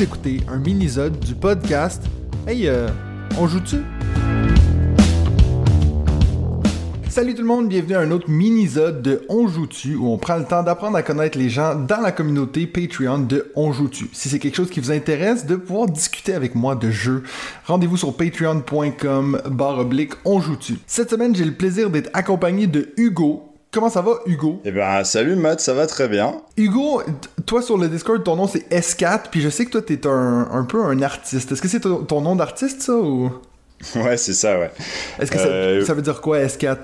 Écoutez 0.00 0.40
un 0.46 0.58
mini-sode 0.58 1.18
du 1.18 1.34
podcast 1.34 2.04
Hey, 2.46 2.68
euh, 2.68 2.86
on 3.36 3.48
joue-tu? 3.48 3.78
Salut 7.08 7.34
tout 7.34 7.42
le 7.42 7.48
monde, 7.48 7.68
bienvenue 7.68 7.96
à 7.96 8.00
un 8.00 8.12
autre 8.12 8.30
mini-sode 8.30 9.02
de 9.02 9.26
On 9.28 9.48
joue-tu 9.48 9.96
où 9.96 10.06
on 10.06 10.16
prend 10.16 10.36
le 10.36 10.44
temps 10.44 10.62
d'apprendre 10.62 10.96
à 10.96 11.02
connaître 11.02 11.36
les 11.36 11.48
gens 11.48 11.74
dans 11.74 12.00
la 12.00 12.12
communauté 12.12 12.68
Patreon 12.68 13.18
de 13.18 13.50
On 13.56 13.72
joue-tu. 13.72 14.08
Si 14.12 14.28
c'est 14.28 14.38
quelque 14.38 14.54
chose 14.54 14.70
qui 14.70 14.78
vous 14.78 14.92
intéresse, 14.92 15.46
de 15.46 15.56
pouvoir 15.56 15.88
discuter 15.88 16.32
avec 16.32 16.54
moi 16.54 16.76
de 16.76 16.92
jeux, 16.92 17.24
rendez-vous 17.66 17.96
sur 17.96 18.16
patreon.com 18.16 19.42
barre 19.50 19.78
oblique 19.78 20.12
On. 20.24 20.40
Cette 20.86 21.10
semaine, 21.10 21.34
j'ai 21.34 21.44
le 21.44 21.54
plaisir 21.54 21.90
d'être 21.90 22.10
accompagné 22.12 22.68
de 22.68 22.90
Hugo, 22.96 23.47
Comment 23.70 23.90
ça 23.90 24.00
va, 24.00 24.12
Hugo? 24.26 24.62
Eh 24.64 24.70
ben, 24.70 25.04
salut 25.04 25.36
Matt, 25.36 25.60
ça 25.60 25.74
va 25.74 25.86
très 25.86 26.08
bien. 26.08 26.40
Hugo, 26.56 27.02
toi 27.44 27.60
sur 27.60 27.76
le 27.76 27.88
Discord, 27.88 28.24
ton 28.24 28.36
nom 28.36 28.46
c'est 28.48 28.66
S4, 28.70 29.24
puis 29.30 29.42
je 29.42 29.50
sais 29.50 29.66
que 29.66 29.70
toi 29.70 29.82
t'es 29.82 30.06
un, 30.06 30.48
un 30.50 30.64
peu 30.64 30.82
un 30.82 31.02
artiste. 31.02 31.52
Est-ce 31.52 31.60
que 31.60 31.68
c'est 31.68 31.80
ton, 31.80 32.02
ton 32.04 32.22
nom 32.22 32.34
d'artiste, 32.34 32.80
ça, 32.82 32.94
ou? 32.94 33.30
Ouais, 33.96 34.16
c'est 34.16 34.32
ça, 34.32 34.58
ouais. 34.58 34.70
Est-ce 35.20 35.30
que 35.30 35.38
ça, 35.38 35.44
Euh, 35.46 35.84
ça 35.84 35.92
veut 35.94 36.02
dire 36.02 36.20
quoi, 36.22 36.40
S4? 36.40 36.76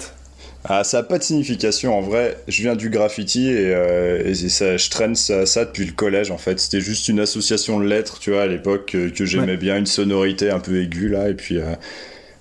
Ah, 0.66 0.84
ça 0.84 0.98
a 0.98 1.02
pas 1.02 1.18
de 1.18 1.22
signification 1.22 1.98
en 1.98 2.00
vrai. 2.02 2.38
Je 2.48 2.62
viens 2.62 2.76
du 2.76 2.88
graffiti 2.90 3.48
et, 3.50 3.74
euh, 3.74 4.22
et 4.24 4.34
ça, 4.34 4.76
je 4.76 4.88
traîne 4.90 5.14
ça, 5.14 5.44
ça 5.46 5.64
depuis 5.64 5.84
le 5.86 5.92
collège 5.92 6.30
en 6.30 6.38
fait. 6.38 6.58
C'était 6.60 6.80
juste 6.80 7.08
une 7.08 7.20
association 7.20 7.80
de 7.80 7.86
lettres, 7.86 8.18
tu 8.18 8.30
vois, 8.30 8.42
à 8.42 8.46
l'époque 8.46 8.86
que, 8.92 9.08
que 9.08 9.24
j'aimais 9.24 9.52
Ouais. 9.52 9.56
bien, 9.56 9.76
une 9.78 9.86
sonorité 9.86 10.50
un 10.50 10.60
peu 10.60 10.80
aiguë 10.82 11.08
là. 11.08 11.28
Et 11.30 11.34
puis, 11.34 11.58
euh, 11.58 11.64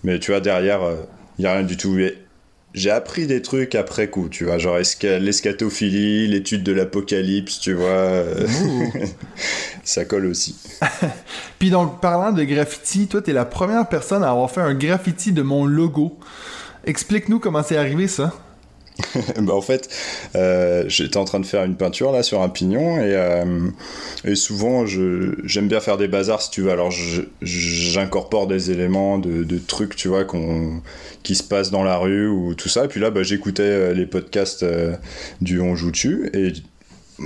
mais 0.03 0.19
tu 0.19 0.31
vois, 0.31 0.39
derrière, 0.41 0.81
il 1.39 1.43
y 1.45 1.47
a 1.47 1.53
rien 1.53 1.63
du 1.63 1.75
tout. 1.75 1.97
Et 1.99 2.17
j'ai 2.73 2.89
appris 2.91 3.27
des 3.27 3.41
trucs 3.41 3.75
après 3.75 4.09
coup, 4.09 4.29
tu 4.29 4.45
vois, 4.45 4.57
genre 4.57 4.77
esca- 4.77 5.17
l'escatophilie, 5.19 6.27
l'étude 6.27 6.63
de 6.63 6.71
l'apocalypse, 6.71 7.59
tu 7.59 7.73
vois. 7.73 7.85
euh, 7.87 8.47
ça 9.83 10.05
colle 10.05 10.25
aussi. 10.25 10.55
Puis 11.59 11.69
donc, 11.69 12.01
parlant 12.01 12.31
de 12.31 12.43
graffiti, 12.43 13.07
toi 13.07 13.21
t'es 13.21 13.33
la 13.33 13.45
première 13.45 13.87
personne 13.89 14.23
à 14.23 14.29
avoir 14.31 14.49
fait 14.49 14.61
un 14.61 14.73
graffiti 14.73 15.31
de 15.31 15.41
mon 15.41 15.65
logo. 15.65 16.17
Explique-nous 16.85 17.39
comment 17.39 17.63
c'est 17.63 17.77
arrivé 17.77 18.07
ça. 18.07 18.33
bah 19.41 19.53
en 19.53 19.61
fait, 19.61 19.89
euh, 20.35 20.83
j'étais 20.87 21.17
en 21.17 21.25
train 21.25 21.39
de 21.39 21.45
faire 21.45 21.63
une 21.63 21.75
peinture 21.75 22.11
là 22.11 22.21
sur 22.21 22.41
un 22.41 22.49
pignon 22.49 22.97
et, 22.97 23.15
euh, 23.15 23.69
et 24.23 24.35
souvent 24.35 24.85
j'aime 24.85 25.67
bien 25.67 25.79
faire 25.79 25.97
des 25.97 26.07
bazars 26.07 26.41
si 26.41 26.51
tu 26.51 26.61
veux. 26.61 26.71
Alors 26.71 26.91
j'incorpore 27.41 28.47
des 28.47 28.71
éléments 28.71 29.17
de, 29.17 29.57
trucs 29.57 29.95
tu 29.95 30.07
vois 30.07 30.25
qu'on 30.25 30.81
qui 31.23 31.35
se 31.35 31.43
passent 31.43 31.71
dans 31.71 31.83
la 31.83 31.97
rue 31.97 32.27
ou 32.27 32.53
tout 32.53 32.69
ça. 32.69 32.85
Et 32.85 32.87
puis 32.87 32.99
là 32.99 33.09
bah, 33.09 33.23
j'écoutais 33.23 33.63
euh, 33.63 33.93
les 33.93 34.05
podcasts 34.05 34.65
du 35.41 35.59
On 35.59 35.75
joue 35.75 35.91
dessus 35.91 36.29
et 36.33 36.53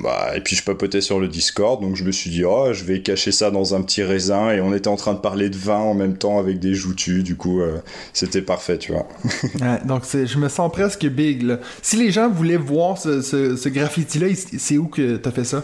bah, 0.03 0.31
et 0.35 0.41
puis 0.41 0.55
je 0.55 0.63
papotais 0.63 1.01
sur 1.01 1.19
le 1.19 1.27
Discord, 1.27 1.81
donc 1.81 1.95
je 1.95 2.03
me 2.03 2.11
suis 2.11 2.29
dit, 2.29 2.43
oh, 2.45 2.73
je 2.73 2.83
vais 2.83 3.01
cacher 3.01 3.31
ça 3.31 3.51
dans 3.51 3.75
un 3.75 3.81
petit 3.81 4.03
raisin, 4.03 4.51
et 4.51 4.61
on 4.61 4.73
était 4.73 4.87
en 4.87 4.95
train 4.95 5.13
de 5.13 5.19
parler 5.19 5.49
de 5.49 5.57
vin 5.57 5.77
en 5.79 5.93
même 5.93 6.17
temps 6.17 6.39
avec 6.39 6.59
des 6.59 6.73
joutus, 6.73 7.23
du 7.23 7.35
coup, 7.35 7.61
euh, 7.61 7.77
c'était 8.13 8.41
parfait, 8.41 8.77
tu 8.77 8.91
vois. 8.91 9.07
Ouais, 9.61 9.79
donc 9.85 10.03
je 10.11 10.37
me 10.37 10.49
sens 10.49 10.71
presque 10.71 11.05
big 11.07 11.43
là. 11.43 11.59
Si 11.81 11.95
les 11.97 12.11
gens 12.11 12.29
voulaient 12.29 12.57
voir 12.57 12.97
ce, 12.97 13.21
ce- 13.21 13.55
ce 13.55 13.69
graffiti-là, 13.69 14.27
il- 14.27 14.37
c'est 14.59 14.77
où 14.77 14.87
que 14.87 15.17
t'as 15.17 15.31
fait 15.31 15.43
ça? 15.45 15.63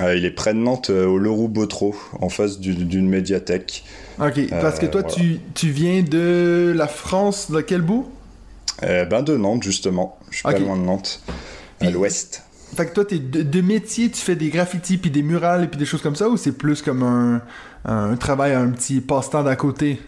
Euh, 0.00 0.16
il 0.16 0.24
est 0.24 0.30
près 0.32 0.54
de 0.54 0.58
Nantes, 0.58 0.90
euh, 0.90 1.06
au 1.06 1.18
Leroux 1.18 1.46
Botreau, 1.48 1.94
en 2.20 2.28
face 2.28 2.58
du- 2.58 2.74
d'une 2.74 3.08
médiathèque. 3.08 3.84
Ok, 4.20 4.48
parce 4.50 4.78
que 4.78 4.86
toi 4.86 5.02
voilà. 5.02 5.14
tu, 5.16 5.38
tu 5.54 5.70
viens 5.70 6.02
de 6.02 6.72
la 6.74 6.88
France, 6.88 7.50
de 7.50 7.60
quel 7.60 7.80
bout? 7.82 8.08
Euh, 8.82 9.04
ben 9.04 9.22
de 9.22 9.36
Nantes, 9.36 9.62
justement. 9.62 10.18
Je 10.30 10.36
suis 10.38 10.42
pas 10.42 10.58
loin 10.58 10.76
de 10.76 10.82
Nantes. 10.82 11.20
À 11.80 11.90
l'ouest. 11.90 12.42
Fait 12.76 12.86
que 12.86 12.92
toi, 12.94 13.04
t'es 13.04 13.18
de, 13.18 13.42
de 13.42 13.60
métier, 13.60 14.10
tu 14.10 14.20
fais 14.20 14.36
des 14.36 14.48
graffitis 14.48 14.98
puis 14.98 15.10
des 15.10 15.22
murales 15.22 15.64
et 15.64 15.66
puis 15.68 15.78
des 15.78 15.86
choses 15.86 16.02
comme 16.02 16.16
ça, 16.16 16.28
ou 16.28 16.36
c'est 16.36 16.52
plus 16.52 16.82
comme 16.82 17.02
un, 17.02 17.42
un 17.84 18.16
travail, 18.16 18.52
un 18.52 18.68
petit 18.70 19.00
passe-temps 19.00 19.42
d'à 19.44 19.56
côté? 19.56 20.00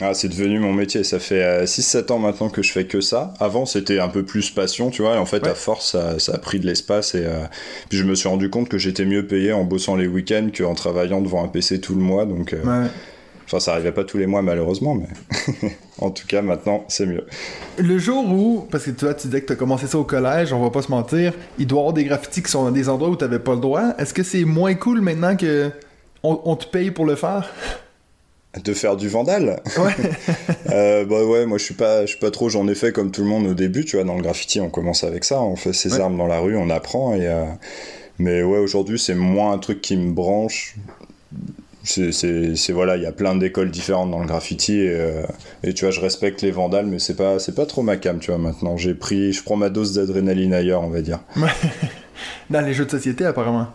Ah, 0.00 0.14
c'est 0.14 0.28
devenu 0.28 0.60
mon 0.60 0.72
métier. 0.72 1.04
Ça 1.04 1.18
fait 1.18 1.64
6-7 1.64 2.12
ans 2.12 2.18
maintenant 2.18 2.48
que 2.48 2.62
je 2.62 2.72
fais 2.72 2.86
que 2.86 3.00
ça. 3.00 3.34
Avant, 3.40 3.66
c'était 3.66 3.98
un 3.98 4.08
peu 4.08 4.22
plus 4.24 4.48
passion, 4.50 4.90
tu 4.90 5.02
vois. 5.02 5.16
Et 5.16 5.18
en 5.18 5.26
fait, 5.26 5.42
Ouais. 5.42 5.50
à 5.50 5.54
force, 5.54 5.90
ça, 5.92 6.18
ça 6.18 6.34
a 6.34 6.38
pris 6.38 6.58
de 6.60 6.66
l'espace. 6.66 7.14
Et 7.14 7.24
euh, 7.26 7.40
puis, 7.88 7.98
je 7.98 8.04
me 8.04 8.14
suis 8.14 8.28
rendu 8.28 8.48
compte 8.48 8.68
que 8.68 8.78
j'étais 8.78 9.04
mieux 9.04 9.26
payé 9.26 9.52
en 9.52 9.64
bossant 9.64 9.96
les 9.96 10.06
week-ends 10.06 10.48
qu'en 10.56 10.74
travaillant 10.74 11.20
devant 11.20 11.44
un 11.44 11.48
PC 11.48 11.80
tout 11.80 11.94
le 11.94 12.00
mois. 12.00 12.24
Donc, 12.24 12.52
euh, 12.54 12.62
Ouais. 12.84 12.88
Enfin, 13.50 13.60
ça 13.60 13.72
arrivait 13.72 13.92
pas 13.92 14.04
tous 14.04 14.16
les 14.18 14.26
mois, 14.26 14.42
malheureusement. 14.42 14.94
Mais 14.94 15.70
en 15.98 16.10
tout 16.10 16.26
cas, 16.26 16.40
maintenant, 16.42 16.84
c'est 16.88 17.06
mieux. 17.06 17.26
Le 17.78 17.98
jour 17.98 18.24
où, 18.30 18.66
parce 18.70 18.84
que 18.84 18.90
toi, 18.92 19.14
tu 19.14 19.26
disais 19.26 19.40
que 19.40 19.46
t'as 19.46 19.56
commencé 19.56 19.86
ça 19.86 19.98
au 19.98 20.04
collège, 20.04 20.52
on 20.52 20.60
va 20.62 20.70
pas 20.70 20.82
se 20.82 20.90
mentir, 20.90 21.32
il 21.58 21.66
doit 21.66 21.78
y 21.78 21.80
avoir 21.80 21.92
des 21.94 22.04
graffitis 22.04 22.42
qui 22.42 22.50
sont 22.50 22.64
dans 22.64 22.70
des 22.70 22.88
endroits 22.88 23.08
où 23.10 23.16
t'avais 23.16 23.38
pas 23.40 23.54
le 23.54 23.60
droit. 23.60 23.94
Est-ce 23.98 24.14
que 24.14 24.22
c'est 24.22 24.44
moins 24.44 24.74
cool 24.74 25.00
maintenant 25.00 25.36
que 25.36 25.70
on, 26.22 26.40
on 26.44 26.56
te 26.56 26.66
paye 26.66 26.90
pour 26.90 27.06
le 27.06 27.16
faire? 27.16 27.50
De 28.64 28.74
faire 28.74 28.96
du 28.96 29.08
vandal? 29.08 29.62
Ouais. 29.78 29.94
Euh, 30.72 31.04
bah 31.04 31.24
ouais, 31.24 31.46
moi 31.46 31.58
je 31.58 31.64
suis 31.64 31.74
pas, 31.74 32.02
je 32.02 32.10
suis 32.10 32.18
pas 32.18 32.30
trop. 32.30 32.48
J'en 32.48 32.68
ai 32.68 32.76
fait 32.76 32.92
comme 32.92 33.10
tout 33.10 33.22
le 33.22 33.26
monde 33.26 33.44
au 33.48 33.54
début, 33.54 33.84
tu 33.84 33.96
vois. 33.96 34.04
Dans 34.04 34.14
le 34.14 34.22
graffiti, 34.22 34.60
on 34.60 34.68
commence 34.70 35.02
avec 35.02 35.24
ça, 35.24 35.40
on 35.40 35.56
fait 35.56 35.72
ses 35.72 35.94
Ouais. 35.94 36.00
armes 36.00 36.16
dans 36.16 36.28
la 36.28 36.38
rue, 36.38 36.56
on 36.56 36.70
apprend. 36.70 37.14
Et 37.14 37.26
euh, 37.26 37.44
mais 38.18 38.42
ouais, 38.44 38.58
aujourd'hui 38.58 38.96
c'est 38.98 39.16
moins 39.16 39.52
un 39.52 39.58
truc 39.58 39.80
qui 39.80 39.96
me 39.96 40.12
branche. 40.12 40.76
C'est, 41.82 42.72
voilà, 42.72 42.96
il 42.96 43.02
y 43.02 43.06
a 43.06 43.12
plein 43.12 43.34
d'écoles 43.34 43.70
différentes 43.70 44.10
dans 44.10 44.20
le 44.20 44.26
graffiti 44.26 44.80
et, 44.80 44.90
euh, 44.90 45.22
et 45.62 45.72
tu 45.72 45.84
vois, 45.84 45.92
je 45.92 46.00
respecte 46.00 46.42
les 46.42 46.50
vandales, 46.50 46.86
mais 46.86 46.98
c'est 46.98 47.16
pas, 47.16 47.38
c'est 47.38 47.54
pas 47.54 47.66
trop 47.66 47.82
ma 47.82 47.96
cam, 47.96 48.18
tu 48.18 48.30
vois. 48.30 48.38
Maintenant, 48.38 48.76
j'ai 48.76 48.94
pris, 48.94 49.32
je 49.32 49.42
prends 49.42 49.56
ma 49.56 49.70
dose 49.70 49.94
d'adrénaline 49.94 50.52
ailleurs, 50.52 50.82
on 50.82 50.90
va 50.90 51.00
dire. 51.00 51.20
Dans 52.50 52.60
les 52.60 52.74
jeux 52.74 52.84
de 52.84 52.90
société, 52.90 53.24
apparemment. 53.24 53.68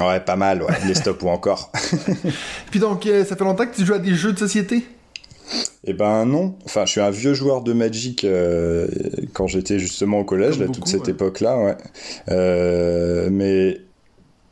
Ouais, 0.00 0.20
pas 0.20 0.36
mal, 0.36 0.62
ouais. 0.62 0.74
Les 0.86 0.94
stops 0.94 1.22
ou 1.22 1.28
encore. 1.28 1.72
Puis 2.70 2.78
donc, 2.78 3.06
euh, 3.06 3.24
ça 3.24 3.36
fait 3.36 3.44
longtemps 3.44 3.66
que 3.66 3.74
tu 3.74 3.84
joues 3.84 3.94
à 3.94 3.98
des 3.98 4.14
jeux 4.14 4.32
de 4.32 4.38
société? 4.38 4.84
Eh 5.84 5.94
ben 5.94 6.26
non, 6.26 6.54
enfin 6.64 6.84
je 6.84 6.92
suis 6.92 7.00
un 7.00 7.10
vieux 7.10 7.34
joueur 7.34 7.62
de 7.62 7.72
Magic 7.72 8.22
euh, 8.22 8.86
quand 9.32 9.48
j'étais 9.48 9.80
justement 9.80 10.20
au 10.20 10.24
collège, 10.24 10.52
Comme 10.52 10.60
là, 10.60 10.66
beaucoup, 10.66 10.78
toute 10.78 10.88
cette 10.88 11.06
ouais. 11.06 11.10
époque-là, 11.10 11.58
ouais. 11.58 13.30
Mais 13.30 13.80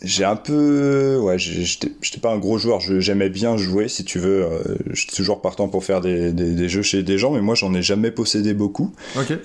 j'ai 0.03 0.25
un 0.25 0.37
peu, 0.37 1.19
ouais, 1.21 1.39
j'étais 1.39 2.21
pas 2.23 2.33
un 2.33 2.39
gros 2.39 2.57
joueur, 2.59 2.79
je- 2.81 3.01
j'aimais 3.01 3.29
bien 3.31 3.57
jouer, 3.57 3.89
si 3.89 4.05
tu 4.05 4.19
veux. 4.21 4.45
euh, 4.45 4.59
je 4.91 5.01
suis 5.01 5.09
toujours 5.09 5.41
partant 5.41 5.69
pour 5.69 5.85
faire 5.85 6.01
des, 6.01 6.33
des- 6.33 6.53
des 6.55 6.69
jeux 6.69 6.83
chez 6.83 7.03
des 7.03 7.19
gens, 7.19 7.33
mais 7.33 7.41
moi 7.41 7.55
j'en 7.57 7.75
ai 7.75 7.83
jamais 7.83 8.11
possédé 8.13 8.55
beaucoup. 8.55 8.93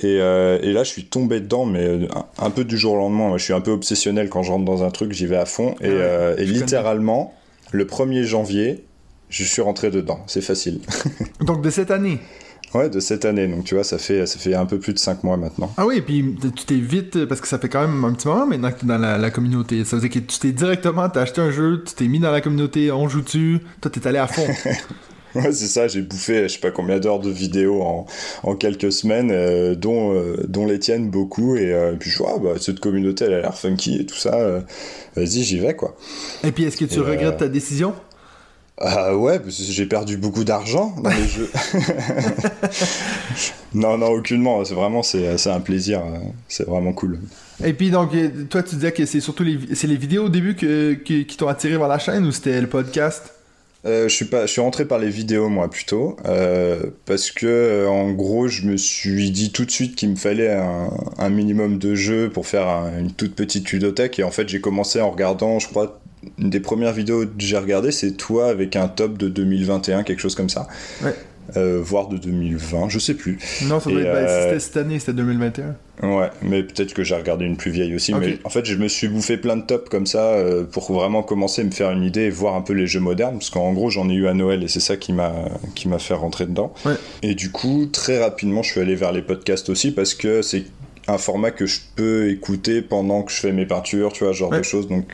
Et, 0.04 0.20
euh, 0.22 0.60
et 0.62 0.72
là 0.74 0.84
je 0.84 0.90
suis 0.90 1.06
tombé 1.06 1.40
dedans, 1.40 1.66
mais 1.66 1.84
euh, 1.84 2.08
un, 2.16 2.46
un 2.46 2.50
peu 2.52 2.64
du 2.66 2.78
jour 2.78 2.94
au 2.94 2.98
lendemain. 2.98 3.30
Moi, 3.30 3.38
je 3.40 3.44
suis 3.46 3.54
un 3.54 3.62
peu 3.62 3.72
obsessionnel 3.72 4.30
quand 4.30 4.44
je 4.44 4.52
rentre 4.52 4.66
dans 4.66 4.84
un 4.84 4.92
truc, 4.92 5.12
j'y 5.12 5.26
vais 5.26 5.38
à 5.38 5.46
fond. 5.46 5.74
Et, 5.82 5.88
ouais, 5.88 5.94
euh, 5.98 6.36
et 6.38 6.42
je 6.46 6.52
connais. 6.52 6.60
littéralement, 6.60 7.34
le 7.72 7.86
1er 7.86 8.24
janvier, 8.24 8.84
je 9.30 9.44
suis 9.44 9.62
rentré 9.64 9.90
dedans. 9.90 10.20
C'est 10.28 10.42
facile. 10.42 10.82
Donc 11.42 11.64
de 11.64 11.72
cette 11.72 11.90
année. 11.90 12.20
Ouais, 12.74 12.90
de 12.90 13.00
cette 13.00 13.26
année. 13.26 13.48
Donc 13.48 13.66
tu 13.66 13.76
vois, 13.76 13.84
ça 13.84 13.98
fait, 13.98 14.26
ça 14.26 14.40
fait 14.40 14.56
un 14.56 14.66
peu 14.66 14.80
plus 14.80 14.94
de 14.94 15.00
5 15.00 15.24
mois 15.24 15.38
maintenant. 15.38 15.72
Ah 15.78 15.86
oui, 15.86 16.02
puis 16.02 16.36
t- 16.42 16.52
tu 16.52 16.66
t'es 16.66 16.76
vite, 16.76 17.26
parce 17.26 17.40
que 17.40 17.48
ça 17.48 17.60
fait 17.60 17.70
quand 17.70 17.82
même 17.88 18.04
un 18.04 18.14
petit 18.14 18.28
moment 18.28 18.48
maintenant 18.48 18.72
que 18.72 18.80
t'es 18.80 18.88
dans 18.88 18.98
la, 18.98 19.18
la 19.18 19.30
communauté. 19.32 19.84
Ça 19.86 19.96
veut 19.98 20.02
dire 20.08 20.10
que 20.22 20.26
tu 20.26 20.40
t'es 20.40 20.52
directement, 20.52 21.08
t'as 21.10 21.22
acheté 21.22 21.42
un 21.42 21.52
jeu, 21.52 21.84
tu 21.86 21.94
t'es 21.94 22.08
mis 22.08 22.20
dans 22.20 22.32
la 22.32 22.42
communauté, 22.42 22.92
on 22.92 23.08
joue-tu, 23.08 23.60
toi 23.82 23.92
t'es 23.92 24.08
allé 24.08 24.18
à 24.18 24.28
fond. 24.28 24.48
Ouais, 25.36 25.52
c'est 25.52 25.66
ça, 25.66 25.88
j'ai 25.88 26.04
bouffé 26.04 26.44
je 26.44 26.54
sais 26.54 26.60
pas 26.60 26.70
combien 26.70 27.00
d'heures 27.00 27.20
de 27.20 27.32
vidéos 27.32 27.82
en, 27.82 28.06
en 28.44 28.56
quelques 28.56 28.92
semaines, 28.92 29.32
euh, 29.32 29.74
dont, 29.74 30.14
euh, 30.14 30.36
dont 30.48 30.68
les 30.68 30.78
tiennes 30.78 31.10
beaucoup. 31.10 31.56
Et 31.56 31.74
euh, 31.74 31.94
puis 32.00 32.12
je 32.12 32.20
vois, 32.20 32.34
ah, 32.36 32.40
bah, 32.40 32.50
cette 32.60 32.80
communauté, 32.80 33.26
elle 33.26 33.34
a 33.34 33.42
l'air 33.42 33.58
funky 33.58 33.96
et 34.02 34.06
tout 34.06 34.16
ça. 34.16 34.62
Vas-y, 35.16 35.42
j'y 35.42 35.58
vais 35.58 35.76
quoi. 35.76 35.96
Et 36.44 36.52
puis 36.52 36.66
est-ce 36.66 36.78
que 36.78 36.86
tu 36.86 37.00
Et, 37.00 37.02
regrettes 37.02 37.38
ta 37.38 37.48
décision? 37.48 37.96
Ah 38.80 39.16
ouais, 39.16 39.40
parce 39.40 39.58
que 39.58 39.64
j'ai 39.64 39.86
perdu 39.86 40.18
beaucoup 40.18 40.44
d'argent 40.44 40.96
dans 41.02 41.10
les 41.12 41.28
jeux. 41.28 41.50
non, 43.74 43.98
non, 43.98 44.08
aucunement. 44.08 44.64
C'est 44.66 44.74
vraiment, 44.74 45.04
c'est 45.04 45.48
un 45.48 45.60
plaisir. 45.60 46.00
euh, 46.00 46.18
C'est 46.48 46.68
vraiment 46.68 46.94
cool. 46.94 47.20
Et 47.64 47.74
puis 47.74 47.92
donc, 47.92 48.14
euh, 48.16 48.30
toi 48.50 48.64
tu 48.64 48.76
disais 48.76 48.92
que 48.92 49.06
c'est 49.06 49.22
surtout 49.22 49.44
les, 49.44 49.58
les 49.58 49.96
vidéos 49.96 50.26
au 50.26 50.30
début 50.30 50.56
que, 50.56 50.94
qui, 50.94 51.26
qui 51.26 51.38
t'ont 51.38 51.48
attiré 51.48 51.78
vers 51.78 51.88
la 51.88 52.00
chaîne 52.00 52.26
ou 52.26 52.32
c'était 52.32 52.60
le 52.60 52.68
podcast? 52.68 53.32
Euh, 53.86 54.08
je 54.08 54.16
suis 54.16 54.26
pas, 54.26 54.46
je 54.46 54.52
suis 54.52 54.62
rentré 54.62 54.86
par 54.86 54.98
les 54.98 55.10
vidéos 55.10 55.50
moi 55.50 55.70
plutôt, 55.70 56.16
euh, 56.26 56.84
parce 57.06 57.32
que 57.32 57.46
euh, 57.46 57.90
en 57.90 58.12
gros 58.14 58.48
je 58.48 58.66
me 58.66 58.78
suis 58.78 59.30
dit 59.30 59.52
tout 59.52 59.66
de 59.66 59.72
suite 59.72 59.96
qu'il 59.98 60.10
me 60.10 60.16
fallait 60.16 60.54
un, 60.54 60.90
un 61.18 61.30
minimum 61.30 61.80
de 61.80 61.94
jeux 61.94 62.30
pour 62.30 62.48
faire 62.48 62.66
un- 62.70 62.98
une 62.98 63.12
toute 63.12 63.36
petite 63.36 63.70
ludothèque 63.74 64.20
et 64.20 64.24
en 64.24 64.32
fait 64.32 64.48
j'ai 64.48 64.62
commencé 64.62 65.02
en 65.02 65.12
regardant, 65.12 65.60
je 65.60 65.68
crois, 65.68 66.00
une 66.40 66.50
des 66.50 66.60
premières 66.60 66.94
vidéos 66.94 67.26
que 67.26 67.32
j'ai 67.40 67.58
regardé 67.58 67.92
c'est 67.92 68.12
toi 68.14 68.48
avec 68.48 68.76
un 68.76 68.88
top 68.88 69.18
de 69.18 69.28
2021 69.30 70.04
quelque 70.04 70.20
chose 70.20 70.36
comme 70.36 70.50
ça, 70.50 70.68
Ouais. 71.04 71.14
Euh, 71.58 71.82
voire 71.84 72.08
de 72.08 72.16
2020, 72.16 72.88
je 72.88 73.00
sais 73.00 73.16
plus. 73.16 73.38
Non, 73.68 73.82
ça 73.82 73.90
doit 73.90 74.00
être, 74.00 74.14
ben, 74.14 74.16
euh, 74.16 74.44
c'était 74.46 74.60
cette 74.62 74.78
année, 74.78 74.98
c'était 74.98 75.12
2021. 75.12 75.76
Ouais, 76.02 76.30
mais 76.42 76.64
peut-être 76.64 76.94
que 76.94 77.04
j'ai 77.04 77.16
regardé 77.16 77.44
une 77.44 77.58
plus 77.58 77.70
vieille 77.70 77.94
aussi. 77.94 78.14
Mais 78.14 78.40
en 78.46 78.50
fait, 78.50 78.64
je 78.64 78.76
me 78.78 78.88
suis 78.88 79.10
bouffé 79.10 79.36
plein 79.36 79.58
de 79.58 79.62
tops 79.64 79.90
comme 79.90 80.06
ça 80.06 80.24
euh, 80.24 80.64
pour 80.64 80.90
vraiment 80.94 81.22
commencer 81.22 81.62
à 81.62 81.66
me 81.66 81.72
faire 81.72 81.92
une 81.92 82.04
idée 82.04 82.22
et 82.22 82.30
voir 82.30 82.56
un 82.56 82.62
peu 82.62 82.72
les 82.72 82.88
jeux 82.88 83.02
modernes. 83.02 83.34
Parce 83.40 83.50
qu'en 83.50 83.74
gros, 83.74 83.90
j'en 83.90 84.10
ai 84.10 84.14
eu 84.14 84.28
à 84.28 84.34
Noël 84.34 84.64
et 84.64 84.70
c'est 84.70 84.80
ça 84.80 84.96
qui 84.96 85.12
m'a 85.12 85.34
qui 85.76 85.90
m'a 85.90 86.00
fait 86.00 86.14
rentrer 86.14 86.46
dedans. 86.46 86.74
Ouais. 86.86 86.94
Et 87.24 87.36
du 87.36 87.52
coup, 87.52 87.88
très 87.92 88.24
rapidement, 88.24 88.64
je 88.64 88.72
suis 88.72 88.80
allé 88.80 88.96
vers 88.96 89.12
les 89.12 89.22
podcasts 89.22 89.68
aussi 89.70 89.92
parce 89.92 90.14
que 90.14 90.42
c'est 90.42 90.64
un 91.10 91.18
format 91.18 91.52
que 91.52 91.66
je 91.66 91.82
peux 91.98 92.30
écouter 92.30 92.82
pendant 92.82 93.22
que 93.24 93.34
je 93.34 93.38
fais 93.42 93.52
mes 93.52 93.66
peintures, 93.66 94.14
tu 94.14 94.24
vois, 94.24 94.32
genre 94.32 94.52
Ouais. 94.52 94.60
de 94.60 94.64
choses. 94.64 94.88
Donc, 94.88 95.08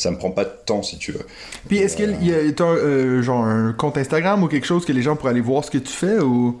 ça 0.00 0.10
me 0.10 0.16
prend 0.16 0.30
pas 0.30 0.44
de 0.44 0.52
temps 0.66 0.82
si 0.82 0.98
tu 0.98 1.12
veux. 1.12 1.24
Puis 1.68 1.78
est-ce 1.78 1.96
qu'il 1.96 2.16
y 2.26 2.32
a 2.32 2.64
un, 2.64 3.22
genre 3.22 3.44
un 3.44 3.72
compte 3.72 3.98
Instagram 3.98 4.42
ou 4.42 4.48
quelque 4.48 4.66
chose 4.66 4.84
que 4.84 4.92
les 4.92 5.02
gens 5.02 5.16
pourraient 5.16 5.30
aller 5.30 5.40
voir 5.40 5.64
ce 5.64 5.70
que 5.70 5.78
tu 5.78 5.92
fais 5.92 6.18
ou? 6.18 6.60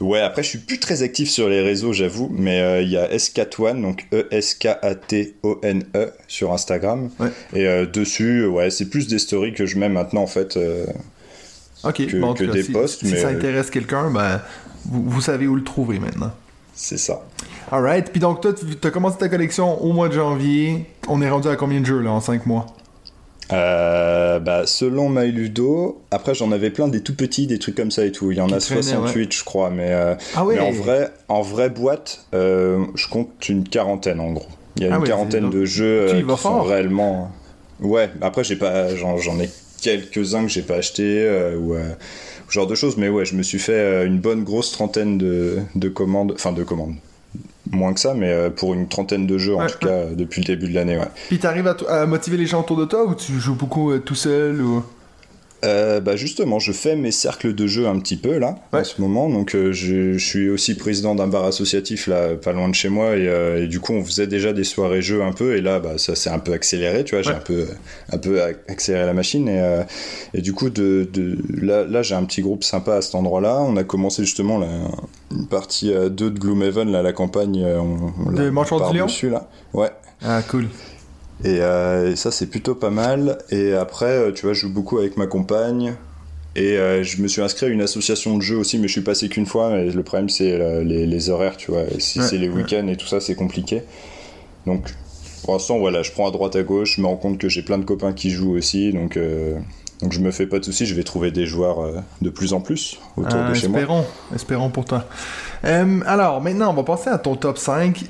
Ouais, 0.00 0.20
après, 0.20 0.42
je 0.42 0.48
suis 0.48 0.58
plus 0.58 0.78
très 0.78 1.02
actif 1.02 1.30
sur 1.30 1.48
les 1.48 1.60
réseaux, 1.60 1.92
j'avoue, 1.92 2.28
mais 2.32 2.60
euh, 2.60 2.82
il 2.82 2.90
y 2.90 2.96
a 2.96 3.08
S4One, 3.14 3.80
donc 3.82 4.06
E-S-K-A-T-O-N-E 4.12 6.12
sur 6.26 6.52
Instagram. 6.52 7.10
Et 7.54 7.66
euh, 7.66 7.86
dessus, 7.86 8.46
ouais, 8.46 8.70
c'est 8.70 8.86
plus 8.86 9.08
des 9.08 9.18
stories 9.18 9.54
que 9.54 9.66
je 9.66 9.78
mets 9.78 9.88
maintenant, 9.88 10.22
en 10.22 10.26
fait, 10.26 10.56
euh, 10.56 10.86
Ok, 11.84 12.06
que, 12.06 12.16
bon, 12.16 12.34
que 12.34 12.44
cas, 12.44 12.52
des 12.52 12.62
si, 12.62 12.72
posts. 12.72 13.04
si 13.04 13.12
mais 13.12 13.20
ça 13.20 13.28
intéresse 13.28 13.70
quelqu'un, 13.70 14.10
ben, 14.10 14.40
vous, 14.86 15.02
vous 15.08 15.20
savez 15.20 15.46
où 15.46 15.54
le 15.54 15.64
trouver 15.64 15.98
maintenant. 15.98 16.32
c'est 16.74 16.98
ça. 16.98 17.22
Alright, 17.72 18.10
puis 18.10 18.20
donc 18.20 18.40
toi, 18.40 18.52
tu 18.52 18.86
as 18.86 18.90
commencé 18.90 19.18
ta 19.18 19.28
collection 19.28 19.82
au 19.84 19.92
mois 19.92 20.08
de 20.08 20.14
janvier. 20.14 20.86
On 21.08 21.22
est 21.22 21.30
rendu 21.30 21.48
à 21.48 21.56
combien 21.56 21.80
de 21.80 21.86
jeux 21.86 22.00
là 22.00 22.10
en 22.10 22.20
5 22.20 22.46
mois? 22.46 22.66
Euh, 23.52 24.38
bah, 24.40 24.62
selon 24.66 25.08
MyLudo, 25.08 26.00
après 26.10 26.34
j'en 26.34 26.52
avais 26.52 26.70
plein 26.70 26.88
des 26.88 27.00
tout 27.00 27.14
petits, 27.16 27.46
des 27.46 27.58
trucs 27.58 27.74
comme 27.76 27.90
ça 27.90 28.04
et 28.04 28.12
tout. 28.12 28.30
Il 28.32 28.38
y 28.38 28.40
en 28.40 28.46
Qui 28.46 28.54
a 28.54 28.58
traînaient, 28.58 28.82
68, 28.82 29.32
je 29.34 29.44
crois, 29.44 29.70
mais, 29.70 29.92
euh, 29.92 30.14
Ah 30.36 30.44
ouais 30.44 30.54
mais 30.54 30.60
en 30.60 30.70
vrai, 30.70 31.10
en 31.28 31.42
vraie 31.42 31.70
boîte, 31.70 32.26
euh, 32.34 32.84
je 32.94 33.08
compte 33.08 33.48
une 33.48 33.64
quarantaine 33.68 34.20
en 34.20 34.32
gros. 34.32 34.46
Il 34.76 34.84
y 34.84 34.86
a 34.86 34.90
Ah 34.92 34.96
une 34.96 35.02
ouais, 35.02 35.08
quarantaine 35.08 35.50
de 35.50 35.64
jeux 35.64 36.06
qui 36.10 36.20
sont 36.28 36.36
fort. 36.36 36.66
réellement. 36.68 37.30
Ouais, 37.80 38.10
après 38.20 38.44
j'ai 38.44 38.56
pas, 38.56 38.94
j'en, 38.94 39.16
ai 39.40 39.48
quelques-uns 39.82 40.42
que 40.42 40.48
j'ai 40.50 40.62
pas 40.62 40.76
acheté 40.76 41.28
ou 41.58 41.74
ce 42.48 42.52
genre 42.52 42.66
de 42.68 42.74
choses, 42.74 42.96
mais 42.96 43.08
ouais, 43.08 43.24
je 43.24 43.34
me 43.34 43.42
suis 43.42 43.58
fait 43.58 44.06
une 44.06 44.18
bonne 44.18 44.44
grosse 44.44 44.70
trentaine 44.72 45.18
de, 45.18 45.58
de 45.74 45.88
commandes, 45.88 46.32
enfin 46.34 46.52
de 46.52 46.62
commandes. 46.62 46.94
Moins 47.72 47.92
que 47.94 48.00
ça, 48.00 48.14
mais 48.14 48.30
euh, 48.30 48.50
pour 48.50 48.74
une 48.74 48.88
trentaine 48.88 49.26
de 49.26 49.38
jeux 49.38 49.54
en 49.54 49.60
Ouais, 49.60 49.66
tout 49.68 49.78
cas 49.86 50.06
depuis 50.06 50.40
le 50.42 50.46
début 50.46 50.68
de 50.68 50.74
l'année, 50.74 50.96
ouais. 50.98 51.08
Puis 51.28 51.38
t'arrives 51.38 51.66
à, 51.68 51.74
t- 51.74 51.86
à 51.86 52.04
motiver 52.06 52.36
les 52.36 52.46
gens 52.46 52.60
autour 52.60 52.76
de 52.76 52.84
toi 52.84 53.04
ou 53.04 53.14
tu 53.14 53.32
joues 53.38 53.54
beaucoup 53.54 53.92
euh, 53.92 53.98
tout 53.98 54.14
seul 54.16 54.60
ou... 54.60 54.82
Euh, 55.64 56.00
bah 56.00 56.16
justement, 56.16 56.58
je 56.58 56.72
fais 56.72 56.96
mes 56.96 57.10
cercles 57.10 57.54
de 57.54 57.66
jeu 57.66 57.86
un 57.86 57.98
petit 57.98 58.16
peu 58.16 58.38
là 58.38 58.56
Ouais. 58.72 58.80
en 58.80 58.84
ce 58.84 59.00
moment. 59.00 59.28
Donc 59.28 59.54
euh, 59.54 59.72
je, 59.72 60.14
je 60.14 60.24
suis 60.24 60.48
aussi 60.48 60.74
président 60.74 61.14
d'un 61.14 61.26
bar 61.26 61.44
associatif 61.44 62.06
là, 62.06 62.34
pas 62.36 62.52
loin 62.52 62.68
de 62.68 62.74
chez 62.74 62.88
moi, 62.88 63.16
et, 63.16 63.28
euh, 63.28 63.62
et 63.64 63.66
du 63.66 63.78
coup 63.78 63.92
on 63.92 64.02
faisait 64.04 64.26
déjà 64.26 64.52
des 64.54 64.64
soirées 64.64 65.02
jeux 65.02 65.22
un 65.22 65.32
peu, 65.32 65.56
et 65.56 65.60
là 65.60 65.78
bah 65.78 65.98
ça 65.98 66.14
s'est 66.14 66.30
un 66.30 66.38
peu 66.38 66.52
accéléré, 66.54 67.04
tu 67.04 67.14
vois, 67.14 67.22
j'ai 67.22 67.30
un 67.32 67.40
peu 67.40 67.66
un 68.10 68.16
peu 68.18 68.38
ac- 68.38 68.56
accéléré 68.68 69.04
la 69.04 69.12
machine, 69.12 69.48
et, 69.48 69.82
et 70.32 70.40
du 70.40 70.52
coup 70.54 70.70
de, 70.70 71.06
de 71.12 71.36
là, 71.60 71.84
là 71.84 72.02
j'ai 72.02 72.14
un 72.14 72.24
petit 72.24 72.40
groupe 72.40 72.64
sympa 72.64 72.94
à 72.94 73.02
cet 73.02 73.14
endroit-là. 73.14 73.58
On 73.60 73.76
a 73.76 73.84
commencé 73.84 74.24
justement 74.24 74.58
la, 74.58 74.68
une 75.30 75.46
partie 75.46 75.92
2 75.92 76.08
de 76.10 76.38
Gloomhaven 76.38 76.90
là, 76.90 77.02
la 77.02 77.12
campagne. 77.12 77.62
On, 77.64 78.12
on 78.28 78.32
De 78.32 78.48
part 78.50 78.92
Lion 78.94 79.06
dessus 79.06 79.28
là. 79.28 79.48
Ouais. 79.74 79.90
Ah, 80.24 80.40
cool. 80.48 80.68
Et, 81.44 81.58
euh, 81.60 82.12
et 82.12 82.16
ça, 82.16 82.30
c'est 82.30 82.46
plutôt 82.46 82.74
pas 82.74 82.90
mal. 82.90 83.38
Et 83.50 83.72
après, 83.72 84.06
euh, 84.18 84.32
tu 84.32 84.44
vois, 84.46 84.52
je 84.54 84.60
joue 84.62 84.72
beaucoup 84.72 84.98
avec 84.98 85.16
ma 85.16 85.26
compagne. 85.26 85.94
Et 86.56 86.76
euh, 86.78 87.02
je 87.04 87.22
me 87.22 87.28
suis 87.28 87.40
inscrit 87.42 87.66
à 87.66 87.68
une 87.68 87.80
association 87.80 88.36
de 88.36 88.42
jeux 88.42 88.56
aussi, 88.56 88.78
mais 88.78 88.88
je 88.88 88.92
suis 88.92 89.00
passé 89.02 89.28
qu'une 89.28 89.46
fois. 89.46 89.78
Et 89.78 89.90
le 89.90 90.02
problème, 90.02 90.28
c'est 90.28 90.52
euh, 90.52 90.82
les, 90.82 91.06
les 91.06 91.30
horaires, 91.30 91.56
tu 91.56 91.70
vois. 91.70 91.82
Et 91.94 92.00
si 92.00 92.18
Ouais, 92.18 92.26
c'est 92.26 92.38
les 92.38 92.48
ouais. 92.48 92.56
week-ends 92.62 92.86
et 92.88 92.96
tout 92.96 93.06
ça, 93.06 93.20
c'est 93.20 93.34
compliqué. 93.36 93.82
Donc, 94.66 94.92
pour 95.44 95.54
l'instant, 95.54 95.78
voilà, 95.78 96.02
je 96.02 96.10
prends 96.12 96.28
à 96.28 96.30
droite 96.32 96.56
à 96.56 96.62
gauche. 96.62 96.96
Je 96.96 97.00
me 97.02 97.06
rends 97.06 97.16
compte 97.16 97.38
que 97.38 97.48
j'ai 97.48 97.62
plein 97.62 97.78
de 97.78 97.84
copains 97.84 98.12
qui 98.12 98.30
jouent 98.30 98.56
aussi. 98.56 98.92
Donc, 98.92 99.16
euh, 99.16 99.54
donc 100.02 100.12
je 100.12 100.20
me 100.20 100.30
fais 100.32 100.46
pas 100.46 100.58
de 100.58 100.64
soucis. 100.64 100.86
Je 100.86 100.94
vais 100.94 101.04
trouver 101.04 101.30
des 101.30 101.46
joueurs 101.46 102.02
de 102.20 102.30
plus 102.30 102.52
en 102.52 102.60
plus 102.60 102.98
autour 103.16 103.38
Ah, 103.44 103.48
de 103.50 103.54
chez 103.54 103.68
moi. 103.68 103.78
espérons, 103.80 104.04
espérons 104.34 104.70
pour 104.70 104.84
toi. 104.86 105.06
Alors, 105.62 106.40
maintenant, 106.42 106.70
on 106.70 106.74
va 106.74 106.82
passer 106.82 107.10
à 107.10 107.18
ton 107.18 107.36
top 107.36 107.58
5. 107.58 108.04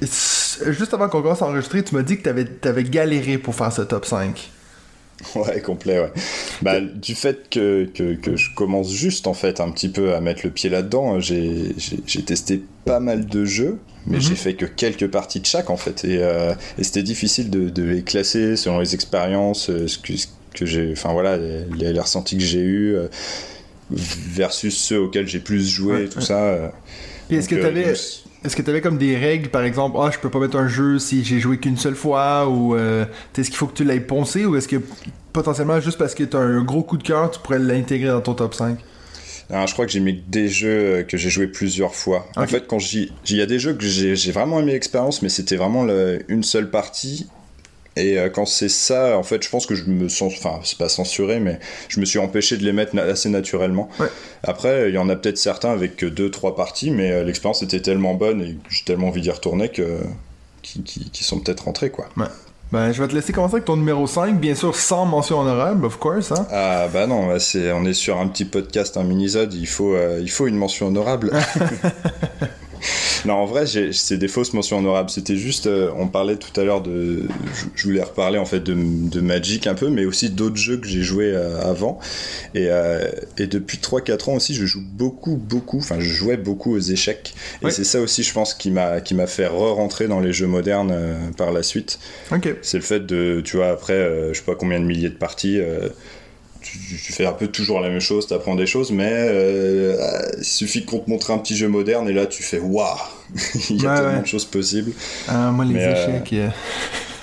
Juste 0.69 0.95
avant 0.95 1.09
qu'on 1.09 1.23
commence 1.23 1.43
à 1.43 1.47
enregistrer, 1.47 1.83
tu 1.83 1.95
m'as 1.95 2.03
dit 2.03 2.19
que 2.19 2.23
t'avais 2.23 2.47
avais 2.65 2.85
galéré 2.85 3.39
pour 3.39 3.55
faire 3.55 3.73
ce 3.73 3.83
top 3.83 4.05
5. 4.07 4.51
Ouais, 5.35 5.61
complet, 5.61 6.01
ouais. 6.01 6.11
Bah, 6.63 6.81
du 6.81 7.15
fait 7.15 7.51
que, 7.51 7.85
que, 7.93 8.15
que 8.15 8.37
je 8.37 8.55
commence 8.55 8.91
juste, 8.91 9.27
en 9.27 9.35
fait, 9.35 9.61
un 9.61 9.71
petit 9.71 9.91
peu 9.91 10.15
à 10.15 10.21
mettre 10.23 10.41
le 10.45 10.51
pied 10.51 10.71
là-dedans, 10.71 11.21
j'ai 11.21 11.75
j'ai- 12.07 12.23
testé 12.23 12.63
pas 12.87 13.01
mal 13.01 13.27
de 13.27 13.45
jeux, 13.45 13.77
mais 14.07 14.17
Mhm. 14.17 14.23
j'ai 14.23 14.35
fait 14.35 14.55
que 14.55 14.65
quelques 14.65 15.09
parties 15.09 15.41
de 15.41 15.45
chaque, 15.47 15.69
en 15.69 15.77
fait. 15.77 16.05
Et, 16.07 16.19
euh, 16.23 16.55
et 16.79 16.85
c'était 16.85 17.03
difficile 17.03 17.51
de, 17.51 17.69
de 17.69 17.83
les 17.83 18.03
classer 18.03 18.57
selon 18.57 18.81
les 18.81 18.95
expériences, 18.95 19.69
euh, 19.69 19.87
ce 19.89 19.99
que, 19.99 20.65
j'ai... 20.65 20.93
Enfin, 20.93 21.13
voilà, 21.13 21.37
les, 21.37 21.65
les- 21.93 22.01
ressentis 22.01 22.39
que 22.39 22.43
j'ai 22.45 22.61
eus, 22.61 22.95
euh, 22.97 23.09
versus 23.91 24.77
ceux 24.77 25.01
auxquels 25.01 25.29
j'ai 25.29 25.41
plus 25.41 25.69
joué, 25.69 25.95
Ouais, 25.95 26.05
et 26.05 26.09
tout 26.09 26.21
ouais. 26.21 26.25
ça. 26.25 26.43
euh. 26.45 26.69
Puis 27.29 27.37
est-ce 27.37 27.49
que 27.49 27.57
t'avais 27.57 27.85
donc, 27.85 27.97
est-ce 28.45 28.57
que 28.57 28.63
t'avais 28.63 28.81
comme 28.81 28.99
des 28.99 29.17
règles, 29.17 29.49
par 29.51 29.63
exemple, 29.63 29.97
ah, 30.01 30.11
je 30.13 30.19
peux 30.19 30.31
pas 30.31 30.39
mettre 30.39 30.57
un 30.57 30.69
jeu 30.69 30.99
si 30.99 31.25
j'ai 31.25 31.41
joué 31.41 31.59
qu'une 31.59 31.77
seule 31.77 31.95
fois, 31.95 32.49
ou 32.49 32.75
euh, 32.75 33.05
est-ce 33.37 33.49
qu'il 33.51 33.57
faut 33.59 33.67
que 33.67 33.77
tu 33.77 33.85
l'aies 33.85 34.01
poncé, 34.01 34.45
ou 34.47 34.57
est-ce 34.57 34.69
que 34.69 34.77
potentiellement, 35.33 35.81
juste 35.81 35.99
parce 35.99 36.15
que 36.15 36.25
t'as 36.25 36.39
un 36.39 36.63
gros 36.63 36.83
coup 36.83 36.97
de 36.97 37.03
cœur, 37.03 37.31
tu 37.31 37.39
pourrais 37.41 37.59
l'intégrer 37.59 38.09
dans 38.09 38.21
ton 38.21 38.35
top 38.35 38.55
5 38.55 38.79
Ah, 39.53 39.67
je 39.67 39.73
crois 39.75 39.85
que 39.87 39.93
j'ai 39.93 40.01
mis 40.01 40.23
des 40.29 40.49
jeux 40.49 40.69
euh, 40.71 41.03
que 41.03 41.17
j'ai 41.17 41.29
joué 41.31 41.47
plusieurs 41.49 41.95
fois. 41.95 42.27
En 42.37 42.47
fait, 42.47 42.67
quand 42.67 42.79
j'y, 42.79 43.13
il 43.29 43.37
y 43.37 43.43
a 43.43 43.47
des 43.47 43.59
jeux 43.59 43.75
que 43.75 43.85
j'ai, 43.85 44.15
vraiment 44.33 44.59
aimé 44.61 44.73
l'expérience, 44.73 45.23
mais 45.23 45.29
c'était 45.29 45.57
vraiment 45.57 45.85
le- 45.85 46.21
une 46.29 46.43
seule 46.43 46.71
partie. 46.71 47.29
Et 48.03 48.19
euh, 48.19 48.29
quand 48.31 48.47
c'est 48.47 48.69
ça, 48.69 49.17
en 49.19 49.23
fait, 49.23 49.43
je 49.43 49.51
pense 49.51 49.67
que 49.67 49.75
je 49.75 49.85
me 49.85 50.09
sens, 50.09 50.33
enfin, 50.39 50.61
c'est 50.65 50.79
pas 50.79 50.89
censuré, 50.89 51.41
mais 51.41 51.59
je 51.89 52.01
me 52.01 52.05
suis 52.07 52.19
empêché 52.19 52.57
de 52.57 52.65
les 52.65 52.73
mettre 52.73 52.95
na- 52.97 53.03
assez 53.03 53.29
naturellement. 53.29 53.89
Ouais. 53.99 54.07
Après, 54.43 54.89
il 54.89 54.95
y 54.95 54.99
en 54.99 55.09
a 55.09 55.17
peut-être 55.17 55.39
certains 55.39 55.71
avec 55.73 56.05
deux, 56.05 56.31
trois 56.31 56.57
parties, 56.57 56.91
mais 56.91 57.11
euh, 57.13 57.25
l'expérience 57.25 57.63
était 57.63 57.81
tellement 57.81 58.15
bonne 58.15 58.41
et 58.43 58.57
j'ai 58.71 58.85
tellement 58.85 59.09
envie 59.09 59.21
d'y 59.21 59.31
retourner 59.31 59.69
que 59.69 59.99
qui, 60.63 60.83
qui- 60.83 61.11
qui 61.11 61.25
sont 61.25 61.41
peut-être 61.41 61.65
rentrés, 61.65 61.91
quoi. 61.91 62.07
Ben, 62.73 62.93
je 62.93 63.03
vais 63.03 63.09
te 63.09 63.15
laisser 63.17 63.33
commencer 63.33 63.55
avec 63.57 63.65
ton 63.65 63.77
numéro 63.77 64.07
5, 64.07 64.39
bien 64.39 64.55
sûr 64.55 64.77
sans 64.77 65.05
mention 65.05 65.41
honorable, 65.41 65.85
of 65.85 65.97
course, 65.99 66.31
hein. 66.31 66.47
Ah 66.53 66.87
bah 66.93 67.09
non, 67.09 67.27
bah, 67.27 67.41
c'est, 67.41 67.73
on 67.73 67.85
est 67.85 67.93
sur 67.95 68.19
un 68.19 68.29
petit 68.29 68.45
podcast, 68.45 68.97
un 68.97 69.03
mini-zode, 69.03 69.53
il 69.55 69.67
faut, 69.67 69.95
euh, 69.95 70.21
il 70.23 70.31
faut 70.31 70.47
une 70.47 70.57
mention 70.57 70.87
honorable. 70.87 71.33
non, 73.25 73.35
en 73.35 73.47
vrai, 73.47 73.65
c'est 73.93 74.17
des 74.17 74.29
fausses 74.29 74.53
mentions 74.53 74.79
honorables. 74.79 75.11
C'était 75.11 75.37
juste, 75.37 75.67
euh, 75.67 75.91
on 75.97 76.09
parlait 76.09 76.37
tout 76.37 76.59
à 76.61 76.65
l'heure 76.65 76.81
de, 76.81 77.29
je, 77.55 77.65
je 77.75 77.85
voulais 77.85 78.03
reparler 78.03 78.39
en 78.39 78.45
fait 78.45 78.61
de, 78.61 78.75
de 78.75 79.21
Magic 79.21 79.67
un 79.67 79.75
peu, 79.75 79.89
mais 79.89 80.05
aussi 80.05 80.31
d'autres 80.31 80.57
jeux 80.57 80.77
que 80.77 80.87
j'ai 80.87 81.03
joué 81.03 81.33
euh, 81.33 81.61
avant. 81.63 81.99
Et, 82.55 82.67
euh, 82.69 83.11
et 83.39 83.47
depuis 83.47 83.79
3-4 83.79 84.31
ans 84.31 84.35
aussi, 84.35 84.55
je 84.55 84.65
joue 84.67 84.83
beaucoup, 84.83 85.37
beaucoup, 85.37 85.79
enfin 85.79 85.97
je 85.99 86.09
jouais 86.09 86.37
beaucoup 86.37 86.75
aux 86.75 86.81
échecs. 86.81 87.35
Et 87.63 87.71
c'est 87.71 87.85
ça 87.85 88.01
aussi, 88.01 88.23
je 88.23 88.33
pense, 88.33 88.55
qui 88.55 88.71
m'a, 88.71 89.01
fait 89.27 89.47
re-rentrer 89.47 90.09
dans 90.09 90.21
les 90.21 90.33
jeux 90.33 90.47
modernes 90.47 90.95
par 91.37 91.53
la 91.53 91.63
suite. 91.63 91.99
Ok. 92.33 92.55
C'est 92.63 92.79
le 92.79 92.83
fait 92.83 93.05
de, 93.07 93.43
tu 93.45 93.57
vois, 93.57 93.69
après, 93.69 94.33
je 94.33 94.39
sais 94.39 94.45
pas 94.45 94.55
combien 94.55 94.81
de 94.81 94.85
milliers 94.85 95.11
de 95.11 95.15
parties, 95.15 95.61
tu, 96.73 96.97
tu 96.97 97.13
fais 97.13 97.27
un 97.27 97.33
peu 97.33 97.49
toujours 97.49 97.81
la 97.81 97.89
même 97.89 98.01
chose, 98.01 98.27
tu 98.27 98.35
apprends 98.35 98.55
des 98.57 98.67
choses, 98.67 98.91
mais 98.93 99.11
euh, 99.11 99.97
euh, 99.99 100.31
il 100.39 100.45
suffit 100.45 100.85
qu'on 100.85 100.99
te 101.01 101.11
montre 101.11 101.31
un 101.31 101.39
petit 101.39 101.57
jeu 101.57 101.69
moderne 101.69 102.09
et 102.09 102.13
là 102.13 102.27
tu 102.27 102.43
fais 102.43 102.59
waouh 102.59 102.97
Il 103.71 103.83
y 103.83 103.87
a 103.87 103.91
Ouais, 103.91 103.97
tellement 103.97 104.17
ouais. 104.17 104.23
de 104.23 104.27
choses 104.27 104.45
possibles. 104.45 104.93
Ah, 105.29 105.51
moi, 105.51 105.65
les 105.65 105.75
Mais, 105.75 105.85
euh, 105.85 105.93
échecs. 106.21 106.33
euh, 106.35 106.49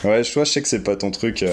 Ouais, 0.03 0.23
je, 0.23 0.31
sais 0.45 0.61
que 0.61 0.67
c'est 0.67 0.83
pas 0.83 0.95
ton 0.95 1.09
truc. 1.09 1.41
euh, 1.41 1.51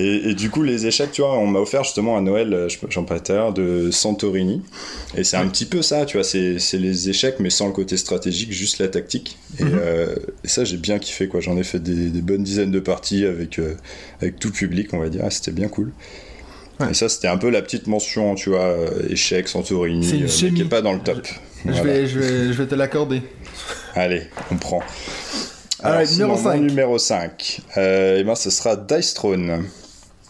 et, 0.00 0.30
et 0.30 0.34
du 0.34 0.50
coup, 0.50 0.62
les 0.64 0.84
échecs, 0.86 1.12
tu 1.12 1.22
vois, 1.22 1.38
on 1.38 1.46
m'a 1.46 1.60
offert 1.60 1.84
justement 1.84 2.16
à 2.16 2.20
Noël, 2.20 2.52
euh, 2.52 2.68
je- 2.68 2.76
j'en 2.90 3.04
parlais 3.04 3.22
tout 3.22 3.52
de 3.54 3.90
Santorini. 3.92 4.62
Et 5.16 5.22
c'est 5.22 5.36
un 5.36 5.48
petit 5.48 5.64
peu 5.64 5.80
ça, 5.80 6.04
tu 6.04 6.16
vois, 6.16 6.24
c'est 6.24 6.58
c'est 6.58 6.76
les 6.78 7.08
échecs, 7.08 7.36
mais 7.38 7.50
sans 7.50 7.68
le 7.68 7.72
côté 7.72 7.96
stratégique, 7.96 8.52
juste 8.52 8.80
la 8.80 8.88
tactique. 8.88 9.38
Et, 9.60 9.64
Mhm. 9.64 9.70
euh, 9.80 10.14
et 10.42 10.48
ça, 10.48 10.64
j'ai 10.64 10.76
bien 10.76 10.98
kiffé, 10.98 11.28
quoi. 11.28 11.38
J'en 11.40 11.56
ai 11.56 11.62
fait 11.62 11.78
des, 11.78 12.10
des 12.10 12.20
bonnes 12.20 12.42
dizaines 12.42 12.72
de 12.72 12.80
parties 12.80 13.24
avec, 13.24 13.60
euh, 13.60 13.76
avec 14.20 14.40
tout 14.40 14.48
le 14.48 14.54
public, 14.54 14.88
on 14.92 14.98
va 14.98 15.08
dire. 15.08 15.22
Ah, 15.24 15.30
C'était 15.30 15.52
bien 15.52 15.68
cool. 15.68 15.92
Ouais. 16.80 16.90
Et 16.90 16.94
ça, 16.94 17.08
c'était 17.08 17.28
un 17.28 17.36
peu 17.36 17.50
la 17.50 17.62
petite 17.62 17.86
mention, 17.86 18.34
tu 18.34 18.50
vois, 18.50 18.60
euh, 18.64 19.08
échec, 19.08 19.46
Santorini, 19.48 20.06
euh, 20.12 20.18
mais 20.22 20.28
chimie. 20.28 20.54
qui 20.54 20.62
est 20.62 20.68
pas 20.68 20.82
dans 20.82 20.92
le 20.92 21.00
top. 21.00 21.24
Je, 21.64 21.70
Voilà. 21.70 21.82
vais, 21.84 22.06
je, 22.06 22.18
vais, 22.18 22.52
je 22.52 22.62
vais 22.62 22.66
te 22.66 22.74
l'accorder. 22.74 23.22
Allez, 23.94 24.24
on 24.50 24.56
prend. 24.56 24.80
Alright, 25.82 26.10
numéro 26.10 26.36
sinon, 26.36 26.42
mon 26.42 26.42
cinq. 26.42 26.60
numéro 26.60 26.98
5, 26.98 27.60
euh, 27.76 28.18
et 28.18 28.24
ben, 28.24 28.34
ce 28.34 28.50
sera 28.50 28.74
Dice 28.76 29.14
Throne. 29.14 29.64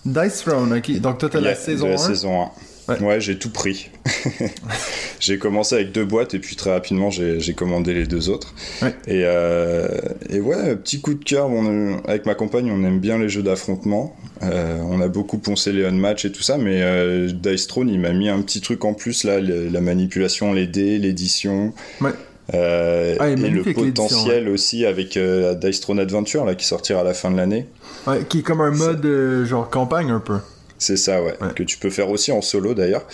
Dice 0.04 0.42
Throne, 0.44 0.72
ok. 0.74 0.90
Donc 1.00 1.18
toi, 1.18 1.28
t'as 1.30 1.40
la 1.40 1.54
saison 1.54 1.86
de 1.86 1.90
1. 1.92 1.94
la 1.94 1.98
saison 1.98 2.42
1. 2.42 2.50
Ouais. 2.88 3.00
Ouais, 3.00 3.20
j'ai 3.20 3.38
tout 3.38 3.50
pris. 3.50 3.88
j'ai 5.20 5.38
commencé 5.38 5.74
avec 5.74 5.92
deux 5.92 6.04
boîtes 6.04 6.34
et 6.34 6.38
puis 6.38 6.56
très 6.56 6.70
rapidement 6.70 7.10
j'ai 7.10 7.54
commandé 7.54 7.94
les 7.94 8.06
deux 8.06 8.28
autres. 8.28 8.54
Ouais. 8.82 8.94
Et, 9.06 9.22
euh, 9.24 9.88
et 10.30 10.40
ouais, 10.40 10.76
petit 10.76 11.00
coup 11.00 11.14
de 11.14 11.24
cœur. 11.24 11.48
on- 11.48 11.98
avec 12.06 12.26
ma 12.26 12.34
compagne, 12.34 12.70
on 12.70 12.84
aime 12.84 13.00
bien 13.00 13.18
les 13.18 13.28
jeux 13.28 13.42
d'affrontement. 13.42 14.14
Euh, 14.42 14.78
on 14.82 15.00
a 15.00 15.08
beaucoup 15.08 15.38
poncé 15.38 15.72
les 15.72 15.86
on-match 15.86 16.24
et 16.24 16.32
tout 16.32 16.42
ça, 16.42 16.58
mais 16.58 16.82
euh, 16.82 17.30
Dice 17.32 17.66
Throne, 17.66 17.88
il 17.88 18.00
m'a 18.00 18.12
mis 18.12 18.28
un 18.28 18.42
petit 18.42 18.60
truc 18.60 18.84
en 18.84 18.92
plus 18.94 19.24
là, 19.24 19.40
le- 19.40 19.68
la 19.68 19.80
manipulation, 19.80 20.52
les 20.52 20.66
dés, 20.66 20.98
l'édition. 20.98 21.72
Ouais. 22.00 22.10
Euh, 22.52 23.16
Ah, 23.20 23.30
et 23.30 23.36
le 23.36 23.62
potentiel 23.62 24.50
aussi 24.50 24.84
avec 24.84 25.16
euh, 25.16 25.54
Dice 25.54 25.80
Throne 25.80 25.98
Adventure 25.98 26.44
là 26.44 26.54
qui 26.54 26.66
sortira 26.66 27.00
à 27.00 27.04
la 27.04 27.14
fin 27.14 27.30
de 27.30 27.38
l'année. 27.38 27.66
Ouais, 28.06 28.20
qui 28.28 28.40
est 28.40 28.42
comme 28.42 28.60
un 28.60 28.70
mode 28.70 29.04
euh, 29.06 29.46
genre 29.46 29.70
campagne 29.70 30.10
un 30.10 30.20
peu. 30.20 30.36
C'est 30.84 30.96
ça, 30.98 31.22
ouais. 31.22 31.34
Ouais. 31.40 31.48
Que 31.56 31.62
tu 31.62 31.78
peux 31.78 31.88
faire 31.88 32.10
aussi 32.10 32.30
en 32.30 32.42
solo 32.42 32.74
d'ailleurs. 32.74 33.06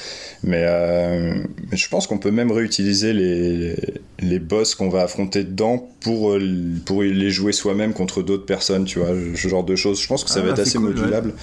Mais, 0.42 0.64
euh, 0.66 1.34
mais 1.70 1.76
je 1.76 1.88
pense 1.88 2.08
qu'on 2.08 2.18
peut 2.18 2.32
même 2.32 2.50
réutiliser 2.50 3.12
les, 3.12 3.76
les 4.18 4.38
boss 4.40 4.74
qu'on 4.74 4.88
va 4.88 5.02
affronter 5.02 5.44
dedans 5.44 5.88
pour, 6.00 6.32
euh, 6.32 6.40
pour 6.84 7.02
les 7.02 7.30
jouer 7.30 7.52
soi-même 7.52 7.92
contre 7.92 8.22
d'autres 8.22 8.46
personnes, 8.46 8.84
tu 8.86 8.98
vois, 8.98 9.10
ce 9.36 9.46
genre 9.48 9.62
de 9.62 9.76
choses. 9.76 10.00
Je 10.02 10.08
pense 10.08 10.24
que 10.24 10.30
ça 10.30 10.40
Ah, 10.40 10.46
va 10.46 10.50
être 10.50 10.56
c'est 10.56 10.62
assez 10.62 10.78
cool, 10.78 10.94
modulable. 10.96 11.34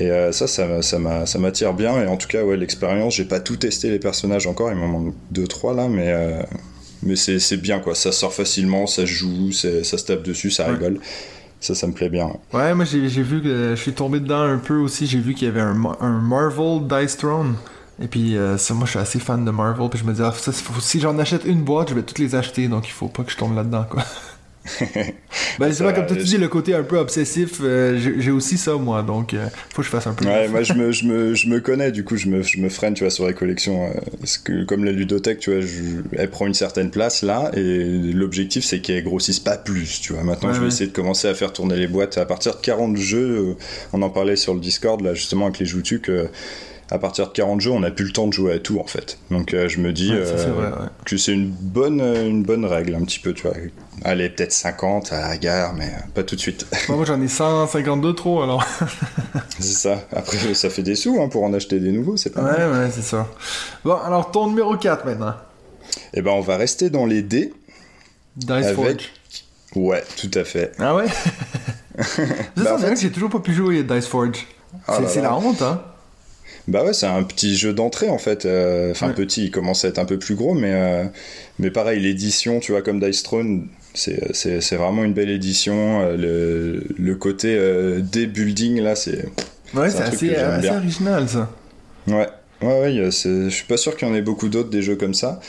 Et 0.00 0.10
euh, 0.10 0.32
ça, 0.32 0.46
ça, 0.48 0.82
ça, 0.82 0.98
m'a- 0.98 1.24
ça 1.26 1.38
m'attire 1.38 1.72
bien. 1.72 2.02
Et 2.02 2.06
en 2.08 2.16
tout 2.16 2.28
cas, 2.28 2.42
ouais, 2.42 2.56
l'expérience, 2.56 3.14
j'ai 3.14 3.24
pas 3.24 3.38
tout 3.40 3.56
testé 3.56 3.90
les 3.90 3.98
personnages 4.00 4.46
encore. 4.48 4.70
Il 4.70 4.76
m'en 4.76 4.88
manque 4.88 5.14
2-3 5.32 5.74
là, 5.76 5.88
mais, 5.88 6.08
euh, 6.12 6.42
mais 7.04 7.14
c'est 7.16 7.56
bien 7.56 7.78
quoi. 7.78 7.94
Ça 7.94 8.10
sort 8.12 8.34
facilement, 8.34 8.86
ça 8.88 9.04
joue, 9.06 9.52
ça 9.52 9.82
se 9.84 10.04
tape 10.04 10.24
dessus, 10.24 10.50
ça 10.50 10.66
Ouais. 10.66 10.72
rigole. 10.74 11.00
Ça, 11.60 11.74
ça 11.74 11.86
me 11.86 11.92
plaît 11.92 12.08
bien. 12.08 12.30
Ouais, 12.52 12.74
moi 12.74 12.84
j'ai 12.84 13.08
vu 13.22 13.42
que 13.42 13.70
je 13.74 13.80
suis 13.80 13.92
tombé 13.92 14.20
dedans 14.20 14.42
un 14.42 14.58
peu 14.58 14.76
aussi. 14.76 15.06
J'ai 15.06 15.18
vu 15.18 15.34
qu'il 15.34 15.48
y 15.48 15.50
avait 15.50 15.60
un, 15.60 15.76
un 16.00 16.20
Marvel 16.20 16.86
Dice 16.86 17.16
Throne. 17.16 17.54
Et 18.00 18.06
puis, 18.06 18.36
euh, 18.36 18.56
ça, 18.58 18.74
moi 18.74 18.84
je 18.86 18.90
suis 18.90 18.98
assez 19.00 19.18
fan 19.18 19.44
de 19.44 19.50
Marvel. 19.50 19.88
Puis 19.88 19.98
je 19.98 20.04
me 20.04 20.12
dis, 20.12 20.22
ah, 20.22 20.32
ça, 20.32 20.52
si 20.52 21.00
j'en 21.00 21.18
achète 21.18 21.44
une 21.44 21.62
boîte, 21.62 21.90
je 21.90 21.94
vais 21.94 22.02
toutes 22.02 22.20
les 22.20 22.34
acheter. 22.34 22.68
Donc 22.68 22.86
il 22.86 22.92
faut 22.92 23.08
pas 23.08 23.24
que 23.24 23.32
je 23.32 23.36
tombe 23.36 23.56
là-dedans, 23.56 23.86
quoi. 23.90 24.04
ben, 25.58 25.72
c'est 25.72 25.82
vrai, 25.84 25.94
comme 25.94 26.06
tu 26.06 26.16
dis, 26.16 26.36
le 26.38 26.48
côté 26.48 26.74
un 26.74 26.82
peu 26.82 26.98
obsessif, 26.98 27.60
euh, 27.62 27.98
j'ai 28.18 28.30
aussi 28.30 28.58
ça, 28.58 28.74
moi. 28.76 29.02
Donc, 29.02 29.34
euh, 29.34 29.46
faut 29.70 29.82
que 29.82 29.86
je 29.86 29.90
fasse 29.90 30.06
un 30.06 30.14
peu. 30.14 30.24
Ouais, 30.24 30.48
moi 30.48 30.62
je 30.62 30.72
me, 30.74 30.92
je, 30.92 31.04
me, 31.06 31.34
je 31.34 31.48
me 31.48 31.60
connais, 31.60 31.90
du 31.92 32.04
coup 32.04 32.16
je 32.16 32.28
me, 32.28 32.42
je 32.42 32.58
me 32.58 32.68
freine 32.68 32.94
tu 32.94 33.04
vois, 33.04 33.10
sur 33.10 33.26
les 33.26 33.34
collections. 33.34 33.86
euh, 33.86 34.00
parce 34.20 34.38
que 34.38 34.64
comme 34.64 34.84
la 34.84 34.92
ludothèque, 34.92 35.38
tu 35.40 35.50
vois, 35.54 35.64
elle 36.16 36.30
prend 36.30 36.46
une 36.46 36.54
certaine 36.54 36.90
place 36.90 37.22
là, 37.22 37.50
et 37.54 37.84
l'objectif 38.12 38.64
c'est 38.64 38.80
qu'elle 38.80 39.04
grossisse 39.04 39.40
pas 39.40 39.56
plus. 39.56 40.00
Tu 40.00 40.12
vois. 40.12 40.22
Maintenant 40.24 40.48
Ouais, 40.48 40.54
je 40.54 40.58
vais 40.60 40.66
ouais. 40.66 40.68
essayer 40.68 40.86
de 40.86 40.94
commencer 40.94 41.28
à 41.28 41.34
faire 41.34 41.52
tourner 41.52 41.76
les 41.76 41.88
boîtes 41.88 42.18
à 42.18 42.26
partir 42.26 42.54
de 42.56 42.60
40 42.60 42.96
jeux. 42.96 43.18
euh, 43.50 43.54
on 43.92 44.02
en 44.02 44.10
parlait 44.10 44.36
sur 44.36 44.54
le 44.54 44.60
Discord 44.60 45.00
là 45.00 45.14
justement 45.14 45.46
avec 45.46 45.58
les 45.58 45.66
joutus 45.66 46.00
que 46.00 46.28
à 46.90 46.98
partir 46.98 47.26
de 47.28 47.32
40 47.32 47.60
jeux 47.60 47.70
on 47.70 47.80
n'a 47.80 47.90
plus 47.90 48.06
le 48.06 48.12
temps 48.12 48.26
de 48.26 48.32
jouer 48.32 48.54
à 48.54 48.58
tout 48.58 48.78
en 48.80 48.86
fait. 48.86 49.18
Donc 49.30 49.52
euh, 49.54 49.68
je 49.68 49.78
me 49.80 49.92
dis 49.92 50.10
Ouais, 50.10 50.16
euh, 50.18 50.52
vrai, 50.52 50.66
ouais. 50.68 50.88
que 51.04 51.16
c'est 51.16 51.32
une 51.32 51.48
bonne, 51.48 52.00
euh, 52.00 52.26
une 52.28 52.42
bonne 52.42 52.64
règle 52.64 52.94
un 52.94 53.02
petit 53.02 53.18
peu, 53.20 53.32
tu 53.34 53.42
vois. 53.42 53.56
Allez, 54.04 54.28
peut-être 54.30 54.52
50 54.52 55.12
à 55.12 55.28
la 55.28 55.36
gare, 55.36 55.74
mais 55.74 55.90
pas 56.14 56.22
tout 56.22 56.36
de 56.36 56.40
suite. 56.40 56.66
Bon, 56.88 56.96
moi 56.96 57.04
j'en 57.04 57.20
ai 57.20 57.28
152 57.28 58.14
trop 58.14 58.42
alors. 58.42 58.64
c'est 59.58 59.62
ça. 59.64 60.02
Après, 60.12 60.36
ça 60.54 60.70
fait 60.70 60.82
des 60.82 60.94
sous 60.94 61.20
hein, 61.20 61.28
pour 61.28 61.42
en 61.44 61.52
acheter 61.52 61.80
des 61.80 61.90
nouveaux, 61.92 62.16
c'est 62.16 62.30
pas 62.30 62.42
mal. 62.42 62.56
ouais, 62.70 62.78
ouais, 62.78 62.90
c'est 62.92 63.02
ça. 63.02 63.26
Bon, 63.84 63.94
alors 63.96 64.30
ton 64.30 64.46
numéro 64.48 64.76
4 64.76 65.04
maintenant. 65.04 65.34
Eh 66.14 66.22
ben, 66.22 66.30
on 66.30 66.40
va 66.40 66.56
rester 66.56 66.90
dans 66.90 67.06
les 67.06 67.22
dés. 67.22 67.52
Dice 68.36 68.50
Avec- 68.50 68.74
Forge. 68.76 69.10
Ouais, 69.74 70.02
tout 70.16 70.30
à 70.34 70.44
fait. 70.44 70.72
Ah 70.78 70.94
ouais? 70.96 71.04
Bah, 71.98 72.04
c'est 72.56 72.62
vrai 72.62 72.78
fait- 72.88 72.94
que 72.94 73.00
j'ai 73.00 73.10
toujours 73.10 73.30
pas 73.30 73.40
pu 73.40 73.52
jouer 73.52 73.80
à 73.80 73.82
Dice 73.82 74.06
Forge. 74.06 74.46
Ah 74.86 74.98
c'est 75.08 75.20
la 75.20 75.34
honte, 75.36 75.60
hein? 75.62 75.82
Bah 76.68 76.84
ouais, 76.84 76.92
c'est 76.92 77.06
un 77.06 77.22
petit 77.22 77.56
jeu 77.56 77.72
d'entrée 77.72 78.08
en 78.10 78.18
fait. 78.18 78.44
Euh, 78.44 78.90
Enfin, 78.92 79.08
Ouais. 79.08 79.14
petit, 79.14 79.44
il 79.46 79.50
commence 79.50 79.84
à 79.84 79.88
être 79.88 79.98
un 79.98 80.04
peu 80.04 80.18
plus 80.18 80.34
gros, 80.34 80.54
mais, 80.54 80.72
euh, 80.72 81.04
mais 81.58 81.70
pareil, 81.70 81.98
l'édition, 82.00 82.60
tu 82.60 82.72
vois, 82.72 82.82
comme 82.82 83.00
Dice 83.00 83.22
Throne, 83.22 83.66
c'est- 83.94 84.74
vraiment 84.76 85.02
une 85.02 85.14
belle 85.14 85.30
édition. 85.30 86.02
Euh, 86.02 86.16
Le, 86.16 86.84
le 86.98 87.14
côté 87.16 87.54
euh, 87.56 88.00
dé 88.00 88.26
building, 88.26 88.80
là, 88.80 88.94
c'est. 88.94 89.24
Ouais, 89.74 89.90
C'est 89.90 90.02
assez, 90.02 90.36
original 90.70 91.28
ça. 91.28 91.50
Ouais, 92.06 92.26
ouais, 92.62 92.80
ouais, 92.80 93.10
je 93.10 93.48
suis 93.50 93.66
pas 93.66 93.76
sûr 93.76 93.96
qu'il 93.96 94.06
y 94.06 94.10
en 94.10 94.14
ait 94.14 94.22
beaucoup 94.22 94.48
d'autres 94.48 94.70
des 94.70 94.82
jeux 94.82 94.96
comme 94.96 95.14
ça. 95.14 95.40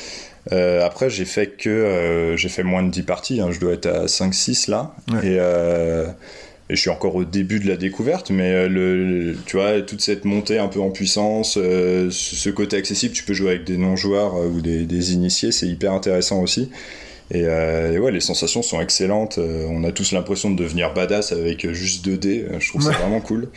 Euh, 0.53 0.85
après, 0.85 1.09
j'ai 1.09 1.25
fait 1.25 1.47
que 1.57 1.69
euh, 1.69 2.37
j'ai 2.37 2.49
fait 2.49 2.63
moins 2.63 2.81
de 2.81 2.89
10 2.89 3.03
parties, 3.03 3.39
hein, 3.41 3.49
je 3.51 3.59
dois 3.59 3.73
être 3.73 3.85
à 3.87 4.07
5-6 4.07 4.67
là. 4.69 4.95
Ouais. 5.11 5.27
Et, 5.27 5.39
et 6.69 6.75
je 6.75 6.81
suis 6.81 6.89
encore 6.89 7.15
au 7.15 7.23
début 7.25 7.59
de 7.59 7.67
la 7.67 7.77
découverte, 7.77 8.29
mais 8.29 8.51
euh, 8.53 8.67
le, 8.69 9.35
tu 9.45 9.57
vois, 9.57 9.81
toute 9.81 10.01
cette 10.01 10.23
montée 10.25 10.59
un 10.59 10.67
peu 10.67 10.79
en 10.79 10.91
puissance, 10.91 11.57
euh, 11.57 12.09
ce 12.11 12.49
côté 12.49 12.77
accessible, 12.77 13.13
tu 13.13 13.23
peux 13.23 13.33
jouer 13.33 13.49
avec 13.51 13.63
des 13.63 13.77
non-joueurs 13.77 14.35
euh, 14.35 14.47
ou 14.47 14.61
des, 14.61 14.85
des 14.85 15.13
initiés, 15.13 15.51
c'est 15.51 15.67
hyper 15.67 15.93
intéressant 15.93 16.41
aussi. 16.41 16.69
Et, 17.31 17.43
euh, 17.45 17.93
et 17.93 17.99
ouais, 17.99 18.11
les 18.11 18.21
sensations 18.21 18.61
sont 18.63 18.81
excellentes. 18.81 19.37
On 19.39 19.83
a 19.83 19.91
tous 19.91 20.11
l'impression 20.13 20.49
de 20.49 20.55
devenir 20.63 20.93
badass 20.95 21.31
avec 21.31 21.71
juste 21.73 22.03
2 22.05 22.17
dés. 22.17 22.45
Euh, 22.51 22.59
Je 22.59 22.69
trouve 22.69 22.81
ça 22.81 22.89
vraiment 22.89 23.21
cool. 23.21 23.49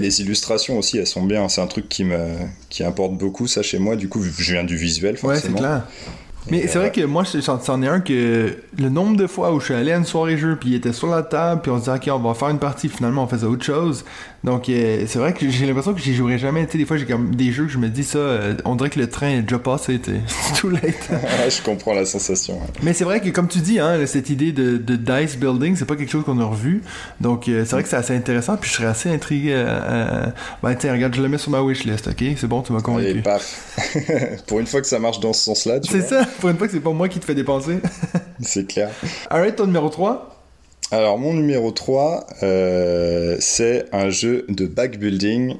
Les 0.00 0.20
illustrations 0.22 0.78
aussi, 0.78 0.98
elles 0.98 1.06
sont 1.06 1.22
bien. 1.24 1.48
C'est 1.48 1.60
un 1.60 1.66
truc 1.66 1.88
qui 1.88 2.02
me 2.02 2.18
qui 2.70 2.82
importe 2.82 3.12
beaucoup 3.16 3.46
ça 3.46 3.62
chez 3.62 3.78
moi. 3.78 3.94
Du 3.94 4.08
coup, 4.08 4.22
je 4.22 4.52
viens 4.52 4.64
du 4.64 4.76
visuel, 4.76 5.14
Ouais, 5.22 5.34
c'est 5.36 5.48
forcément. 5.48 5.58
clair. 5.58 5.86
Mais 6.48 6.60
Et, 6.60 6.68
c'est 6.68 6.78
vrai 6.78 6.90
que 6.90 7.02
moi, 7.02 7.22
je- 7.24 7.40
c'en 7.40 7.82
est 7.82 7.88
un 7.88 8.00
que 8.00 8.56
le 8.78 8.88
nombre 8.88 9.16
de 9.16 9.26
fois 9.26 9.52
où 9.52 9.60
je 9.60 9.66
suis 9.66 9.74
allé 9.74 9.92
à 9.92 9.96
une 9.96 10.04
soirée 10.06 10.38
jeu, 10.38 10.56
puis 10.58 10.70
il 10.70 10.74
était 10.74 10.92
sur 10.92 11.08
la 11.08 11.22
table, 11.22 11.60
puis 11.62 11.70
on 11.70 11.76
se 11.78 11.84
disait, 11.90 11.96
ok, 11.96 12.18
on 12.20 12.28
va 12.28 12.34
faire 12.34 12.48
une 12.48 12.58
partie, 12.58 12.88
finalement, 12.88 13.24
on 13.24 13.26
faisait 13.26 13.46
autre 13.46 13.64
chose. 13.64 14.04
Donc, 14.42 14.70
euh, 14.70 15.04
c'est 15.06 15.18
vrai 15.18 15.34
que 15.34 15.50
j'ai 15.50 15.66
l'impression 15.66 15.92
que 15.92 16.00
j'y 16.00 16.14
jouerai 16.14 16.38
jamais. 16.38 16.64
Tu 16.64 16.72
sais, 16.72 16.78
des 16.78 16.86
fois, 16.86 16.96
j'ai 16.96 17.04
comme 17.04 17.34
des 17.34 17.52
jeux 17.52 17.66
que 17.66 17.70
je 17.72 17.76
me 17.76 17.88
dis 17.88 18.04
ça, 18.04 18.16
euh, 18.18 18.54
on 18.64 18.74
dirait 18.74 18.88
que 18.88 18.98
le 18.98 19.06
train 19.10 19.28
est 19.28 19.42
déjà 19.42 19.58
passé, 19.58 19.98
tu. 19.98 20.12
C'est 20.26 20.54
too 20.58 20.70
late. 20.70 21.10
Je 21.50 21.62
comprends 21.62 21.92
la 21.92 22.06
sensation. 22.06 22.54
ouais. 22.54 22.66
Mais 22.82 22.94
c'est 22.94 23.04
vrai 23.04 23.20
que, 23.20 23.28
comme 23.28 23.48
tu 23.48 23.58
dis, 23.58 23.78
hein, 23.78 23.98
cette 24.06 24.30
idée 24.30 24.52
de, 24.52 24.78
de 24.78 24.96
dice 24.96 25.36
building, 25.36 25.76
c'est 25.76 25.84
pas 25.84 25.96
quelque 25.96 26.10
chose 26.10 26.24
qu'on 26.24 26.40
a 26.40 26.44
revu. 26.46 26.80
Donc, 27.20 27.48
euh, 27.48 27.64
c'est 27.66 27.72
vrai 27.72 27.82
que 27.82 27.88
c'est 27.90 27.96
assez 27.96 28.16
intéressant, 28.16 28.56
puis 28.56 28.70
je 28.70 28.76
serais 28.76 28.86
assez 28.86 29.10
intrigué. 29.10 29.62
Ben, 30.62 30.74
tiens, 30.74 30.92
regarde, 30.92 31.14
je 31.14 31.20
le 31.22 31.28
mets 31.28 31.36
sur 31.38 31.50
ma 31.50 31.60
wishlist, 31.60 32.08
ok? 32.08 32.24
C'est 32.36 32.46
bon, 32.46 32.62
tu 32.62 32.72
m'as 32.72 32.80
convaincu. 32.80 33.20
paf. 33.20 33.76
Pour 34.46 34.60
une 34.60 34.66
fois 34.66 34.80
que 34.80 34.86
ça 34.86 34.98
marche 34.98 35.20
dans 35.20 35.32
ce 35.34 35.44
sens-là, 35.44 35.80
tu 35.80 35.90
C'est 35.92 36.00
ça, 36.02 36.22
pour 36.40 36.50
une 36.50 36.56
fois 36.56 36.66
que 36.66 36.72
c'est 36.72 36.80
pas 36.80 36.92
moi 36.92 37.08
qui 37.08 37.18
te 37.18 37.24
fais 37.24 37.34
dépenser. 37.34 37.80
c'est 38.40 38.66
clair. 38.66 38.90
Alright, 39.28 39.56
ton 39.56 39.66
numéro 39.66 39.88
3? 39.88 40.36
Alors, 40.92 41.18
mon 41.18 41.34
numéro 41.34 41.70
3, 41.70 42.26
euh, 42.42 43.36
c'est 43.38 43.86
un 43.92 44.10
jeu 44.10 44.44
de 44.48 44.66
backbuilding 44.66 45.56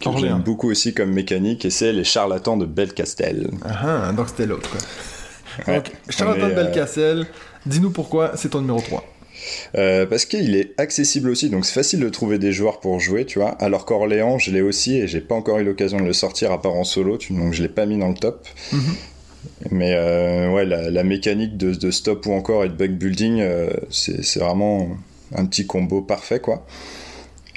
que 0.00 0.18
j'aime 0.18 0.40
beaucoup 0.40 0.68
aussi 0.68 0.94
comme 0.94 1.12
mécanique, 1.12 1.64
et 1.64 1.70
c'est 1.70 1.92
Les 1.92 2.02
Charlatans 2.02 2.56
de 2.56 2.66
Belcastel. 2.66 3.50
Ah, 3.64 4.08
ah, 4.08 4.12
donc 4.12 4.28
c'était 4.28 4.46
l'autre, 4.46 4.68
quoi. 4.68 4.80
Ouais. 5.68 5.76
Donc, 5.76 5.92
Charlatan 6.08 6.48
de 6.48 6.52
euh, 6.52 6.54
Belcastelle, 6.56 7.26
dis-nous 7.66 7.90
pourquoi 7.90 8.32
c'est 8.36 8.48
ton 8.48 8.60
numéro 8.60 8.80
3. 8.80 9.04
Euh, 9.76 10.06
parce 10.06 10.24
qu'il 10.24 10.56
est 10.56 10.78
accessible 10.78 11.30
aussi, 11.30 11.50
donc 11.50 11.64
c'est 11.64 11.74
facile 11.74 12.00
de 12.00 12.08
trouver 12.08 12.38
des 12.38 12.52
joueurs 12.52 12.80
pour 12.80 13.00
jouer, 13.00 13.24
tu 13.24 13.38
vois. 13.38 13.50
Alors 13.60 13.84
qu'Orléans, 13.84 14.38
je 14.38 14.50
l'ai 14.50 14.60
aussi 14.60 14.96
et 14.96 15.08
j'ai 15.08 15.20
pas 15.20 15.34
encore 15.34 15.58
eu 15.58 15.64
l'occasion 15.64 15.98
de 15.98 16.04
le 16.04 16.12
sortir 16.12 16.52
à 16.52 16.60
part 16.60 16.74
en 16.74 16.84
solo, 16.84 17.18
donc 17.30 17.52
je 17.52 17.62
l'ai 17.62 17.68
pas 17.68 17.86
mis 17.86 17.98
dans 17.98 18.08
le 18.08 18.14
top. 18.14 18.46
Mhm. 18.72 18.80
Mais 19.70 19.92
euh, 19.94 20.50
ouais, 20.52 20.64
la, 20.64 20.90
la 20.90 21.04
mécanique 21.04 21.56
de, 21.56 21.72
de 21.74 21.90
stop 21.90 22.26
ou 22.26 22.32
encore 22.32 22.64
et 22.64 22.68
de 22.68 22.74
backbuilding, 22.74 23.40
euh, 23.40 23.70
c'est 23.90 24.22
c'est 24.24 24.40
vraiment 24.40 24.88
un 25.34 25.46
petit 25.46 25.66
combo 25.66 26.00
parfait, 26.02 26.40
quoi. 26.40 26.66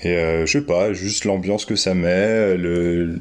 Et 0.04 0.10
euh, 0.18 0.46
je 0.46 0.52
sais 0.52 0.66
pas, 0.66 0.94
juste 0.94 1.26
l'ambiance 1.26 1.66
que 1.66 1.76
ça 1.76 1.94
met, 1.94 2.56
le, 2.58 3.18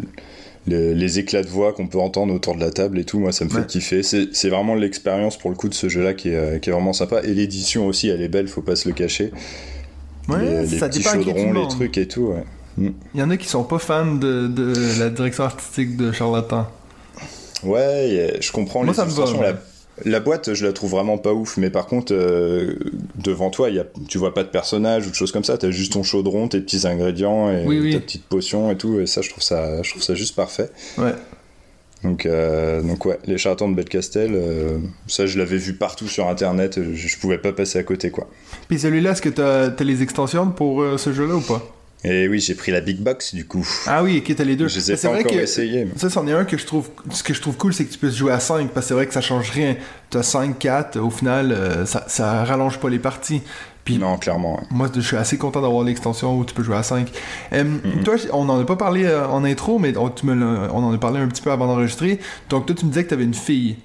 le- 0.67 0.93
les 0.93 1.19
éclats 1.19 1.43
de 1.43 1.49
voix 1.49 1.73
qu'on 1.73 1.87
peut 1.87 1.99
entendre 1.99 2.33
autour 2.35 2.55
de 2.57 2.61
la 2.61 2.71
table 2.71 2.99
et 2.99 3.05
tout, 3.05 3.19
moi 3.19 3.33
ça 3.33 3.45
me 3.45 3.51
fait 3.51 3.67
kiffer. 3.67 4.03
C'est 4.03 4.35
c'est 4.35 4.49
vraiment 4.49 4.75
l'expérience 4.75 5.37
pour 5.39 5.51
le 5.51 5.57
coup 5.57 5.69
de 5.69 5.75
ce 5.75 5.89
jeu-là 5.89 6.15
qui 6.15 6.31
est, 6.31 6.37
euh, 6.37 6.59
qui 6.59 6.71
est 6.71 6.73
vraiment 6.73 6.93
sympa. 6.95 7.21
Et 7.23 7.35
l'édition 7.35 7.87
aussi, 7.87 8.09
elle 8.09 8.23
est 8.23 8.29
belle, 8.29 8.49
faut 8.49 8.63
pas 8.63 8.77
se 8.77 8.89
le 8.89 8.95
cacher. 8.95 9.31
Ouais, 10.29 10.39
les, 10.41 10.67
les 10.67 10.79
ça 10.79 10.89
petits 10.89 11.03
chaudrons, 11.03 11.53
les 11.53 11.69
trucs 11.69 11.99
et 11.99 12.09
tout, 12.09 12.29
ouais. 12.29 12.45
Il 13.15 13.21
y 13.21 13.23
en 13.23 13.31
a 13.31 13.37
qui 13.37 13.47
sont 13.47 13.63
pas 13.63 13.79
fans 13.79 14.15
de, 14.15 14.49
de 14.49 14.99
la 14.99 15.11
direction 15.11 15.45
artistique 15.45 15.97
de 15.97 16.11
Charlatan. 16.13 16.67
Ouais, 17.67 18.37
je 18.41 18.53
comprends 18.53 18.81
Moi, 18.85 18.93
les 18.93 18.97
ça 18.97 19.05
me 19.07 19.11
va. 19.11 19.43
La, 19.43 19.55
la 20.05 20.21
boîte, 20.21 20.55
je 20.55 20.67
la 20.67 20.73
trouve 20.73 20.91
vraiment 20.91 21.19
pas 21.19 21.33
ouf, 21.33 21.57
mais 21.57 21.71
par 21.71 21.87
contre, 21.87 22.13
euh, 22.13 22.75
devant 23.23 23.51
toi, 23.51 23.71
y 23.71 23.79
a, 23.79 23.85
tu 24.09 24.19
vois 24.19 24.35
pas 24.35 24.43
de 24.43 24.49
personnage 24.49 25.07
ou 25.07 25.11
de 25.11 25.15
choses 25.15 25.31
comme 25.33 25.45
ça, 25.45 25.57
t'as 25.57 25.71
juste 25.71 25.93
ton 25.93 26.03
chaudron, 26.03 26.49
tes 26.49 26.61
petits 26.61 26.87
ingrédients 26.87 27.51
et 27.51 27.65
Oui, 27.67 27.79
oui. 27.81 27.93
ta 27.93 28.01
petite 28.01 28.25
potion 28.25 28.71
et 28.73 28.77
tout, 28.77 28.99
et 29.01 29.07
ça, 29.07 29.21
je 29.23 29.31
trouve 29.31 29.43
ça, 29.43 29.83
je 29.83 29.91
trouve 29.91 30.03
ça 30.03 30.15
juste 30.15 30.35
parfait. 30.35 30.71
Ouais. 30.99 31.13
Donc, 32.03 32.27
euh, 32.27 32.83
donc 32.83 33.07
ouais, 33.07 33.19
les 33.27 33.39
charlatans 33.39 33.69
de 33.69 33.75
Belcastel, 33.77 34.33
euh, 34.35 34.79
ça, 35.07 35.27
je 35.27 35.39
l'avais 35.39 35.57
vu 35.57 35.75
partout 35.75 36.07
sur 36.09 36.29
internet, 36.29 36.79
je, 36.83 36.93
je 36.95 37.19
pouvais 37.19 37.39
pas 37.39 37.53
passer 37.53 37.79
à 37.79 37.83
côté, 37.83 38.11
quoi. 38.11 38.29
Puis 38.69 38.79
celui-là, 38.79 39.13
est-ce 39.13 39.23
que 39.23 39.31
t'as 39.31 39.71
as 39.71 39.85
les 39.85 40.03
extensions 40.03 40.51
pour 40.51 40.83
euh, 40.83 40.99
ce 40.99 41.13
jeu-là 41.15 41.37
ou 41.37 41.41
pas? 41.41 41.63
Et 42.07 42.29
oui, 42.29 42.39
j'ai 42.39 42.55
pris 42.55 42.71
la 42.71 42.81
big 42.83 42.99
box 42.99 43.35
du 43.35 43.47
coup. 43.47 43.67
Ah 43.87 44.03
oui, 44.03 44.23
ok, 44.25 44.37
t'as 44.37 44.45
les 44.45 44.57
deux. 44.57 44.69
Je 44.69 44.77
les 44.77 44.93
ai 44.93 44.97
pas 44.97 45.09
encore 45.09 45.33
que 45.33 45.37
essayés. 45.39 45.87
mais- 45.87 45.99
Ça, 45.99 46.11
c'en 46.11 46.27
est 46.27 46.33
un 46.33 46.45
que 46.45 46.59
je 46.59 46.67
trouve. 46.67 46.91
Ce 47.11 47.23
que 47.23 47.33
je 47.33 47.41
trouve 47.41 47.57
cool, 47.57 47.73
c'est 47.73 47.85
que 47.87 47.93
tu 47.93 47.99
peux 47.99 48.11
jouer 48.11 48.33
à 48.33 48.41
5, 48.41 48.69
parce 48.71 48.85
que 48.87 48.89
c'est 48.89 48.95
vrai 48.95 49.07
que 49.07 49.15
ça 49.15 49.23
change 49.23 49.51
rien. 49.51 49.77
T'as 50.11 50.23
5, 50.23 50.59
4, 50.59 50.99
au 51.01 51.09
final, 51.11 51.51
euh, 51.53 51.87
ça, 51.87 52.05
ça 52.07 52.45
rallonge 52.45 52.79
pas 52.79 52.91
les 52.91 52.99
parties. 52.99 53.41
Puis 53.87 53.99
Non, 53.99 54.17
clairement. 54.19 54.57
ouais. 54.57 54.67
moi, 54.71 54.89
je 54.95 55.01
suis 55.01 55.17
assez 55.17 55.37
content 55.39 55.61
d'avoir 55.61 55.85
l'extension 55.85 56.39
où 56.39 56.45
tu 56.45 56.55
peux 56.55 56.63
jouer 56.63 56.77
à 56.77 56.83
5. 56.83 57.11
Euh, 57.53 57.65
Mm-hmm. 57.65 58.03
Toi, 58.03 58.17
on 58.33 58.49
en 58.49 58.61
a 58.61 58.65
pas 58.65 58.77
parlé 58.77 59.05
euh, 59.05 59.27
en 59.27 59.45
intro, 59.45 59.79
mais 59.79 59.97
on, 59.97 60.09
tu 60.11 60.27
me 60.27 60.33
on 60.73 60.85
en 60.85 60.93
a 60.93 60.99
parlé 60.99 61.21
un 61.21 61.29
petit 61.29 61.43
peu 61.43 61.51
avant 61.53 61.67
d'enregistrer. 61.67 62.19
Donc, 62.51 62.67
toi, 62.67 62.75
tu 62.79 62.85
me 62.85 62.91
disais 62.91 63.05
que 63.05 63.11
t'avais 63.11 63.25
une 63.25 63.35
fille. 63.35 63.77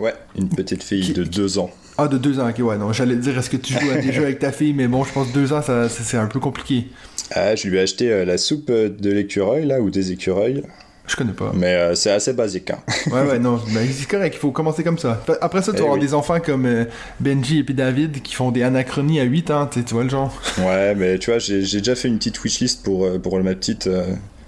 Ouais, 0.00 0.14
une 0.36 0.48
petite 0.48 0.82
fille 0.82 1.02
Qui- 1.06 1.12
de 1.12 1.24
deux 1.24 1.58
ans. 1.58 1.70
Ah, 1.98 2.08
de 2.08 2.16
2 2.16 2.40
ans, 2.40 2.48
ok, 2.48 2.58
ouais. 2.66 2.78
Non, 2.78 2.92
j'allais 2.92 3.16
dire, 3.16 3.36
est-ce 3.38 3.50
que 3.50 3.58
tu 3.58 3.74
joues 3.74 3.90
à 3.92 3.98
des 4.00 4.12
jeux 4.12 4.24
avec 4.24 4.38
ta 4.38 4.50
fille, 4.50 4.72
mais 4.72 4.88
bon, 4.88 5.04
je 5.04 5.12
pense 5.12 5.28
que 5.28 5.34
2 5.34 5.52
ans, 5.52 5.60
c'est 5.88 6.16
un 6.16 6.26
peu 6.26 6.40
compliqué. 6.40 6.86
Ah, 7.30 7.54
je 7.54 7.68
lui 7.68 7.78
ai 7.78 7.80
acheté 7.80 8.10
euh, 8.12 8.24
la 8.24 8.36
soupe 8.38 8.68
euh, 8.70 8.88
de 8.88 9.10
l'écureuil, 9.10 9.64
là, 9.66 9.80
ou 9.80 9.90
des 9.90 10.12
écureuils. 10.12 10.62
Je 11.06 11.16
connais 11.16 11.32
pas. 11.32 11.50
Mais 11.54 11.74
euh, 11.74 11.94
c'est 11.94 12.10
assez 12.10 12.32
basique. 12.32 12.70
Hein. 12.70 12.78
Ouais, 13.10 13.22
ouais, 13.26 13.38
non, 13.38 13.60
mais 13.72 13.86
c'est 13.88 14.06
correct, 14.08 14.34
il 14.36 14.38
faut 14.38 14.52
commencer 14.52 14.84
comme 14.84 14.98
ça. 14.98 15.22
Après 15.40 15.60
ça, 15.62 15.72
tu 15.72 15.78
vas 15.78 15.78
Eh 15.78 15.86
avoir 15.86 15.94
oui. 15.98 16.00
des 16.06 16.14
enfants 16.14 16.38
comme 16.40 16.66
euh, 16.66 16.84
Benji 17.20 17.58
et 17.58 17.64
puis 17.64 17.74
David 17.74 18.22
qui 18.22 18.34
font 18.34 18.50
des 18.52 18.62
anachronies 18.62 19.18
à 19.20 19.24
8 19.24 19.50
ans, 19.50 19.66
tu 19.66 19.80
vois 19.94 20.04
le 20.04 20.10
genre. 20.10 20.32
Ouais, 20.58 20.94
mais 20.94 21.18
tu 21.18 21.30
vois, 21.30 21.38
j'ai 21.38 21.60
déjà 21.62 21.94
fait 21.94 22.08
une 22.08 22.18
petite 22.18 22.42
wishlist 22.44 22.84
pour, 22.84 23.20
pour 23.20 23.38
ma 23.42 23.54
petite. 23.54 23.86
euh, 23.88 24.04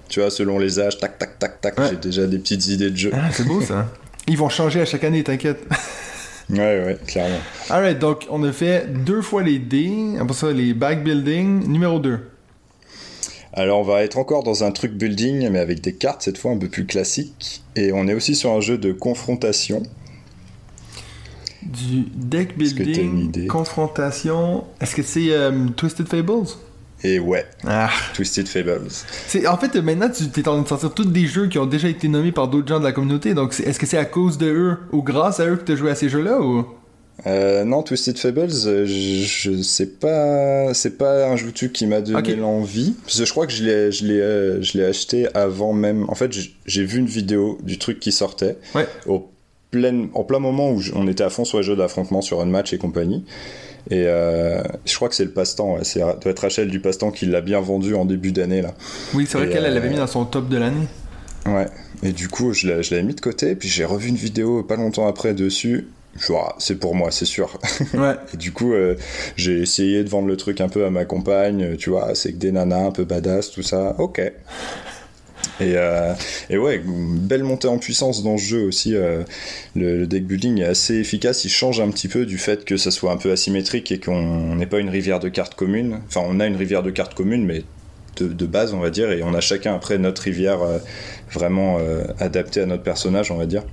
tu 0.07 0.19
vois, 0.21 0.29
selon 0.29 0.59
les 0.59 0.79
âges, 0.79 0.97
tac, 0.99 1.17
tac, 1.17 1.39
tac, 1.39 1.59
tac, 1.61 1.79
Ouais. 1.79 1.87
j'ai 1.91 1.95
déjà 1.97 2.25
des 2.27 2.37
petites 2.37 2.67
idées 2.67 2.91
de 2.91 2.95
jeu. 2.97 3.11
Ah, 3.13 3.29
c'est 3.31 3.45
beau 3.45 3.59
ça. 3.61 3.87
Ils 4.27 4.37
vont 4.37 4.49
changer 4.49 4.81
à 4.81 4.85
chaque 4.85 5.03
année, 5.03 5.23
t'inquiète. 5.23 5.59
Ouais, 6.49 6.57
ouais, 6.57 6.97
clairement. 7.07 7.39
Alright, 7.69 7.97
donc 7.99 8.27
on 8.29 8.43
a 8.43 8.51
fait 8.51 8.85
deux 9.03 9.21
fois 9.21 9.41
les 9.43 9.57
dés, 9.59 9.91
après 10.19 10.35
ça 10.35 10.51
les 10.51 10.73
back 10.75 11.03
building, 11.03 11.67
numéro 11.67 11.99
2. 11.99 12.19
Alors 13.55 13.79
on 13.79 13.83
va 13.83 14.03
être 14.03 14.17
encore 14.17 14.43
dans 14.43 14.65
un 14.65 14.71
truc 14.71 14.93
building, 14.93 15.49
mais 15.49 15.59
avec 15.59 15.79
des 15.79 15.93
cartes 15.93 16.21
cette 16.21 16.37
fois 16.37 16.51
un 16.51 16.57
peu 16.57 16.67
plus 16.67 16.85
classiques. 16.85 17.63
Et 17.75 17.93
on 17.93 18.07
est 18.07 18.13
aussi 18.13 18.35
sur 18.35 18.51
un 18.51 18.59
jeu 18.59 18.77
de 18.77 18.91
confrontation. 18.91 19.81
Du 21.63 22.03
deck 22.13 22.57
building, 22.57 23.47
confrontation. 23.47 24.65
Est-ce 24.81 24.95
que 24.95 25.01
c'est 25.01 25.31
euh, 25.31 25.67
Twisted 25.75 26.07
Fables? 26.07 26.47
Et 27.03 27.19
ouais, 27.19 27.45
ah. 27.65 27.89
Twisted 28.13 28.47
Fables. 28.47 28.89
C'est, 29.27 29.47
en 29.47 29.57
fait, 29.57 29.75
maintenant, 29.75 30.09
tu 30.09 30.23
es 30.23 30.47
en 30.47 30.53
train 30.53 30.61
de 30.61 30.67
sortir 30.67 30.93
tous 30.93 31.05
des 31.05 31.25
jeux 31.25 31.47
qui 31.47 31.57
ont 31.57 31.65
déjà 31.65 31.87
été 31.87 32.07
nommés 32.07 32.31
par 32.31 32.47
d'autres 32.47 32.67
gens 32.67 32.79
de 32.79 32.83
la 32.83 32.91
communauté. 32.91 33.33
Donc, 33.33 33.59
est-ce 33.59 33.79
que 33.79 33.85
c'est 33.85 33.97
à 33.97 34.05
cause 34.05 34.37
de 34.37 34.47
eux 34.47 34.77
ou 34.91 35.01
grâce 35.01 35.39
à 35.39 35.45
eux 35.47 35.55
que 35.55 35.63
tu 35.63 35.71
as 35.71 35.75
joué 35.75 35.91
à 35.91 35.95
ces 35.95 36.09
jeux-là 36.09 36.39
ou? 36.41 36.65
Euh, 37.27 37.63
non, 37.63 37.81
Twisted 37.81 38.17
Fables, 38.17 38.51
euh, 38.67 38.85
je, 38.85 39.61
sais 39.61 39.87
pas, 39.87 40.73
c'est 40.73 40.97
pas 40.97 41.27
un 41.27 41.35
joutu 41.35 41.71
qui 41.71 41.87
m'a 41.87 42.01
donné 42.01 42.35
l'envie. 42.35 42.95
Parce 43.03 43.19
que 43.19 43.25
je 43.25 43.31
crois 43.31 43.47
que 43.47 43.53
je 43.53 43.63
l'ai, 43.63 43.91
je 43.91 44.05
l'ai, 44.05 44.19
euh, 44.19 44.61
je 44.61 44.77
l'ai 44.77 44.85
acheté 44.85 45.27
avant 45.33 45.73
même. 45.73 46.05
En 46.09 46.15
fait, 46.15 46.31
j'ai 46.65 46.85
vu 46.85 46.99
une 46.99 47.07
vidéo 47.07 47.57
du 47.63 47.79
truc 47.79 47.99
qui 47.99 48.11
sortait 48.11 48.57
au 49.05 49.29
plein, 49.71 50.07
en 50.13 50.23
plein 50.23 50.39
moment 50.39 50.71
où 50.71 50.81
on 50.93 51.07
était 51.07 51.23
à 51.23 51.29
fond 51.29 51.45
sur 51.45 51.57
les 51.57 51.63
jeux 51.63 51.75
d'affrontement 51.75 52.21
sur 52.21 52.41
un 52.41 52.45
match 52.45 52.73
et 52.73 52.77
compagnie. 52.77 53.25
Et 53.91 54.03
je 54.03 54.95
crois 54.95 55.09
que 55.09 55.15
c'est 55.15 55.25
le 55.25 55.31
passe-temps, 55.31 55.77
c'est 55.83 55.99
doit 55.99 56.17
être 56.25 56.39
Rachel 56.39 56.69
du 56.69 56.79
passe-temps 56.79 57.11
qui 57.11 57.25
l'a 57.27 57.41
bien 57.41 57.61
vendu 57.61 57.95
en 57.95 58.05
début 58.05 58.31
d'année 58.31 58.61
là. 58.61 58.73
Oui, 59.13 59.25
c'est 59.27 59.37
vrai 59.37 59.49
qu'elle 59.49 59.63
l'avait 59.63 59.89
mis 59.89 59.97
dans 59.97 60.07
son 60.07 60.25
top 60.25 60.49
de 60.49 60.57
l'année. 60.57 60.87
Ouais. 61.45 61.67
Et 62.03 62.11
du 62.11 62.27
coup, 62.27 62.53
je 62.53 62.67
l'avais 62.67 63.03
mis 63.03 63.13
de 63.13 63.21
côté, 63.21 63.55
puis 63.55 63.69
j'ai 63.69 63.85
revu 63.85 64.09
une 64.09 64.15
vidéo 64.15 64.63
pas 64.63 64.75
longtemps 64.75 65.07
après 65.07 65.33
dessus, 65.33 65.87
c'est 66.57 66.79
pour 66.79 66.95
moi, 66.95 67.11
c'est 67.11 67.25
sûr. 67.25 67.59
Ouais. 67.93 68.15
et 68.33 68.37
du 68.37 68.51
coup, 68.51 68.73
euh, 68.73 68.95
j'ai 69.35 69.61
essayé 69.61 70.03
de 70.03 70.09
vendre 70.09 70.27
le 70.27 70.37
truc 70.37 70.59
un 70.61 70.69
peu 70.69 70.85
à 70.85 70.89
ma 70.89 71.05
compagne, 71.05 71.77
tu 71.77 71.89
vois, 71.89 72.15
c'est 72.15 72.33
que 72.33 72.37
des 72.37 72.51
nanas 72.51 72.87
un 72.87 72.91
peu 72.91 73.05
badass, 73.05 73.51
tout 73.51 73.63
ça, 73.63 73.95
ok. 73.99 74.21
Et, 75.59 75.73
euh, 75.75 76.13
et, 76.49 76.57
ouais, 76.57 76.81
belle 76.85 77.43
montée 77.43 77.67
en 77.67 77.77
puissance 77.77 78.23
dans 78.23 78.37
ce 78.37 78.43
jeu 78.43 78.63
aussi. 78.63 78.95
Euh, 78.95 79.23
le, 79.75 80.05
deck 80.05 80.25
building 80.25 80.61
est 80.61 80.65
assez 80.65 80.95
efficace. 80.95 81.45
Il 81.45 81.49
change 81.49 81.79
un 81.79 81.89
petit 81.89 82.07
peu 82.07 82.25
du 82.25 82.37
fait 82.37 82.65
que 82.65 82.77
ça 82.77 82.91
soit 82.91 83.11
un 83.11 83.17
peu 83.17 83.31
asymétrique 83.31 83.91
et 83.91 83.99
qu'on 83.99 84.55
n'ait 84.55 84.65
pas 84.65 84.79
une 84.79 84.89
rivière 84.89 85.19
de 85.19 85.29
cartes 85.29 85.55
commune. 85.55 86.01
Enfin, 86.07 86.21
on 86.27 86.39
a 86.39 86.47
une 86.47 86.57
rivière 86.57 86.83
de 86.83 86.91
cartes 86.91 87.13
commune, 87.13 87.45
mais 87.45 87.63
de, 88.23 88.45
base, 88.45 88.73
on 88.73 88.79
va 88.79 88.89
dire, 88.89 89.11
et 89.11 89.23
on 89.23 89.33
a 89.33 89.39
chacun 89.39 89.75
après 89.75 89.97
notre 89.97 90.21
rivière 90.21 90.61
euh, 90.61 90.77
vraiment 91.31 91.77
euh, 91.79 92.03
adaptée 92.19 92.61
à 92.61 92.65
notre 92.65 92.83
personnage, 92.83 93.31
on 93.31 93.37
va 93.37 93.45
dire. 93.45 93.63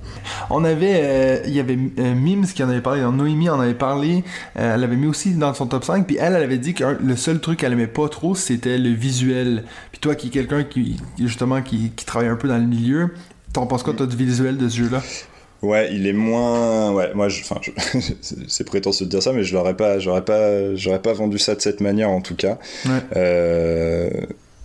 On 0.49 0.63
avait, 0.63 1.01
euh, 1.03 1.39
il 1.45 1.53
y 1.53 1.59
avait 1.59 1.75
Mims 1.75 2.45
qui 2.53 2.63
en 2.63 2.69
avait 2.69 2.81
parlé, 2.81 3.01
Noémie 3.01 3.49
en 3.49 3.59
avait 3.59 3.73
parlé, 3.73 4.23
elle 4.55 4.83
avait 4.83 4.95
mis 4.95 5.07
aussi 5.07 5.33
dans 5.33 5.53
son 5.53 5.67
top 5.67 5.83
5, 5.83 6.05
puis 6.05 6.17
elle, 6.19 6.35
elle 6.35 6.43
avait 6.43 6.57
dit 6.57 6.73
que 6.73 6.83
le 6.83 7.15
seul 7.15 7.39
truc 7.39 7.59
qu'elle 7.59 7.73
aimait 7.73 7.87
pas 7.87 8.09
trop, 8.09 8.35
c'était 8.35 8.77
le 8.77 8.89
visuel. 8.89 9.63
Puis 9.91 9.99
toi 9.99 10.15
qui 10.15 10.27
es 10.27 10.29
quelqu'un 10.29 10.63
qui, 10.63 10.97
justement, 11.19 11.61
qui, 11.61 11.91
qui, 11.95 12.05
travaille 12.05 12.29
un 12.29 12.35
peu 12.35 12.47
dans 12.47 12.57
le 12.57 12.65
milieu, 12.65 13.13
t'en 13.53 13.67
penses 13.67 13.83
quoi, 13.83 13.93
toi, 13.93 14.07
du 14.07 14.15
visuel 14.15 14.57
de 14.57 14.67
ce 14.67 14.77
jeu-là? 14.77 15.01
Ouais, 15.63 15.89
il 15.93 16.05
est 16.05 16.13
moins. 16.13 16.91
Ouais, 16.91 17.11
moi, 17.15 17.27
enfin, 17.27 17.59
c'est 18.47 18.63
prétentieux 18.65 19.05
de 19.05 19.09
dire 19.09 19.23
ça, 19.23 19.31
mais 19.31 19.43
je 19.43 19.53
l'aurais 19.53 19.75
pas, 19.75 19.97
j'aurais 19.97 20.25
pas, 20.25 20.75
j'aurais 20.75 21.01
pas 21.01 21.13
vendu 21.13 21.39
ça 21.39 21.55
de 21.55 21.61
cette 21.61 21.79
manière 21.79 22.09
en 22.09 22.21
tout 22.21 22.35
cas. 22.35 22.59
Ouais. 22.85 22.91
Euh... 23.15 24.09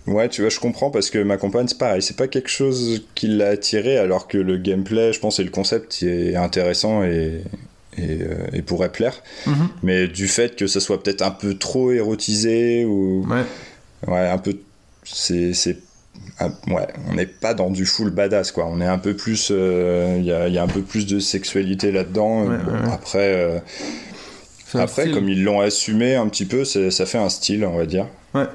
Ouais, 0.07 0.27
tu 0.27 0.41
vois, 0.41 0.49
je 0.49 0.59
comprends 0.59 0.89
parce 0.89 1.09
que 1.09 1.19
ma 1.19 1.37
compagne, 1.37 1.67
c'est 1.67 1.77
pareil, 1.77 2.01
c'est 2.01 2.17
pas 2.17 2.27
quelque 2.27 2.49
chose 2.49 3.03
qui 3.15 3.27
l'a 3.27 3.49
attiré, 3.49 3.97
alors 3.97 4.27
que 4.27 4.37
le 4.37 4.57
gameplay, 4.57 5.13
je 5.13 5.19
pense, 5.19 5.39
et 5.39 5.43
le 5.43 5.51
concept 5.51 6.01
est 6.01 6.35
intéressant 6.35 7.03
et, 7.03 7.43
et, 7.97 8.19
euh, 8.21 8.61
pourrait 8.65 8.91
plaire. 8.91 9.21
Mm-hmm. 9.45 9.67
Mais 9.83 10.07
du 10.07 10.27
fait 10.27 10.55
que 10.55 10.67
ça 10.67 10.79
soit 10.79 11.01
peut-être 11.01 11.21
un 11.21 11.31
peu 11.31 11.53
trop 11.53 11.91
érotisé 11.91 12.85
ou. 12.85 13.25
Ouais. 13.29 13.43
Ouais, 14.07 14.27
un 14.27 14.37
peu. 14.37 14.57
C'est 15.03 15.53
ouais, 16.67 16.87
on 17.09 17.15
n'est 17.15 17.25
pas 17.25 17.53
dans 17.53 17.69
du 17.69 17.85
full 17.85 18.11
badass 18.11 18.51
quoi. 18.51 18.65
On 18.65 18.81
est 18.81 18.87
un 18.87 18.97
peu 18.97 19.15
plus, 19.15 19.49
il 19.49 19.55
euh, 19.55 20.17
y, 20.19 20.31
a, 20.31 20.47
y, 20.47 20.57
a, 20.57 20.63
un 20.63 20.67
peu 20.67 20.81
plus 20.81 21.05
de 21.05 21.19
sexualité 21.19 21.91
là-dedans. 21.91 22.47
Après, 22.91 23.33
euh, 23.33 23.59
après 24.73 25.11
comme 25.11 25.29
ils 25.29 25.43
l'ont 25.43 25.61
assumé 25.61 26.15
un 26.15 26.27
petit 26.27 26.45
peu, 26.45 26.63
ça 26.63 27.05
fait 27.05 27.17
un 27.17 27.29
style, 27.29 27.65
on 27.65 27.77
va 27.77 27.85
dire. 27.85 28.07
Ouais. 28.33 28.45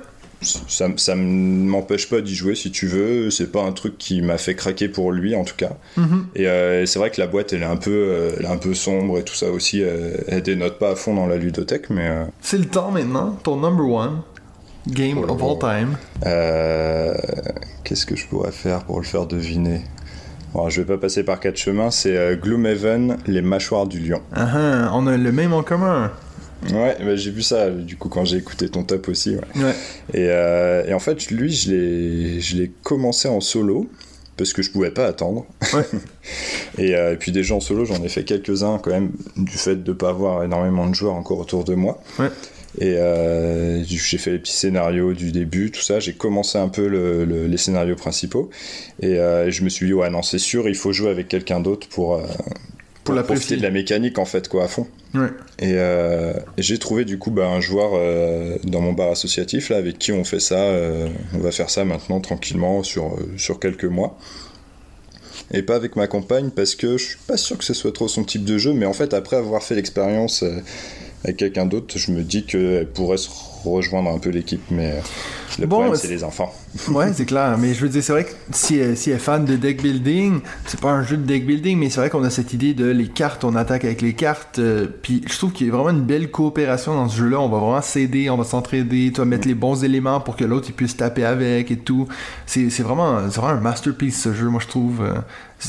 Ça, 0.43 0.89
ça 0.99 1.15
m'empêche 1.17 2.11
pas 2.11 2.21
d'y 2.21 2.35
jouer 2.35 2.55
si 2.55 2.71
tu 2.71 2.87
veux. 2.87 3.31
C'est 3.31 3.51
pas 3.51 3.63
un 3.63 3.73
truc 3.73 3.97
qui 3.97 4.21
m'a 4.21 4.37
fait 4.37 4.55
craquer 4.55 4.89
pour 4.89 5.11
lui 5.11 5.35
en 5.35 5.45
tout 5.45 5.57
cas. 5.57 5.73
Mm-hmm. 5.97 6.23
Euh, 6.41 6.83
et 6.83 6.87
c'est 6.87 6.99
vrai 6.99 7.11
que 7.11 7.19
la 7.19 7.27
boîte 7.27 7.55
elle 7.55 7.63
est 7.63 7.67
un 7.67 7.77
peu, 7.77 8.35
elle 8.39 8.45
est 8.45 8.49
un 8.49 8.59
peu 8.59 8.75
sombre 8.75 9.19
et 9.19 9.25
tout 9.25 9.35
ça 9.35 9.51
aussi. 9.51 9.81
elle 9.81 10.43
dénote 10.43 10.79
pas 10.79 10.91
à 10.91 10.97
fond 10.97 11.15
dans 11.15 11.27
la 11.27 11.37
ludothèque, 11.37 11.89
mais. 11.89 12.11
C'est 12.43 12.59
le 12.59 12.67
temps 12.67 12.91
maintenant. 12.91 13.39
Ton 13.43 13.57
number 13.57 13.89
one. 13.89 14.23
Game 14.89 15.19
of 15.19 15.43
all 15.43 15.59
time. 15.59 15.97
Euh, 16.27 17.15
Qu'est-ce 17.85 18.07
que 18.07 18.17
je 18.17 18.27
pourrais 18.27 18.53
faire 18.53 18.85
pour 18.85 19.01
le 19.01 19.07
faire 19.07 19.27
deviner 19.27 19.81
bon, 20.53 20.69
Je 20.69 20.83
vais 20.83 20.87
pas 20.87 20.99
passer 20.99 21.23
par 21.23 21.41
quatre 21.41 21.57
chemins. 21.57 21.91
C'est 21.91 22.17
euh, 22.17 22.37
Gloomhaven, 22.37 23.19
les 23.27 23.43
mâchoires 23.43 23.87
du 23.87 24.01
lion. 24.01 24.21
Ah, 24.33 24.49
ah 24.53 24.91
on 24.95 25.07
a 25.07 25.17
le 25.17 25.33
même 25.33 25.53
en 25.53 25.63
commun. 25.63 26.13
Ouais, 26.73 26.97
bah, 27.01 27.17
j'ai 27.17 27.31
vu 27.31 27.43
ça 27.43 27.71
du 27.71 27.97
coup 27.97 28.09
quand 28.09 28.25
j'ai 28.25 28.39
écouté 28.39 28.69
ton 28.69 28.85
top 28.85 29.09
aussi. 29.09 29.37
Ouais. 29.37 29.75
Et, 30.15 30.29
euh, 30.31 30.87
et, 30.87 30.95
en 30.95 30.99
fait, 30.99 31.31
lui, 31.31 31.53
je 31.53 32.57
l'ai 32.57 32.73
commencé 32.83 33.29
en 33.29 33.41
solo 33.41 33.89
parce 34.37 34.53
que 34.53 34.63
je 34.63 34.71
pouvais 34.71 34.91
pas 34.91 35.07
attendre. 35.07 35.47
Ouais. 35.73 35.85
et, 36.79 36.95
euh, 36.95 37.13
et, 37.13 37.17
puis 37.17 37.33
déjà 37.33 37.55
en 37.55 37.61
solo, 37.61 37.85
j'en 37.85 38.03
ai 38.03 38.09
fait 38.09 38.25
quelques-uns 38.25 38.79
quand 38.79 38.91
même 38.91 39.13
du 39.37 39.57
fait 39.57 39.77
de 39.77 39.93
pas 39.93 40.11
avoir 40.11 40.43
énormément 40.43 40.89
de 40.89 40.95
joueurs 40.95 41.15
encore 41.15 41.39
autour 41.39 41.65
de 41.65 41.75
moi. 41.75 42.03
Ouais. 42.19 42.31
Et 42.81 42.97
euh, 42.97 43.85
j'ai 43.85 44.19
fait 44.19 44.33
les 44.33 44.39
petits 44.39 44.53
scénarios 44.53 45.13
du 45.13 45.31
début, 45.31 45.71
tout 45.71 45.81
ça. 45.81 46.01
J'ai 46.01 46.13
commencé 46.13 46.59
un 46.59 46.69
peu 46.69 46.87
les 46.87 47.57
scénarios 47.57 47.97
principaux. 47.97 48.51
Et 49.01 49.19
euh, 49.19 49.51
je 49.51 49.63
me 49.63 49.69
suis 49.69 49.87
dit, 49.87 49.93
ouais, 49.93 50.11
non, 50.11 50.23
c'est 50.23 50.39
sûr, 50.39 50.69
il 50.69 50.75
faut 50.75 50.93
jouer 50.93 51.11
avec 51.11 51.29
quelqu'un 51.29 51.61
d'autre 51.61 51.89
pour, 51.89 52.15
euh, 52.15 52.23
pour, 53.05 53.15
profiter 53.23 53.57
de 53.57 53.63
la 53.63 53.71
mécanique, 53.71 54.19
en 54.19 54.25
fait, 54.25 54.49
quoi, 54.49 54.65
à 54.65 54.69
fond. 54.69 54.89
Ouais. 55.15 55.29
Et, 55.61 55.77
j'ai 56.59 56.79
trouvé, 56.79 57.05
du 57.05 57.19
coup, 57.19 57.31
bah, 57.31 57.47
un 57.47 57.61
joueur 57.61 57.93
dans 58.65 58.81
mon 58.81 58.93
bar 58.93 59.11
associatif, 59.11 59.69
là, 59.69 59.77
avec 59.77 59.99
qui 59.99 60.11
on 60.11 60.25
fait 60.25 60.41
ça. 60.41 60.73
on 61.33 61.39
va 61.39 61.53
faire 61.53 61.71
ça 61.71 61.85
maintenant, 61.85 62.21
tranquillement, 62.21 62.83
sur, 62.83 63.17
sur 63.37 63.61
quelques 63.61 63.85
mois 63.85 64.19
et 65.53 65.63
pas 65.63 65.77
avec 65.77 65.95
ma 65.95 66.07
compagne 66.07 66.51
parce 66.51 66.75
que 66.75 66.97
je 66.97 67.05
suis 67.05 67.19
pas 67.27 67.37
sûr 67.37 67.59
que 67.59 67.65
ce 67.65 67.75
soit 67.75 67.93
trop 67.93 68.09
son 68.09 68.25
type 68.25 68.45
de 68.45 68.57
jeu 68.57 68.73
mais 68.73 68.87
en 68.87 68.95
fait 68.95 69.13
après 69.13 69.37
avoir 69.37 69.63
fait 69.63 69.75
l'expérience 69.75 70.43
avec 71.25 71.39
quelqu'un 71.39 71.67
d'autre, 71.67 71.99
je 71.99 72.13
me 72.13 72.23
dis 72.23 72.45
qu'elle 72.45 72.87
pourrait 72.87 73.17
se 73.17 73.31
rejoindre 73.65 74.11
un 74.11 74.19
peu 74.19 74.29
l'équipe, 74.29 74.63
mais 74.71 75.01
le 75.59 75.67
problème, 75.67 75.95
c'est 75.97 76.09
les 76.09 76.25
enfants. 76.25 76.53
ouais, 76.91 77.13
c'est 77.15 77.25
clair. 77.25 77.57
Mais 77.59 77.75
je 77.75 77.81
veux 77.81 77.89
dire, 77.89 78.03
c'est 78.03 78.13
vrai 78.13 78.25
que 78.25 78.33
si, 78.51 78.79
si 78.97 79.11
elle 79.11 79.17
est 79.17 79.19
fan 79.19 79.45
de 79.45 79.57
deck 79.57 79.83
building, 79.83 80.41
c'est 80.67 80.81
pas 80.81 80.91
un 80.91 81.03
jeu 81.03 81.17
de 81.17 81.23
deck 81.23 81.47
building, 81.47 81.79
mais 81.79 81.91
c'est 81.91 82.01
vrai 82.01 82.11
qu'on 82.11 82.25
a 82.25 82.31
cette 82.31 82.53
idée 82.53 82.75
de 82.75 82.87
les 82.87 83.09
cartes, 83.09 83.45
on 83.45 83.55
attaque 83.55 83.85
avec 83.85 84.03
les 84.03 84.13
cartes. 84.13 84.59
Euh, 84.59 84.87
puis 85.03 85.23
je 85.27 85.37
trouve 85.39 85.53
qu'il 85.53 85.67
y 85.67 85.71
a 85.71 85.73
vraiment 85.73 85.91
une 85.91 86.05
belle 86.05 86.31
coopération 86.31 86.95
dans 86.95 87.09
ce 87.09 87.17
jeu-là. 87.17 87.41
On 87.41 87.49
va 87.49 87.59
vraiment 87.59 87.83
s'aider, 87.83 88.29
on 88.31 88.37
va 88.37 88.45
s'entraider, 88.45 89.11
tu 89.13 89.21
vas 89.21 89.25
mettre 89.25 89.47
les 89.49 89.55
bons 89.55 89.85
éléments 89.85 90.21
pour 90.21 90.37
que 90.37 90.45
l'autre 90.45 90.73
puisse 90.73 90.97
taper 90.97 91.25
avec 91.25 91.71
et 91.71 91.79
tout. 91.79 92.09
C'est 92.47 92.69
vraiment, 92.81 93.21
vraiment 93.21 93.49
un 93.49 93.61
masterpiece 93.61 94.21
ce 94.21 94.35
jeu, 94.35 94.49
moi 94.49 94.61
je 94.61 94.69
trouve. 94.69 95.03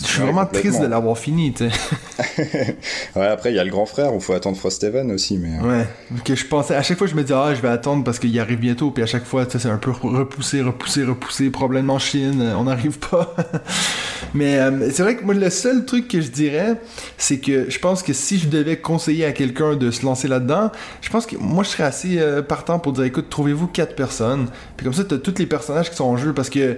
Je 0.01 0.07
suis 0.07 0.21
vraiment 0.21 0.45
triste 0.45 0.81
de 0.81 0.87
l'avoir 0.87 1.17
fini, 1.17 1.53
tu 1.53 1.69
sais. 1.69 2.75
ouais, 3.15 3.27
après, 3.27 3.51
il 3.51 3.55
y 3.55 3.59
a 3.59 3.63
le 3.63 3.69
grand 3.69 3.85
frère, 3.85 4.11
il 4.13 4.19
faut 4.19 4.33
attendre 4.33 4.57
Frosthaven 4.57 5.11
aussi, 5.11 5.37
mais... 5.37 5.57
Euh. 5.57 5.79
Ouais, 5.79 5.87
que 6.23 6.35
je 6.35 6.45
pensais... 6.45 6.75
À 6.75 6.81
chaque 6.81 6.97
fois, 6.97 7.07
je 7.07 7.15
me 7.15 7.23
dis, 7.23 7.33
ah, 7.33 7.53
je 7.55 7.61
vais 7.61 7.69
attendre 7.69 8.03
parce 8.03 8.19
qu'il 8.19 8.37
arrive 8.39 8.59
bientôt, 8.59 8.91
puis 8.91 9.03
à 9.03 9.05
chaque 9.05 9.25
fois, 9.25 9.45
tu 9.45 9.53
sais, 9.53 9.59
c'est 9.59 9.69
un 9.69 9.77
peu 9.77 9.91
repoussé, 9.91 10.61
repoussé, 10.61 11.03
repoussé, 11.03 11.49
problème 11.49 11.89
en 11.89 11.99
Chine, 11.99 12.41
euh, 12.41 12.55
on 12.57 12.63
n'arrive 12.65 12.99
pas. 12.99 13.35
mais 14.33 14.57
euh, 14.57 14.89
c'est 14.91 15.03
vrai 15.03 15.15
que 15.15 15.23
moi, 15.23 15.33
le 15.33 15.49
seul 15.49 15.85
truc 15.85 16.07
que 16.07 16.19
je 16.19 16.29
dirais, 16.29 16.75
c'est 17.17 17.39
que 17.39 17.69
je 17.69 17.79
pense 17.79 18.03
que 18.03 18.13
si 18.13 18.37
je 18.37 18.47
devais 18.47 18.77
conseiller 18.77 19.25
à 19.25 19.31
quelqu'un 19.31 19.75
de 19.75 19.91
se 19.91 20.05
lancer 20.05 20.27
là-dedans, 20.27 20.71
je 21.01 21.09
pense 21.09 21.25
que 21.25 21.37
moi, 21.37 21.63
je 21.63 21.69
serais 21.69 21.83
assez 21.83 22.19
partant 22.47 22.79
pour 22.79 22.93
dire, 22.93 23.05
écoute, 23.05 23.29
trouvez-vous 23.29 23.67
quatre 23.67 23.95
personnes, 23.95 24.47
puis 24.75 24.83
comme 24.83 24.93
ça, 24.93 25.03
t'as 25.03 25.17
tous 25.17 25.39
les 25.39 25.45
personnages 25.45 25.89
qui 25.89 25.95
sont 25.95 26.05
en 26.05 26.17
jeu, 26.17 26.33
parce 26.33 26.49
que, 26.49 26.77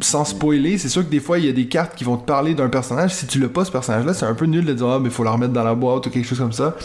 sans 0.00 0.24
spoiler, 0.24 0.78
c'est 0.78 0.88
sûr 0.88 1.04
que 1.04 1.10
des 1.10 1.20
fois, 1.20 1.38
il 1.38 1.46
y 1.46 1.48
a 1.48 1.52
des 1.52 1.66
cartes 1.66 1.94
qui 1.94 2.04
vont 2.04 2.16
te 2.16 2.24
parler 2.24 2.53
d'un 2.54 2.68
personnage, 2.68 3.14
si 3.14 3.26
tu 3.26 3.38
l'as 3.38 3.48
pas 3.48 3.64
ce 3.64 3.70
personnage-là, 3.70 4.14
c'est 4.14 4.26
un 4.26 4.34
peu 4.34 4.46
nul 4.46 4.64
de 4.64 4.72
dire 4.72 4.88
ah 4.88 4.98
mais 4.98 5.10
faut 5.10 5.24
la 5.24 5.32
remettre 5.32 5.52
dans 5.52 5.64
la 5.64 5.74
boîte 5.74 6.06
ou 6.06 6.10
quelque 6.10 6.26
chose 6.26 6.38
comme 6.38 6.52
ça. 6.52 6.76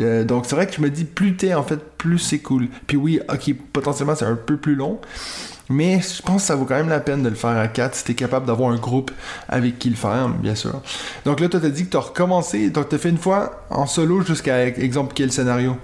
Euh, 0.00 0.24
donc 0.24 0.44
c'est 0.46 0.54
vrai 0.54 0.66
que 0.66 0.74
je 0.74 0.80
me 0.80 0.90
dis 0.90 1.04
plus 1.04 1.36
t'es 1.36 1.54
en 1.54 1.62
fait 1.62 1.80
plus 1.96 2.18
c'est 2.18 2.38
cool. 2.38 2.68
Puis 2.86 2.96
oui, 2.96 3.20
ok 3.32 3.54
potentiellement 3.72 4.14
c'est 4.14 4.26
un 4.26 4.36
peu 4.36 4.56
plus 4.56 4.74
long. 4.74 5.00
Mais 5.68 6.00
je 6.00 6.22
pense 6.22 6.42
que 6.42 6.46
ça 6.46 6.54
vaut 6.54 6.64
quand 6.64 6.76
même 6.76 6.88
la 6.88 7.00
peine 7.00 7.22
de 7.22 7.28
le 7.28 7.34
faire 7.34 7.56
à 7.56 7.66
4 7.66 7.94
si 7.94 8.04
t'es 8.04 8.14
capable 8.14 8.46
d'avoir 8.46 8.70
un 8.70 8.76
groupe 8.76 9.10
avec 9.48 9.78
qui 9.78 9.90
le 9.90 9.96
faire, 9.96 10.28
bien 10.28 10.54
sûr. 10.54 10.80
Donc 11.24 11.40
là, 11.40 11.48
toi, 11.48 11.58
t'as 11.60 11.70
dit 11.70 11.86
que 11.86 11.90
t'as 11.90 11.98
recommencé, 11.98 12.70
donc 12.70 12.88
t'as 12.88 12.98
fait 12.98 13.10
une 13.10 13.18
fois 13.18 13.64
en 13.70 13.86
solo 13.86 14.22
jusqu'à, 14.22 14.64
exemple, 14.66 15.12
quel 15.14 15.32
scénario? 15.32 15.76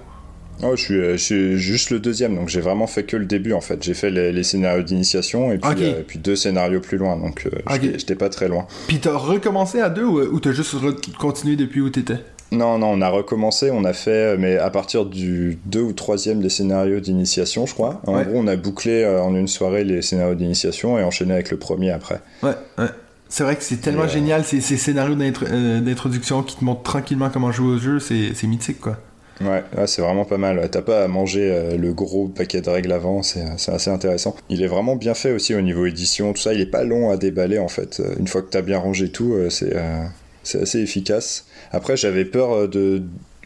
Oh, 0.61 0.75
je 0.75 1.17
suis, 1.17 1.57
juste 1.57 1.89
le 1.89 1.99
deuxième, 1.99 2.35
donc 2.35 2.49
j'ai 2.49 2.61
vraiment 2.61 2.87
fait 2.87 3.03
que 3.03 3.17
le 3.17 3.25
début 3.25 3.53
en 3.53 3.61
fait. 3.61 3.81
J'ai 3.81 3.93
fait 3.93 4.09
les, 4.09 4.43
scénarios 4.43 4.83
d'initiation 4.83 5.51
et 5.51 5.57
puis, 5.57 5.71
euh, 5.79 6.01
puis, 6.05 6.19
deux 6.19 6.35
scénarios 6.35 6.81
plus 6.81 6.97
loin, 6.97 7.17
donc 7.17 7.47
euh, 7.47 7.77
j'étais 7.81 8.15
pas 8.15 8.29
très 8.29 8.47
loin. 8.47 8.67
Puis 8.87 8.99
t'as 8.99 9.15
recommencé 9.15 9.79
à 9.79 9.89
deux 9.89 10.05
ou, 10.05 10.39
t'as 10.39 10.51
juste 10.51 10.75
continué 11.17 11.55
depuis 11.55 11.81
où 11.81 11.89
t'étais? 11.89 12.19
Non, 12.51 12.77
non, 12.77 12.91
on 12.91 13.01
a 13.01 13.09
recommencé, 13.09 13.71
on 13.71 13.83
a 13.83 13.93
fait, 13.93 14.37
mais 14.37 14.57
à 14.57 14.69
partir 14.69 15.05
du 15.05 15.57
2 15.65 15.81
ou 15.81 15.93
3 15.93 16.17
des 16.35 16.49
scénarios 16.49 16.99
d'initiation, 16.99 17.65
je 17.65 17.73
crois. 17.73 18.01
En 18.05 18.21
gros, 18.21 18.35
on 18.35 18.45
a 18.45 18.55
bouclé 18.55 19.05
en 19.07 19.33
une 19.35 19.47
soirée 19.47 19.83
les 19.83 20.03
scénarios 20.03 20.35
d'initiation 20.35 20.99
et 20.99 21.03
enchaîné 21.03 21.33
avec 21.33 21.49
le 21.49 21.57
premier 21.57 21.89
après. 21.89 22.21
Ouais, 22.43 22.51
ouais. 22.77 22.89
C'est 23.27 23.43
vrai 23.43 23.55
que 23.55 23.63
c'est 23.63 23.77
tellement 23.77 24.07
génial, 24.07 24.43
ces, 24.43 24.61
ces 24.61 24.77
scénarios 24.77 25.15
d'introduction 25.15 26.43
qui 26.43 26.55
te 26.55 26.63
montrent 26.63 26.83
tranquillement 26.83 27.31
comment 27.31 27.51
jouer 27.51 27.73
au 27.73 27.77
jeu, 27.79 27.99
c'est 27.99 28.43
mythique, 28.43 28.79
quoi. 28.79 28.99
Ouais, 29.41 29.63
c'est 29.87 30.01
vraiment 30.01 30.25
pas 30.25 30.37
mal. 30.37 30.69
T'as 30.69 30.81
pas 30.81 31.03
à 31.03 31.07
manger 31.07 31.51
euh, 31.51 31.77
le 31.77 31.93
gros 31.93 32.27
paquet 32.27 32.61
de 32.61 32.69
règles 32.69 32.91
avant, 32.91 33.23
c'est 33.23 33.43
assez 33.67 33.89
intéressant. 33.89 34.35
Il 34.49 34.61
est 34.61 34.67
vraiment 34.67 34.95
bien 34.95 35.13
fait 35.13 35.31
aussi 35.31 35.55
au 35.55 35.61
niveau 35.61 35.85
édition, 35.85 36.33
tout 36.33 36.41
ça. 36.41 36.53
Il 36.53 36.61
est 36.61 36.67
pas 36.67 36.83
long 36.83 37.09
à 37.09 37.17
déballer 37.17 37.57
en 37.57 37.67
fait. 37.67 38.01
Une 38.19 38.27
fois 38.27 38.41
que 38.41 38.49
t'as 38.49 38.61
bien 38.61 38.77
rangé 38.77 39.09
tout, 39.09 39.33
euh, 39.33 39.49
euh, 39.63 40.03
c'est 40.43 40.61
assez 40.61 40.79
efficace. 40.79 41.45
Après, 41.71 41.97
j'avais 41.97 42.25
peur 42.25 42.69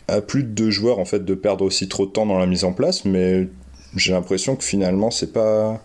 à 0.08 0.22
plus 0.22 0.44
de 0.44 0.50
deux 0.50 0.72
joueurs 0.72 1.00
en 1.00 1.06
fait 1.06 1.24
de 1.24 1.36
perdre 1.36 1.64
aussi 1.64 1.88
trop 1.88 2.06
de 2.06 2.12
temps 2.12 2.26
dans 2.26 2.40
la 2.40 2.48
mise 2.48 2.64
en 2.64 2.74
place, 2.74 3.06
mais 3.06 3.48
j'ai 3.96 4.14
l'impression 4.14 4.56
que 4.56 4.64
finalement 4.64 5.12
c'est 5.12 5.32
pas 5.32 5.82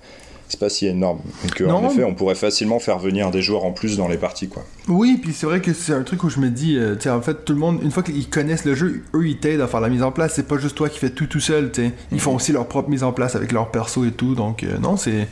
c'est 0.53 0.61
pas 0.61 0.69
si 0.69 0.87
énorme. 0.87 1.21
Et 1.59 1.65
en 1.65 1.89
effet, 1.89 2.05
on 2.05 2.15
pourrait 2.15 2.35
facilement 2.35 2.79
faire 2.79 2.99
venir 2.99 3.31
des 3.31 3.41
joueurs 3.41 3.65
en 3.65 3.73
plus 3.73 3.97
dans 3.97 4.07
les 4.07 4.19
parties, 4.19 4.49
quoi. 4.49 4.63
Oui, 4.87 5.19
puis 5.21 5.33
c'est 5.33 5.47
vrai 5.47 5.63
que 5.63 5.73
c'est 5.73 5.95
un 5.95 6.03
truc 6.03 6.25
où 6.25 6.29
je 6.29 6.41
me 6.41 6.51
dis, 6.51 6.77
euh, 6.77 6.95
tu 6.95 7.05
sais, 7.05 7.11
en 7.11 7.23
fait, 7.23 7.47
tout 7.47 7.55
le 7.55 7.59
monde, 7.59 7.81
une 7.83 7.91
fois 7.91 8.03
qu'ils 8.03 8.29
connaissent 8.29 8.67
le 8.67 8.75
jeu, 8.75 9.03
eux, 9.15 9.27
ils 9.27 9.39
t'aident 9.39 9.63
à 9.63 9.67
faire 9.67 9.81
la 9.81 9.89
mise 9.89 10.03
en 10.03 10.13
place. 10.13 10.35
C'est 10.35 10.47
pas 10.47 10.59
juste 10.59 10.77
toi 10.77 10.91
qui 10.91 10.99
fais 10.99 11.09
tout 11.09 11.27
tout 11.27 11.41
seul, 11.41 11.73
tu 11.73 11.81
sais. 11.81 11.93
Ils 12.13 12.21
font 12.21 12.33
mhm. 12.33 12.37
aussi 12.37 12.53
leur 12.53 12.67
propre 12.67 12.91
mise 12.91 13.03
en 13.03 13.13
place 13.13 13.35
avec 13.35 13.51
leur 13.53 13.71
perso 13.71 14.05
et 14.05 14.11
tout. 14.11 14.35
Donc, 14.35 14.63
euh, 14.63 14.77
non, 14.79 14.99
c'est. 14.99 15.27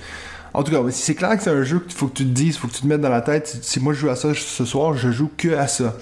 En 0.54 0.62
tout 0.62 0.72
cas, 0.72 0.78
si 0.90 1.02
c'est 1.02 1.14
clair 1.14 1.36
que 1.36 1.42
c'est 1.42 1.50
un 1.50 1.64
jeu 1.64 1.80
qu'il 1.80 1.92
faut 1.92 2.06
que 2.06 2.16
tu 2.16 2.24
te 2.24 2.30
dises, 2.30 2.56
faut 2.56 2.66
que 2.66 2.72
tu 2.72 2.80
te 2.80 2.86
mettes 2.86 3.02
dans 3.02 3.10
la 3.10 3.20
tête, 3.20 3.58
si 3.60 3.78
moi 3.78 3.92
je 3.92 4.00
joue 4.00 4.08
à 4.08 4.16
ça 4.16 4.32
ce 4.34 4.64
soir, 4.64 4.96
je 4.96 5.12
joue 5.12 5.30
que 5.36 5.54
à 5.54 5.68
ça. 5.68 5.96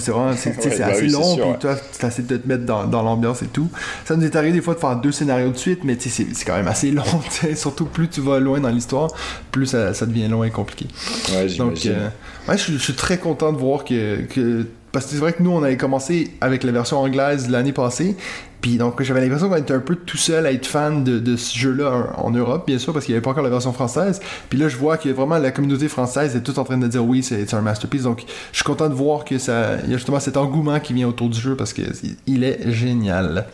C'est 0.00 0.10
vraiment, 0.10 0.34
c'est, 0.36 0.56
bah 0.78 0.86
assez 0.86 1.08
long, 1.08 1.36
puis 1.36 1.58
toi, 1.60 1.76
tu 1.76 2.06
essaies 2.06 2.22
de 2.22 2.36
te 2.36 2.48
mettre 2.48 2.64
dans, 2.64 2.84
dans, 2.86 3.02
l'ambiance 3.02 3.42
et 3.42 3.46
tout. 3.46 3.68
Ça 4.04 4.16
nous 4.16 4.24
est 4.24 4.36
arrivé 4.36 4.52
des 4.52 4.62
fois 4.62 4.74
de 4.74 4.80
faire 4.80 4.96
deux 4.96 5.12
scénarios 5.12 5.50
de 5.50 5.56
suite, 5.56 5.84
mais 5.84 5.96
c'est, 5.98 6.10
c'est 6.10 6.44
quand 6.44 6.56
même 6.56 6.68
assez 6.68 6.90
long. 6.90 7.04
Surtout 7.54 7.86
plus 7.86 8.08
tu 8.08 8.20
vas 8.20 8.40
loin 8.40 8.60
dans 8.60 8.68
l'histoire, 8.68 9.10
plus 9.50 9.66
ça, 9.66 9.94
ça 9.94 10.06
devient 10.06 10.28
long 10.28 10.44
et 10.44 10.50
compliqué. 10.50 10.86
Ouais, 11.32 11.46
Donc, 11.56 11.86
euh, 11.86 12.08
ouais, 12.48 12.58
je, 12.58 12.72
je, 12.72 12.78
suis 12.78 12.94
très 12.94 13.18
content 13.18 13.52
de 13.52 13.58
voir 13.58 13.84
que, 13.84 14.22
que 14.22 14.66
parce 14.92 15.06
que 15.06 15.12
c'est 15.12 15.18
vrai 15.18 15.32
que 15.32 15.42
nous, 15.42 15.50
on 15.50 15.62
avait 15.62 15.76
commencé 15.76 16.30
avec 16.40 16.64
la 16.64 16.72
version 16.72 16.98
anglaise 16.98 17.48
l'année 17.50 17.72
passée. 17.72 18.16
Puis 18.60 18.76
donc, 18.76 19.00
j'avais 19.02 19.20
l'impression 19.20 19.48
qu'on 19.48 19.56
était 19.56 19.74
un 19.74 19.80
peu 19.80 19.94
tout 19.94 20.16
seul 20.16 20.44
à 20.44 20.52
être 20.52 20.66
fan 20.66 21.04
de, 21.04 21.36
ce 21.36 21.56
jeu-là 21.56 22.12
en, 22.16 22.30
Europe, 22.30 22.66
bien 22.66 22.78
sûr, 22.78 22.92
parce 22.92 23.04
qu'il 23.04 23.12
n'y 23.12 23.16
avait 23.16 23.22
pas 23.22 23.30
encore 23.30 23.44
la 23.44 23.50
version 23.50 23.72
française. 23.72 24.20
Puis 24.48 24.58
là, 24.58 24.68
je 24.68 24.76
vois 24.76 24.96
que 24.96 25.08
vraiment 25.10 25.38
la 25.38 25.52
communauté 25.52 25.88
française 25.88 26.34
est 26.34 26.42
toute 26.42 26.58
en 26.58 26.64
train 26.64 26.78
de 26.78 26.88
dire 26.88 27.04
oui, 27.04 27.22
c'est 27.22 27.54
un 27.54 27.60
masterpiece. 27.60 28.02
Donc, 28.02 28.24
je 28.52 28.56
suis 28.56 28.64
content 28.64 28.88
de 28.88 28.94
voir 28.94 29.24
que 29.24 29.38
ça, 29.38 29.76
y 29.86 29.94
a 29.94 29.96
justement 29.96 30.20
cet 30.20 30.36
engouement 30.36 30.80
qui 30.80 30.92
vient 30.92 31.08
autour 31.08 31.28
du 31.28 31.38
jeu 31.38 31.54
parce 31.54 31.72
qu'il 31.72 32.44
est 32.44 32.70
génial. 32.70 33.46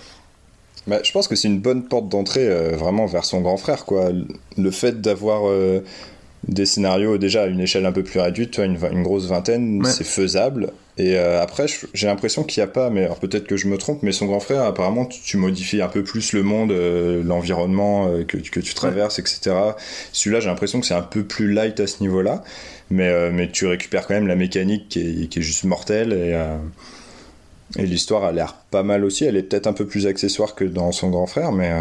Bah, 0.87 0.99
je 1.03 1.13
pense 1.13 1.29
que 1.29 1.35
c'est 1.35 1.49
une 1.49 1.61
bonne 1.61 1.85
porte 1.85 2.09
d'entrée 2.09 2.47
euh, 2.47 2.77
vraiment 2.77 3.07
vers 3.07 3.25
son 3.25 3.41
grand 3.41 3.57
frère, 3.57 3.85
quoi. 3.85 4.11
Le 4.57 4.71
fait 4.71 5.01
d'avoir. 5.01 5.49
Euh, 5.49 5.83
des 6.49 6.67
scénarios 6.67 7.19
déjà 7.19 7.45
à 7.45 7.47
une 7.47 7.61
échelle 7.61 7.87
un 7.87 7.93
peu 7.93 8.03
plus 8.03 8.21
réduite, 8.21 8.53
tu 8.53 8.65
vois, 8.77 8.91
une, 8.91 9.03
grosse 9.03 9.27
vingtaine, 9.27 9.83
c'est 9.85 10.05
faisable. 10.05 10.71
Et 10.97 11.17
euh, 11.17 11.43
après, 11.43 11.67
j'ai 11.93 12.07
l'impression 12.07 12.45
qu'il 12.45 12.63
n'y 12.63 12.69
a 12.69 12.73
pas, 12.73 12.91
mais 12.91 13.09
peut-être 13.21 13.47
que 13.47 13.57
je 13.57 13.67
me 13.67 13.79
trompe, 13.79 14.03
mais 14.03 14.13
son 14.13 14.27
grand 14.27 14.41
frère, 14.41 14.63
apparemment, 14.63 15.07
tu, 15.07 15.37
modifies 15.37 15.83
un 15.83 15.89
peu 15.89 16.05
plus 16.05 16.33
le 16.33 16.43
monde, 16.43 16.71
euh, 16.71 17.23
l'environnement 17.25 18.09
euh, 18.09 18.25
que, 18.25 18.37
que, 18.37 18.61
tu 18.61 18.75
traverses, 18.75 19.19
etc. 19.19 19.57
Celui-là, 20.13 20.41
j'ai 20.41 20.49
l'impression 20.49 20.81
que 20.81 20.87
c'est 20.87 20.95
un 20.95 21.03
peu 21.03 21.25
plus 21.25 21.53
light 21.53 21.81
à 21.81 21.87
ce 21.87 22.01
niveau-là, 22.01 22.45
mais, 22.91 23.31
mais 23.31 23.51
tu 23.51 23.67
récupères 23.67 24.07
quand 24.07 24.15
même 24.15 24.29
la 24.29 24.37
mécanique 24.37 24.89
qui 24.89 25.01
est, 25.01 25.27
qui 25.29 25.39
est 25.39 25.43
juste 25.43 25.65
mortelle 25.65 26.13
et, 26.13 26.39
et 27.83 27.87
l'histoire 27.87 28.23
a 28.25 28.31
l'air 28.31 28.55
pas 28.71 28.83
mal 28.83 29.05
aussi. 29.05 29.25
Elle 29.25 29.37
est 29.37 29.43
peut-être 29.43 29.67
un 29.67 29.73
peu 29.73 29.87
plus 29.87 30.07
accessoire 30.07 30.55
que 30.55 30.65
dans 30.65 30.93
son 30.93 31.11
grand 31.11 31.27
frère, 31.27 31.51
mais 31.51 31.73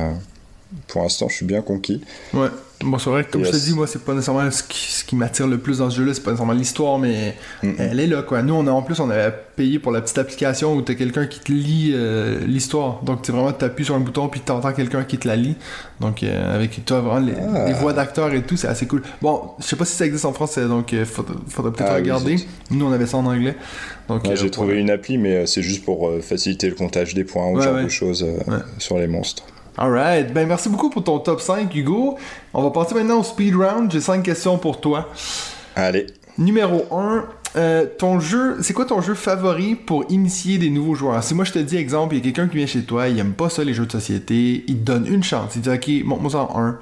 pour 0.87 1.01
l'instant, 1.01 1.27
je 1.29 1.35
suis 1.35 1.45
bien 1.45 1.61
conquis. 1.61 2.01
Ouais. 2.33 2.49
Bon, 2.83 2.97
c'est 2.97 3.09
vrai 3.09 3.23
que, 3.23 3.31
comme 3.31 3.45
je 3.45 3.51
te 3.51 3.55
dis, 3.55 3.73
moi, 3.73 3.87
c'est 3.87 4.03
pas 4.03 4.13
nécessairement 4.13 4.49
ce 4.51 4.63
qui, 4.63 5.15
m'attire 5.15 5.47
le 5.47 5.57
plus 5.57 5.77
dans 5.77 5.89
ce 5.89 5.97
jeu-là, 5.97 6.13
c'est 6.13 6.23
pas 6.23 6.31
nécessairement 6.31 6.53
l'histoire, 6.53 6.99
mais 6.99 7.35
elle 7.61 7.99
est 7.99 8.07
là, 8.07 8.23
quoi. 8.23 8.41
Nous, 8.41 8.53
on 8.53 8.67
a, 8.67 8.71
en 8.71 8.81
plus, 8.81 8.99
on 8.99 9.09
avait 9.09 9.33
payé 9.55 9.79
pour 9.79 9.91
la 9.91 10.01
petite 10.01 10.17
application 10.17 10.73
où 10.75 10.81
t'as 10.81 10.95
quelqu'un 10.95 11.27
qui 11.27 11.39
te 11.39 11.51
lit 11.51 11.91
euh, 11.93 12.39
l'histoire. 12.45 13.01
Donc, 13.03 13.21
tu 13.21 13.31
vraiment, 13.31 13.51
t'appuies 13.51 13.85
sur 13.85 13.95
un 13.95 13.99
bouton, 13.99 14.27
puis 14.27 14.41
t'entends 14.41 14.73
quelqu'un 14.73 15.03
qui 15.03 15.17
te 15.17 15.27
la 15.27 15.35
lit. 15.35 15.55
Donc, 16.01 16.23
euh, 16.23 16.55
avec 16.55 16.83
toi, 16.85 16.99
vraiment, 17.01 17.25
ah. 17.55 17.67
les, 17.67 17.73
voix 17.73 17.93
d'acteurs 17.93 18.33
et 18.33 18.41
tout, 18.41 18.57
c'est 18.57 18.67
assez 18.67 18.87
cool. 18.87 19.03
Bon, 19.21 19.51
je 19.59 19.63
sais 19.63 19.75
pas 19.75 19.85
si 19.85 19.95
ça 19.95 20.05
existe 20.05 20.25
en 20.25 20.33
français, 20.33 20.65
donc 20.67 20.91
il 20.91 20.99
euh, 20.99 21.05
faudrait, 21.05 21.71
peut-être 21.71 21.91
ah 21.91 21.95
regarder. 21.95 22.35
Nous, 22.69 22.85
on 22.85 22.91
avait 22.91 23.07
ça 23.07 23.17
en 23.17 23.25
anglais. 23.25 23.55
Donc, 24.09 24.23
j'ai 24.33 24.51
trouvé 24.51 24.79
une 24.79 24.89
appli, 24.89 25.17
mais 25.17 25.45
c'est 25.45 25.61
juste 25.61 25.85
pour 25.85 26.11
faciliter 26.21 26.67
le 26.67 26.75
comptage 26.75 27.13
des 27.13 27.23
points 27.23 27.47
ou 27.47 27.61
genre 27.61 27.81
de 27.81 27.87
choses 27.87 28.25
sur 28.77 28.97
les 28.97 29.07
monstres. 29.07 29.45
Alright, 29.77 30.31
ben 30.31 30.47
merci 30.47 30.69
beaucoup 30.69 30.89
pour 30.89 31.03
ton 31.03 31.19
top 31.19 31.41
5, 31.41 31.73
Hugo. 31.73 32.17
On 32.53 32.61
va 32.61 32.69
passer 32.69 32.93
maintenant 32.93 33.19
au 33.21 33.23
speed 33.23 33.55
round. 33.55 33.91
J'ai 33.91 34.01
5 34.01 34.21
questions 34.21 34.57
pour 34.57 34.79
toi. 34.79 35.09
Allez. 35.75 36.07
Numéro 36.37 36.85
1, 36.91 37.25
euh, 37.55 37.85
ton 37.97 38.19
jeu, 38.19 38.57
c'est 38.61 38.73
quoi 38.73 38.85
ton 38.85 39.01
jeu 39.01 39.15
favori 39.15 39.75
pour 39.75 40.05
initier 40.09 40.59
des 40.59 40.69
nouveaux 40.69 40.95
joueurs? 40.95 41.23
Si 41.23 41.33
moi 41.33 41.45
je 41.45 41.53
te 41.53 41.59
dis, 41.59 41.77
exemple, 41.77 42.15
il 42.15 42.19
y 42.19 42.21
a 42.21 42.23
quelqu'un 42.23 42.47
qui 42.47 42.57
vient 42.57 42.67
chez 42.67 42.83
toi, 42.83 43.07
il 43.07 43.17
aime 43.17 43.33
pas 43.33 43.49
ça 43.49 43.63
les 43.63 43.73
jeux 43.73 43.85
de 43.85 43.91
société, 43.91 44.63
il 44.67 44.79
te 44.79 44.83
donne 44.83 45.07
une 45.07 45.23
chance, 45.23 45.55
il 45.55 45.61
dit, 45.61 45.69
ok, 45.69 46.05
montre-moi 46.05 46.35
en 46.35 46.59
1. 46.59 46.79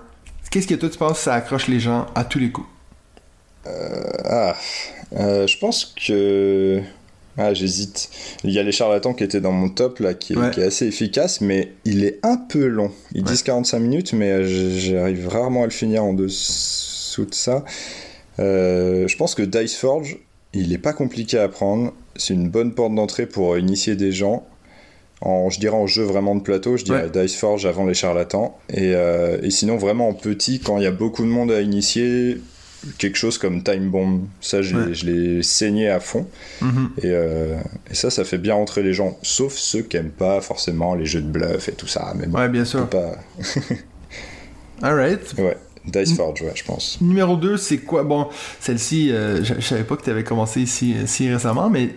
Qu'est-ce 0.49 0.67
que 0.67 0.75
toi 0.75 0.89
tu 0.89 0.97
penses 0.97 1.13
que 1.13 1.23
ça 1.23 1.33
accroche 1.33 1.67
les 1.67 1.79
gens 1.79 2.07
à 2.13 2.25
tous 2.25 2.39
les 2.39 2.51
coups? 2.51 2.67
Euh, 3.67 4.01
ah, 4.25 4.55
euh, 5.13 5.47
je 5.47 5.57
pense 5.57 5.93
que 6.07 6.81
ah, 7.37 7.53
j'hésite. 7.53 8.09
Il 8.43 8.51
y 8.51 8.59
a 8.59 8.63
les 8.63 8.71
charlatans 8.71 9.13
qui 9.13 9.23
étaient 9.23 9.41
dans 9.41 9.51
mon 9.51 9.69
top, 9.69 9.99
là, 9.99 10.13
qui 10.13 10.33
est, 10.33 10.63
assez 10.63 10.87
efficace, 10.87 11.41
mais 11.41 11.71
il 11.85 12.03
est 12.03 12.19
un 12.23 12.37
peu 12.37 12.67
long. 12.67 12.91
Ils 13.13 13.23
disent 13.23 13.43
45 13.43 13.79
minutes, 13.79 14.13
mais 14.13 14.31
euh, 14.31 14.77
j'arrive 14.77 15.27
rarement 15.27 15.63
à 15.63 15.65
le 15.65 15.71
finir 15.71 16.03
en 16.03 16.13
dessous 16.13 17.25
de 17.25 17.33
ça. 17.33 17.63
Euh, 18.39 19.07
je 19.07 19.17
pense 19.17 19.35
que 19.35 19.43
Dice 19.43 19.75
Forge, 19.75 20.17
il 20.53 20.69
n'est 20.69 20.77
pas 20.77 20.93
compliqué 20.93 21.37
à 21.37 21.43
apprendre. 21.43 21.93
C'est 22.15 22.33
une 22.33 22.49
bonne 22.49 22.73
porte 22.73 22.93
d'entrée 22.93 23.25
pour 23.25 23.57
initier 23.57 23.95
des 23.95 24.11
gens. 24.11 24.45
En, 25.21 25.49
je 25.49 25.59
dirais 25.59 25.75
en 25.75 25.87
jeu 25.87 26.03
vraiment 26.03 26.35
de 26.35 26.41
plateau, 26.41 26.77
je 26.77 26.83
dirais 26.83 27.09
Dice 27.13 27.35
Forge 27.35 27.65
avant 27.65 27.85
les 27.85 27.93
charlatans. 27.93 28.57
Et, 28.69 28.93
euh, 28.95 29.37
et 29.41 29.51
sinon, 29.51 29.77
vraiment 29.77 30.09
en 30.09 30.13
petit, 30.13 30.59
quand 30.59 30.77
il 30.77 30.83
y 30.83 30.87
a 30.87 30.91
beaucoup 30.91 31.23
de 31.23 31.29
monde 31.29 31.51
à 31.51 31.61
initier, 31.61 32.41
quelque 32.97 33.17
chose 33.17 33.37
comme 33.37 33.63
Time 33.63 33.89
Bomb. 33.89 34.27
Ça, 34.39 34.61
je 34.61 35.05
l'ai 35.05 35.43
saigné 35.43 35.89
à 35.89 35.99
fond. 35.99 36.27
Mhm. 36.61 36.91
Euh, 37.03 37.59
et, 37.89 37.95
ça, 37.95 38.09
ça 38.09 38.23
fait 38.23 38.37
bien 38.37 38.55
rentrer 38.55 38.83
les 38.83 38.93
gens, 38.93 39.17
sauf 39.21 39.53
ceux 39.53 39.81
qui 39.81 39.97
n'aiment 39.97 40.09
pas 40.11 40.41
forcément 40.41 40.95
les 40.95 41.05
jeux 41.05 41.21
de 41.21 41.29
bluff 41.29 41.69
et 41.69 41.73
tout 41.73 41.87
ça. 41.87 42.13
Mais 42.15 42.27
ouais, 42.27 42.49
bien 42.49 42.65
sûr. 42.65 42.87
Pas... 42.87 43.17
Alright. 44.81 45.33
Ouais. 45.37 45.57
Dice 45.85 46.15
Forge, 46.15 46.41
ouais, 46.43 46.51
je 46.53 46.63
pense. 46.63 46.99
Numéro 47.01 47.35
2, 47.35 47.57
c'est 47.57 47.79
quoi? 47.79 48.03
Bon, 48.03 48.29
celle-ci, 48.59 49.11
euh, 49.11 49.43
je, 49.43 49.59
savais 49.61 49.83
pas 49.83 49.95
que 49.95 50.03
tu 50.03 50.11
avais 50.11 50.23
commencé 50.23 50.61
ici, 50.61 50.95
si 51.07 51.27
récemment, 51.31 51.71
mais 51.71 51.95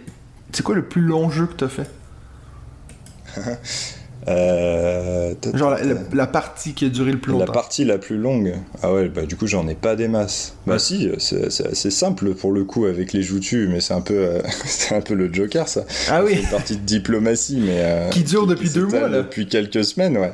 c'est 0.53 0.63
quoi 0.63 0.75
le 0.75 0.85
plus 0.85 1.03
long 1.03 1.29
jeu 1.31 1.47
que 1.47 1.55
tu 1.55 1.65
as 1.65 1.69
fait? 1.69 1.91
Euh, 4.27 5.35
Genre 5.53 5.77
la, 6.13 6.27
partie 6.27 6.73
qui 6.73 6.87
a 6.87 6.89
duré 6.89 7.13
le 7.13 7.19
plus 7.19 7.33
longtemps. 7.33 7.45
La 7.45 7.53
partie 7.53 7.85
la 7.85 7.99
plus 7.99 8.17
longue. 8.17 8.55
Ah 8.83 8.93
ouais, 8.93 9.09
bah 9.09 9.27
du 9.27 9.37
coup 9.37 9.47
j'en 9.47 9.69
ai 9.69 9.75
pas 9.75 9.97
des 9.97 10.09
masses. 10.09 10.55
Bah 10.67 10.79
si, 10.79 11.11
c'est 11.19 11.67
assez 11.67 11.91
simple 11.91 12.35
pour 12.35 12.53
le 12.53 12.65
coup 12.65 12.87
avec 12.87 13.13
les 13.13 13.23
joutus, 13.23 13.69
mais 13.69 13.81
c'est 13.81 13.95
un 13.95 14.01
peu, 14.01 14.15
euh, 14.15 14.41
c'est 14.65 14.95
un 14.95 15.01
peu 15.01 15.15
le 15.15 15.33
Joker 15.33 15.69
ça. 15.69 15.85
Ah 16.09 16.25
oui. 16.25 16.39
Une 16.43 16.49
partie 16.49 16.77
de 16.77 16.83
diplomatie, 16.83 17.61
mais 17.61 17.81
euh, 17.81 18.09
qui 18.11 18.23
dure 18.23 18.47
depuis 18.47 18.71
deux 18.71 18.87
mois 18.87 19.09
là. 19.09 19.19
Depuis 19.19 19.47
quelques 19.47 19.85
semaines, 19.85 20.17
ouais. 20.17 20.33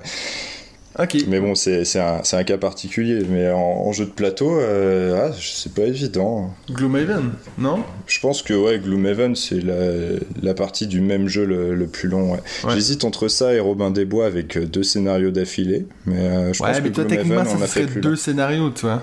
Mais 1.28 1.40
bon, 1.40 1.54
c'est 1.54 1.84
un, 1.98 2.20
un, 2.32 2.44
cas 2.44 2.58
particulier. 2.58 3.22
Mais 3.28 3.50
en, 3.50 3.92
jeu 3.92 4.04
de 4.04 4.10
plateau, 4.10 4.58
euh, 4.58 5.28
ah, 5.28 5.36
c'est 5.40 5.74
pas 5.74 5.82
évident. 5.82 6.52
Gloomhaven, 6.70 7.32
non? 7.58 7.82
Je 8.06 8.20
pense 8.20 8.42
que 8.42 8.54
ouais, 8.54 8.78
Gloomhaven, 8.78 9.34
c'est 9.34 9.60
la, 9.60 10.18
la, 10.42 10.54
partie 10.54 10.86
du 10.86 11.00
même 11.00 11.28
jeu 11.28 11.44
le, 11.44 11.86
plus 11.86 12.08
long. 12.08 12.36
J'hésite 12.68 13.04
entre 13.04 13.28
ça 13.28 13.52
et 13.54 13.60
Robin 13.60 13.90
des 13.90 14.04
Bois 14.04 14.26
avec 14.26 14.56
euh, 14.56 14.66
deux 14.66 14.82
scénarios 14.82 15.30
d'affilée. 15.30 15.86
Mais 16.06 16.18
euh, 16.18 16.52
je 16.52 16.58
pense 16.58 16.80
que 16.80 16.88
toi, 16.88 17.04
Gloomhaven, 17.04 17.56
on 17.58 17.62
a 17.62 17.66
fait 17.66 17.86
plus 17.86 18.00
deux 18.00 18.16
scénarios, 18.16 18.70
tu 18.70 18.86
vois. 18.86 19.02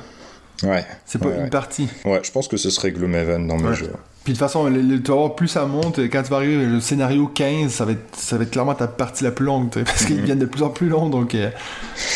Ouais. 0.64 0.86
C'est 1.06 1.22
pas 1.22 1.30
une 1.30 1.50
partie. 1.50 1.88
Ouais, 2.06 2.22
je 2.24 2.32
pense 2.32 2.48
que 2.48 2.58
ce 2.58 2.70
serait 2.70 2.92
Gloomhaven 2.92 3.48
dans 3.48 3.58
mes 3.58 3.76
jeux. 3.76 3.92
Puis 4.28 4.34
de 4.34 4.40
toute 4.40 4.46
façon, 4.46 4.68
le, 4.68 5.02
tu 5.02 5.10
vas 5.10 5.16
voir, 5.20 5.36
plus 5.36 5.48
ça 5.48 5.66
monte, 5.66 6.00
quand 6.00 6.22
tu 6.22 6.30
vas 6.32 6.36
arriver 6.36 6.66
le 6.66 6.82
scénario 6.82 7.28
15, 7.28 7.72
ça 7.72 7.86
va 7.86 7.94
être, 7.94 8.14
ça 8.14 8.36
va 8.36 8.44
être 8.44 8.52
clairement 8.52 8.76
ta 8.76 8.86
partie 8.86 9.24
la 9.24 9.32
plus 9.32 9.46
longue, 9.46 9.70
parce 9.70 10.04
qu'ils 10.04 10.20
viennent 10.20 10.38
de 10.38 10.46
plus 10.46 10.64
en 10.64 10.70
plus 10.70 10.90
longs, 10.90 11.08
donc... 11.08 11.34
Euh, 11.34 11.50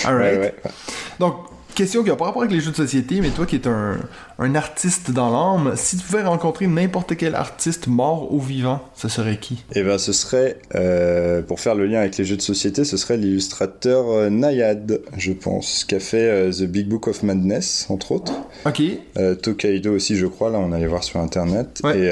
alright. 0.04 0.54
Donc, 1.20 1.36
question 1.82 2.04
qui 2.04 2.10
n'a 2.10 2.16
pas 2.16 2.26
rapport 2.26 2.44
avec 2.44 2.54
les 2.54 2.62
jeux 2.62 2.70
de 2.70 2.76
société, 2.76 3.22
mais 3.22 3.30
toi 3.30 3.48
qui 3.48 3.56
es 3.56 3.68
un, 3.68 3.98
un 4.38 4.54
artiste 4.54 5.10
dans 5.10 5.32
l'âme, 5.32 5.74
si 5.76 5.98
tu 5.98 6.04
pouvais 6.04 6.22
rencontrer 6.22 6.68
n'importe 6.68 7.18
quel 7.18 7.34
artiste 7.34 7.88
mort 7.88 8.32
ou 8.32 8.40
vivant, 8.40 8.82
ce 8.96 9.08
serait 9.08 9.38
qui? 9.38 9.64
Eh 9.74 9.82
ben, 9.82 9.98
ce 9.98 10.14
serait, 10.14 10.60
euh, 10.76 11.42
pour 11.42 11.60
faire 11.60 11.74
le 11.74 11.88
lien 11.88 12.02
avec 12.02 12.18
les 12.18 12.24
jeux 12.24 12.38
de 12.38 12.42
société, 12.44 12.84
ce 12.84 12.98
serait 12.98 13.18
l'illustrateur 13.18 14.12
euh, 14.12 14.30
Nayad, 14.30 15.02
je 15.18 15.32
pense, 15.32 15.84
qui 15.84 15.96
a 15.96 16.00
fait 16.00 16.30
euh, 16.30 16.52
The 16.52 16.66
Big 16.66 16.88
Book 16.88 17.08
of 17.08 17.24
Madness, 17.24 17.88
entre 17.90 18.12
autres. 18.12 18.34
Ok. 18.66 18.84
Tokaido 19.42 19.96
aussi, 19.96 20.18
je 20.18 20.28
crois, 20.28 20.52
là, 20.52 20.60
on 20.60 20.72
allait 20.74 20.86
voir 20.86 21.04
sur 21.04 21.20
Internet. 21.20 21.82
Et 21.96 22.12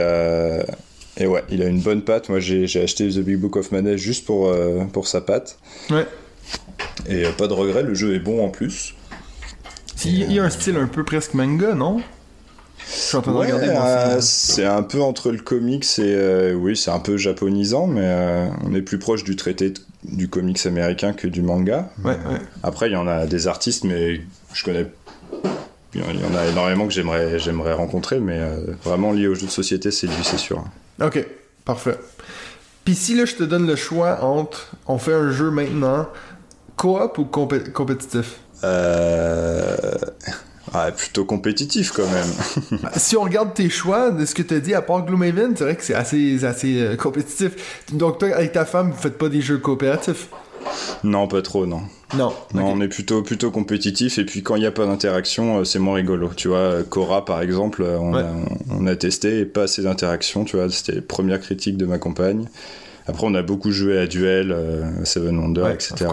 Et 1.21 1.27
ouais, 1.27 1.43
il 1.51 1.61
a 1.61 1.65
une 1.65 1.81
bonne 1.81 2.01
patte. 2.01 2.29
Moi, 2.29 2.39
j'ai 2.39 2.81
acheté 2.81 3.07
The 3.07 3.19
Big 3.19 3.37
Book 3.37 3.55
of 3.55 3.71
Manage 3.71 3.99
juste 3.99 4.25
pour, 4.25 4.51
pour 4.93 5.07
sa 5.07 5.21
patte. 5.21 5.59
Ouais. 5.91 6.07
Et 7.07 7.23
pas 7.37 7.47
de 7.47 7.53
regret, 7.53 7.83
le 7.83 7.93
jeu 7.93 8.15
est 8.15 8.19
bon 8.19 8.43
en 8.43 8.49
plus. 8.49 8.95
Il 10.05 10.31
y 10.31 10.39
a 10.39 10.43
un 10.43 10.49
style 10.49 10.77
un 10.77 10.87
peu 10.87 11.03
presque 11.03 11.33
manga, 11.33 11.73
non? 11.73 12.01
Euh, 13.61 14.17
c'est 14.21 14.65
un 14.65 14.83
peu 14.83 15.01
entre 15.01 15.31
le 15.31 15.39
comics 15.39 15.85
et 15.99 16.15
euh, 16.15 16.53
oui, 16.53 16.75
c'est 16.75 16.91
un 16.91 16.99
peu 16.99 17.17
japonisant, 17.17 17.87
mais 17.87 18.03
euh, 18.03 18.47
on 18.63 18.73
est 18.73 18.81
plus 18.81 18.97
proche 18.99 19.23
du 19.23 19.35
traité 19.35 19.73
du 20.05 20.29
comics 20.29 20.65
américain 20.65 21.13
que 21.13 21.27
du 21.27 21.41
manga. 21.41 21.89
Après, 22.63 22.89
il 22.89 22.93
y 22.93 22.95
en 22.95 23.07
a 23.07 23.25
des 23.25 23.47
artistes, 23.47 23.83
mais 23.83 24.21
je 24.53 24.63
connais. 24.63 24.87
Il 25.93 26.01
y 26.01 26.23
en 26.23 26.35
a 26.35 26.45
énormément 26.45 26.87
que 26.87 26.93
j'aimerais, 26.93 27.39
j'aimerais 27.39 27.73
rencontrer, 27.73 28.19
mais 28.19 28.39
vraiment 28.83 29.11
lié 29.11 29.27
aux 29.27 29.35
jeux 29.35 29.47
de 29.47 29.51
société, 29.51 29.91
c'est 29.91 30.07
lui, 30.07 30.23
c'est 30.23 30.37
sûr. 30.37 30.63
Ok, 31.01 31.25
parfait. 31.65 31.97
Puis 32.85 32.95
si 32.95 33.15
là, 33.15 33.25
je 33.25 33.35
te 33.35 33.43
donne 33.43 33.67
le 33.67 33.75
choix 33.75 34.23
entre 34.23 34.71
on 34.87 34.97
fait 34.97 35.13
un 35.13 35.31
jeu 35.31 35.51
maintenant, 35.51 36.07
coop 36.75 37.17
ou 37.17 37.25
compétitif? 37.25 38.39
Euh. 38.63 39.97
Plutôt 40.95 41.25
compétitif 41.25 41.91
quand 41.91 42.07
même. 42.09 42.81
si 42.95 43.17
on 43.17 43.23
regarde 43.23 43.53
tes 43.53 43.69
choix 43.69 44.11
de 44.11 44.25
ce 44.25 44.35
que 44.35 44.41
tu 44.41 44.53
as 44.53 44.59
dit, 44.59 44.73
à 44.73 44.81
part 44.81 45.05
Gloomhaven, 45.05 45.55
c'est 45.55 45.63
vrai 45.63 45.75
que 45.75 45.83
c'est 45.83 45.95
assez, 45.95 46.45
assez 46.45 46.81
euh, 46.81 46.95
compétitif. 46.95 47.83
Donc 47.93 48.19
toi, 48.19 48.29
avec 48.35 48.51
ta 48.51 48.65
femme, 48.65 48.91
vous 48.91 48.97
faites 48.97 49.17
pas 49.17 49.29
des 49.29 49.41
jeux 49.41 49.57
coopératifs? 49.57 50.27
Non, 51.03 51.27
pas 51.27 51.41
trop, 51.41 51.65
non. 51.65 51.81
Non. 52.15 52.33
Non, 52.53 52.65
on 52.67 52.81
est 52.81 52.87
plutôt, 52.87 53.21
plutôt 53.21 53.49
compétitif 53.51 54.17
et 54.17 54.25
puis 54.25 54.43
quand 54.43 54.55
il 54.55 54.61
n'y 54.61 54.65
a 54.65 54.71
pas 54.71 54.85
d'interaction, 54.85 55.59
euh, 55.59 55.63
c'est 55.63 55.79
moins 55.79 55.95
rigolo. 55.95 56.29
Tu 56.35 56.47
vois, 56.47 56.83
Cora 56.87 57.25
par 57.25 57.41
exemple, 57.41 57.81
euh, 57.83 57.97
on, 57.99 58.15
a, 58.15 58.25
on 58.71 58.85
a, 58.87 58.95
testé 58.95 59.39
et 59.39 59.45
pas 59.45 59.63
assez 59.63 59.81
d'interaction, 59.81 60.43
tu 60.43 60.57
vois, 60.57 60.69
c'était 60.69 60.93
les 60.93 61.01
premières 61.01 61.39
critiques 61.39 61.77
de 61.77 61.85
ma 61.85 61.97
compagne. 61.97 62.47
Après, 63.07 63.25
on 63.25 63.33
a 63.33 63.41
beaucoup 63.41 63.71
joué 63.71 63.97
à 63.97 64.05
Duel, 64.05 64.55
Seven 65.03 65.39
Wonders, 65.39 65.71
etc. 65.71 66.05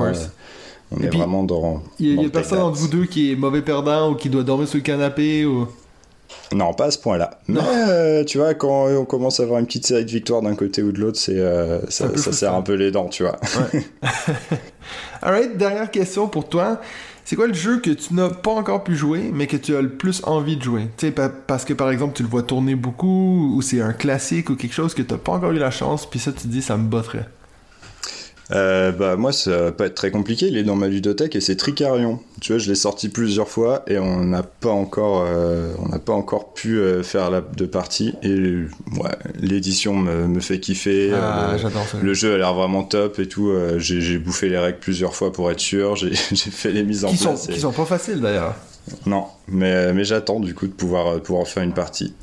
On 0.92 1.01
est 1.01 1.09
vraiment 1.09 1.42
dans. 1.42 1.83
Il 1.99 2.20
y 2.20 2.25
a, 2.25 2.29
personne 2.29 2.61
entre 2.61 2.77
vous 2.77 2.88
deux 2.88 3.07
qui 3.07 3.33
est 3.33 3.37
mauvais 3.37 3.62
perdant 3.62 4.12
ou 4.12 4.14
qui 4.14 4.31
doit 4.31 4.44
dormir 4.44 4.68
sur 4.68 4.77
le 4.77 4.83
canapé 4.83 5.44
ou. 5.44 5.66
Non, 6.55 6.72
pas 6.75 6.87
à 6.87 6.90
ce 6.90 6.99
point-là. 6.99 7.40
Mais 7.49 7.61
euh, 7.61 8.25
tu 8.25 8.38
vois, 8.38 8.55
quand 8.55 8.87
on 8.87 9.05
commence 9.05 9.40
à 9.40 9.44
avoir 9.44 9.59
une 9.59 9.66
petite 9.66 9.87
série 9.87 10.05
de 10.05 10.11
victoires 10.11 10.42
d'un 10.42 10.55
côté 10.55 10.83
ou 10.83 10.92
de 10.92 11.01
l'autre, 11.01 11.18
c'est 11.18 11.38
euh, 11.38 11.81
ça, 11.88 12.16
ça 12.16 12.33
serre 12.33 12.55
un 12.55 12.62
peu 12.62 12.75
les 12.75 12.90
dents, 12.90 13.09
tu 13.09 13.25
vois. 13.25 13.37
Ouais. 13.72 13.85
Alright, 15.22 15.57
dernière 15.57 15.90
question 15.90 16.29
pour 16.29 16.49
toi. 16.49 16.81
C'est 17.25 17.35
quoi 17.35 17.49
le 17.49 17.55
jeu 17.55 17.81
que 17.81 17.90
tu 17.90 18.14
n'as 18.14 18.29
pas 18.29 18.53
encore 18.53 18.85
pu 18.85 18.94
jouer, 18.94 19.33
mais 19.35 19.49
que 19.49 19.57
tu 19.57 19.75
as 19.75 19.83
le 19.83 19.88
plus 19.88 20.22
envie 20.25 20.57
de 20.57 20.62
jouer? 20.62 20.83
Tu 20.96 21.09
sais, 21.09 21.14
parce 21.49 21.64
que 21.64 21.72
par 21.72 21.90
exemple, 21.90 22.14
tu 22.14 22.22
le 22.22 22.29
vois 22.29 22.44
tourner 22.44 22.77
beaucoup, 22.77 23.53
ou 23.57 23.62
c'est 23.62 23.81
un 23.81 23.92
classique, 23.92 24.49
ou 24.49 24.55
quelque 24.55 24.75
chose 24.75 24.94
que 24.94 25.03
tu 25.03 25.12
n'as 25.12 25.18
pas 25.18 25.33
encore 25.33 25.51
eu 25.51 25.59
la 25.59 25.72
chance, 25.72 26.09
puis 26.09 26.20
ça, 26.20 26.31
tu 26.31 26.42
te 26.42 26.46
dis, 26.46 26.62
ça 26.62 26.77
me 26.77 26.85
botterait. 26.85 27.27
Euh, 28.53 28.93
bah 28.93 29.17
moi 29.17 29.33
ça 29.33 29.57
va 29.57 29.73
pas 29.73 29.87
être 29.87 29.95
très 29.95 30.13
compliqué, 30.13 30.47
il 30.47 30.57
est 30.57 30.63
dans 30.63 30.77
ma 30.77 30.87
ludothèque 30.87 31.35
et 31.35 31.41
c'est 31.41 31.57
Tricarion. 31.57 32.21
Tu 32.41 32.53
vois, 32.53 32.59
je 32.59 32.69
l'ai 32.69 32.77
sorti 32.77 33.09
plusieurs 33.09 33.49
fois 33.49 33.83
et 33.89 33.99
on 33.99 34.25
n'a 34.25 34.45
pas 34.45 34.71
encore 34.71 35.25
euh, 35.27 35.73
on 35.81 35.89
n'a 35.89 35.99
pas 35.99 36.13
encore 36.13 36.53
pu 36.55 36.79
euh, 36.79 37.03
faire 37.03 37.31
la 37.31 37.41
de 37.41 37.67
partie 37.67 38.15
et 38.23 38.37
ouais, 39.01 39.17
l'édition 39.41 39.97
me, 39.97 40.29
me, 40.29 40.41
fait 40.41 40.61
kiffer. 40.61 41.13
Ah, 41.13 41.57
j'adore 41.57 41.89
ça. 41.89 41.99
Le 42.01 42.15
jeu 42.15 42.35
a 42.35 42.39
l'air 42.39 42.55
vraiment 42.55 42.85
top 42.85 43.19
et 43.19 43.27
tout. 43.27 43.53
j'ai 43.79 44.19
bouffé 44.19 44.49
les 44.49 44.59
règles 44.59 44.79
plusieurs 44.79 45.15
fois 45.15 45.33
pour 45.33 45.51
être 45.51 45.61
sûr. 45.61 45.97
J'ai 45.97 46.15
fait 46.35 46.71
les 46.71 46.85
mises 46.85 47.05
en 47.05 47.11
qui 47.11 47.17
place. 47.17 47.47
Sont, 47.47 47.53
Qui 47.53 47.61
sont 47.61 47.73
pas 47.73 47.85
faciles 47.85 48.21
d'ailleurs. 48.21 48.55
Non, 49.07 49.25
mais 49.49 49.93
mais 49.93 50.05
j'attends 50.05 50.39
du 50.39 50.55
coup 50.55 50.69
de 50.69 50.73
pouvoir 50.73 51.21
pouvoir 51.21 51.49
faire 51.49 51.65
une 51.65 51.75
partie. 51.75 52.15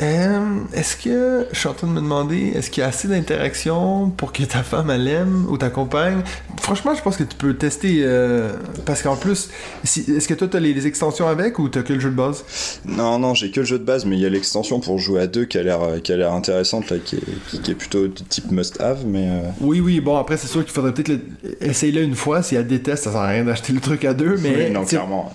Euh, 0.00 0.60
est-ce 0.72 0.96
que, 0.96 1.46
je 1.52 1.58
suis 1.58 1.68
en 1.68 1.74
train 1.74 1.86
de 1.86 1.92
me 1.92 2.00
demander, 2.00 2.52
est-ce 2.54 2.70
qu'il 2.70 2.80
y 2.80 2.84
a 2.84 2.88
assez 2.88 3.06
d'interaction 3.06 4.10
pour 4.10 4.32
que 4.32 4.42
ta 4.44 4.62
femme 4.62 4.90
elle 4.90 5.06
aime 5.08 5.46
ou 5.50 5.58
ta 5.58 5.68
compagne 5.68 6.22
Franchement, 6.58 6.94
je 6.94 7.02
pense 7.02 7.16
que 7.16 7.24
tu 7.24 7.36
peux 7.36 7.54
tester 7.54 8.00
euh, 8.02 8.52
parce 8.86 9.02
qu'en 9.02 9.16
plus, 9.16 9.50
est-ce 9.84 10.26
que 10.26 10.34
toi 10.34 10.48
tu 10.48 10.56
as 10.56 10.60
les, 10.60 10.86
extensions 10.86 11.26
avec 11.26 11.58
ou 11.58 11.68
tu 11.68 11.78
as 11.78 11.82
que 11.82 11.92
le 11.92 12.00
jeu 12.00 12.10
de 12.10 12.14
base? 12.14 12.44
Non, 12.86 13.18
non, 13.18 13.34
j'ai 13.34 13.50
que 13.50 13.60
le 13.60 13.66
jeu 13.66 13.78
de 13.78 13.84
base, 13.84 14.06
mais 14.06 14.16
il 14.16 14.22
y 14.22 14.26
a 14.26 14.30
l'extension 14.30 14.80
pour 14.80 14.98
jouer 14.98 15.20
à 15.22 15.26
deux 15.26 15.44
qui 15.44 15.58
a 15.58 15.62
l'air 15.62 15.80
qui 16.02 16.12
a 16.12 16.16
l'air 16.16 16.32
intéressante 16.32 16.88
là, 16.90 16.96
qui 17.04 17.16
est, 17.16 17.60
qui, 17.62 17.70
est 17.70 17.74
plutôt 17.74 18.08
de 18.08 18.22
type 18.28 18.50
must-have, 18.50 19.04
mais. 19.04 19.28
Euh, 19.28 19.42
oui, 19.60 19.80
oui, 19.80 20.00
bon 20.00 20.16
après 20.16 20.38
c'est 20.38 20.46
sûr 20.46 20.64
qu'il 20.64 20.72
faudrait 20.72 20.94
peut-être 20.94 21.20
essayer-le 21.60 22.02
une 22.02 22.14
fois. 22.14 22.42
Si 22.42 22.54
elle 22.54 22.66
déteste, 22.66 23.04
ça 23.04 23.12
sert 23.12 23.20
à 23.20 23.28
rien 23.28 23.44
d'acheter 23.44 23.72
le 23.72 23.80
truc 23.80 24.04
à 24.04 24.14
deux, 24.14 24.36
mais 24.38 24.72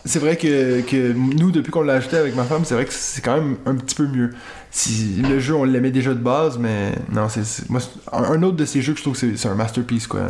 c'est 0.06 0.20
vrai 0.20 0.38
que, 0.38 0.82
que 0.82 1.14
nous 1.14 1.52
depuis 1.52 1.72
qu'on 1.72 1.84
l'a 1.84 1.94
acheté 1.94 2.18
avec 2.18 2.36
ma 2.36 2.44
femme, 2.44 2.64
c'est 2.66 2.74
vrai 2.74 2.86
que 2.86 2.94
c'est 2.94 3.22
quand 3.22 3.36
même 3.36 3.58
un 3.66 3.76
petit 3.76 3.96
peu 3.96 4.08
mieux 4.08 4.32
si 4.72 5.22
le 5.22 5.40
jeu 5.40 5.56
on 5.56 5.64
l'aimait 5.64 5.92
déjà 5.92 6.14
de 6.14 6.20
base 6.20 6.58
mais 6.58 6.92
non 7.12 7.30
c'est 7.30 7.70
moi 7.70 7.82
un 8.12 8.44
autre 8.44 8.58
de 8.58 8.66
ces 8.66 8.82
jeux 8.82 8.94
que 8.94 9.00
je 9.00 9.04
trouve 9.04 9.20
que 9.20 9.36
c'est 9.36 9.48
un 9.48 9.56
masterpiece 9.56 10.08
quoi. 10.08 10.22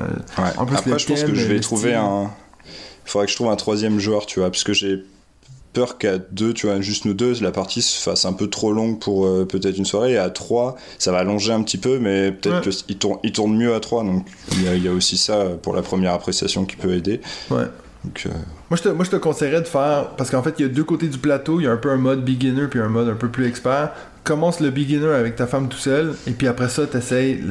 En 0.58 0.66
plus, 0.66 0.76
après 0.78 1.00
je 1.00 1.08
pense 1.08 1.24
que 1.24 1.34
je 1.34 1.48
vais 1.48 1.60
trouver 1.60 1.96
un 1.96 2.30
il 3.06 3.10
faudrait 3.10 3.26
que 3.26 3.32
je 3.32 3.38
trouve 3.38 3.50
un 3.50 3.56
troisième 3.56 4.00
joueur 4.00 4.26
tu 4.26 4.40
vois 4.40 4.50
parce 4.50 4.64
que 4.64 4.74
j'ai 4.74 5.04
peur 5.74 5.98
qu'à 5.98 6.18
deux 6.18 6.54
tu 6.54 6.68
vois 6.68 6.80
juste 6.82 7.06
nous 7.06 7.14
deux 7.14 7.42
la 7.42 7.52
partie 7.52 7.82
se 7.82 8.02
fasse 8.02 8.26
un 8.26 8.34
peu 8.34 8.50
trop 8.50 8.72
longue 8.72 9.00
pour 9.00 9.26
euh, 9.26 9.46
peut-être 9.46 9.78
une 9.78 9.86
soirée. 9.86 10.14
Et 10.14 10.18
à 10.18 10.30
trois 10.30 10.76
ça 11.00 11.12
va 11.12 11.20
allonger 11.20 11.52
un 11.52 11.62
petit 11.64 11.78
peu 11.78 12.00
mais 12.00 12.32
peut-être 12.32 12.86
qu'il 12.86 12.98
tourne, 12.98 13.20
il 13.24 13.32
tourne 13.32 13.56
mieux 13.56 13.76
à 13.76 13.80
trois. 13.80 14.04
Donc 14.04 14.26
il 14.54 14.62
y, 14.62 14.82
y, 14.82 14.88
a, 14.88 14.92
aussi 14.92 15.18
ça 15.18 15.44
pour 15.62 15.76
la 15.76 15.82
première 15.82 16.14
appréciation 16.14 16.66
qui 16.66 16.78
peut 16.78 16.94
aider. 16.94 17.20
Ouais 17.52 17.66
euh, 18.26 18.30
moi, 18.70 18.78
je 18.78 18.84
te, 18.84 18.90
moi, 18.90 19.06
je 19.06 19.12
te 19.12 19.16
conseillerais 19.16 19.62
de 19.62 19.68
faire. 19.68 20.10
Parce 20.18 20.30
qu'en 20.30 20.44
fait, 20.44 20.56
il 20.60 20.64
y 20.64 20.66
a 20.66 20.70
deux 20.70 20.84
côtés 20.84 21.08
du 21.08 21.18
plateau. 21.18 21.60
Il 21.60 21.64
y 21.64 21.68
a 21.68 21.72
un 21.72 21.78
peu 21.78 21.90
un 21.92 21.98
mode 21.98 22.24
beginner 22.24 22.68
puis 22.68 22.80
un 22.80 22.90
mode 22.90 23.10
un 23.10 23.16
peu 23.16 23.30
plus 23.30 23.46
expert. 23.48 23.92
Commence 24.24 24.60
le 24.60 24.72
beginner 24.72 25.08
avec 25.08 25.36
ta 25.36 25.46
femme 25.46 25.70
tout 25.70 25.78
seul. 25.78 26.16
Et 26.26 26.32
puis 26.32 26.48
après 26.48 26.68
ça, 26.70 26.88
t'essayes 26.88 27.44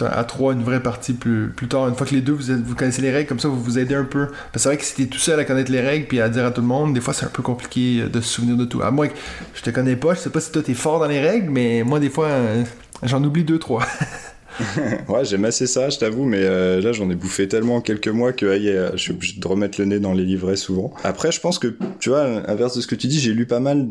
à 0.00 0.24
trois 0.24 0.54
une 0.54 0.62
vraie 0.62 0.82
partie 0.82 1.12
plus, 1.12 1.48
plus 1.54 1.68
tard. 1.68 1.88
Une 1.88 1.94
fois 1.94 2.06
que 2.06 2.14
les 2.14 2.22
deux, 2.22 2.32
vous, 2.32 2.54
vous 2.64 2.74
connaissez 2.74 3.02
les 3.02 3.10
règles, 3.10 3.28
comme 3.28 3.40
ça, 3.40 3.48
vous 3.48 3.62
vous 3.62 3.78
aidez 3.78 3.94
un 3.94 4.04
peu. 4.04 4.26
Parce 4.26 4.52
que 4.52 4.58
c'est 4.60 4.68
vrai 4.70 4.76
que 4.78 4.84
si 4.84 4.94
t'es 4.94 5.06
tout 5.06 5.18
seul 5.18 5.38
à 5.38 5.44
connaître 5.44 5.70
les 5.70 5.82
règles 5.82 6.06
puis 6.06 6.20
à 6.20 6.28
dire 6.28 6.46
à 6.46 6.50
tout 6.50 6.62
le 6.62 6.66
monde, 6.66 6.94
des 6.94 7.00
fois, 7.00 7.12
c'est 7.12 7.26
un 7.26 7.30
peu 7.30 7.42
compliqué 7.42 8.04
de 8.04 8.20
se 8.20 8.28
souvenir 8.28 8.56
de 8.56 8.64
tout. 8.64 8.80
À 8.82 8.90
moins 8.90 9.08
que 9.08 9.14
je 9.54 9.62
te 9.62 9.70
connais 9.70 9.96
pas, 9.96 10.14
je 10.14 10.20
sais 10.20 10.30
pas 10.30 10.40
si 10.40 10.50
toi 10.50 10.62
t'es 10.62 10.74
fort 10.74 10.98
dans 10.98 11.08
les 11.08 11.20
règles, 11.20 11.50
mais 11.50 11.82
moi, 11.84 12.00
des 12.00 12.10
fois, 12.10 12.28
euh, 12.28 12.64
j'en 13.02 13.22
oublie 13.22 13.44
deux, 13.44 13.58
trois. 13.58 13.84
ouais, 15.08 15.24
j'aime 15.24 15.44
assez 15.44 15.66
ça, 15.66 15.90
je 15.90 15.98
t'avoue, 15.98 16.24
mais 16.24 16.42
euh, 16.42 16.80
là 16.80 16.92
j'en 16.92 17.10
ai 17.10 17.14
bouffé 17.14 17.48
tellement 17.48 17.76
en 17.76 17.80
quelques 17.80 18.08
mois 18.08 18.32
que 18.32 18.46
je 18.46 18.96
suis 18.96 19.12
obligé 19.12 19.40
de 19.40 19.46
remettre 19.46 19.80
le 19.80 19.86
nez 19.86 19.98
dans 19.98 20.12
les 20.12 20.24
livrets 20.24 20.56
souvent. 20.56 20.92
Après, 21.04 21.32
je 21.32 21.40
pense 21.40 21.58
que, 21.58 21.74
tu 22.00 22.10
vois, 22.10 22.22
à 22.22 22.46
l'inverse 22.46 22.76
de 22.76 22.80
ce 22.80 22.86
que 22.86 22.94
tu 22.94 23.06
dis, 23.06 23.20
j'ai 23.20 23.32
lu 23.32 23.46
pas 23.46 23.60
mal 23.60 23.86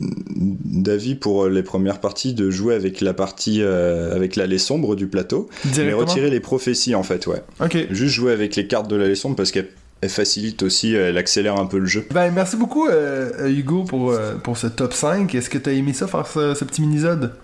d'avis 0.00 1.14
pour 1.14 1.46
les 1.48 1.62
premières 1.62 2.00
parties 2.00 2.32
de 2.32 2.50
jouer 2.50 2.74
avec 2.74 3.02
la 3.02 3.12
partie 3.12 3.58
euh, 3.60 4.14
avec 4.14 4.34
l'allée 4.34 4.56
sombre 4.56 4.96
du 4.96 5.06
plateau 5.06 5.50
mais 5.76 5.92
retirer 5.92 6.30
les 6.30 6.40
prophéties 6.40 6.94
en 6.94 7.02
fait 7.02 7.26
ouais 7.26 7.42
ok 7.62 7.88
juste 7.90 8.14
jouer 8.14 8.32
avec 8.32 8.56
les 8.56 8.66
cartes 8.66 8.88
de 8.88 8.96
l'allée 8.96 9.14
sombre 9.14 9.36
parce 9.36 9.50
qu'elle 9.50 9.68
facilite 10.08 10.62
aussi, 10.62 10.94
elle 10.94 11.18
accélère 11.18 11.58
un 11.58 11.66
peu 11.66 11.76
le 11.76 11.84
jeu. 11.84 12.06
Ben, 12.12 12.30
merci 12.30 12.56
beaucoup, 12.56 12.88
euh, 12.88 13.50
Hugo, 13.50 13.84
pour, 13.84 14.14
pour 14.42 14.56
ce 14.56 14.66
top 14.66 14.94
5. 14.94 15.34
Est-ce 15.34 15.50
que 15.50 15.58
tu 15.58 15.68
as 15.68 15.74
aimé 15.74 15.92
ça, 15.92 16.06
faire 16.06 16.26
ce, 16.26 16.54
ce 16.54 16.64
petit 16.64 16.80
mini-zode? 16.80 17.34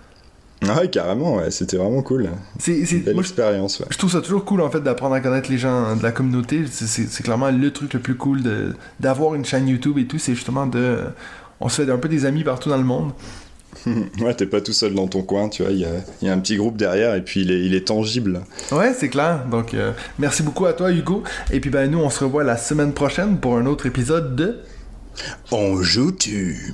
Ah 0.65 0.79
ouais, 0.79 0.89
carrément, 0.89 1.35
ouais, 1.35 1.51
c'était 1.51 1.77
vraiment 1.77 2.01
cool. 2.01 2.29
C'est 2.57 2.79
une 2.79 3.03
belle 3.03 3.19
expérience. 3.19 3.79
Ouais. 3.79 3.85
Je 3.91 3.97
trouve 3.97 4.11
ça 4.11 4.21
toujours 4.21 4.43
cool 4.43 4.61
en 4.61 4.71
fait 4.71 4.81
d'apprendre 4.81 5.13
à 5.13 5.19
connaître 5.19 5.51
les 5.51 5.57
gens 5.57 5.95
de 5.95 6.01
la 6.01 6.11
communauté. 6.11 6.65
C'est 6.67 7.23
clairement 7.23 7.51
le 7.51 7.71
truc 7.71 7.93
le 7.93 7.99
plus 7.99 8.15
cool 8.15 8.41
d'avoir 8.99 9.35
une 9.35 9.45
chaîne 9.45 9.67
YouTube 9.67 9.97
et 9.97 10.05
tout. 10.05 10.17
C'est 10.17 10.33
justement 10.33 10.65
de. 10.65 10.99
On 11.59 11.69
se 11.69 11.83
fait 11.83 11.91
un 11.91 11.97
peu 11.97 12.09
des 12.09 12.25
amis 12.25 12.43
partout 12.43 12.69
dans 12.69 12.77
le 12.77 12.83
monde. 12.83 13.11
ouais, 14.19 14.33
t'es 14.33 14.45
pas 14.45 14.61
tout 14.61 14.73
seul 14.73 14.93
dans 14.93 15.07
ton 15.07 15.21
coin, 15.21 15.49
tu 15.49 15.63
vois. 15.63 15.71
Il 15.71 15.77
y, 15.77 16.25
y 16.25 16.29
a, 16.29 16.33
un 16.33 16.39
petit 16.39 16.55
groupe 16.55 16.77
derrière 16.77 17.15
et 17.15 17.21
puis 17.21 17.41
il 17.41 17.51
est, 17.51 17.63
il 17.63 17.75
est 17.75 17.87
tangible. 17.87 18.41
Ouais, 18.71 18.93
c'est 18.97 19.09
clair. 19.09 19.45
Donc, 19.49 19.73
euh, 19.73 19.91
merci 20.19 20.43
beaucoup 20.43 20.65
à 20.65 20.73
toi, 20.73 20.91
Hugo. 20.91 21.23
Et 21.51 21.59
puis, 21.59 21.69
ben, 21.69 21.89
nous, 21.89 21.99
on 21.99 22.09
se 22.09 22.23
revoit 22.23 22.43
la 22.43 22.57
semaine 22.57 22.93
prochaine 22.93 23.37
pour 23.37 23.57
un 23.57 23.65
autre 23.65 23.85
épisode 23.85 24.35
de. 24.35 24.59
On 25.51 25.81
joue-tu 25.81 26.73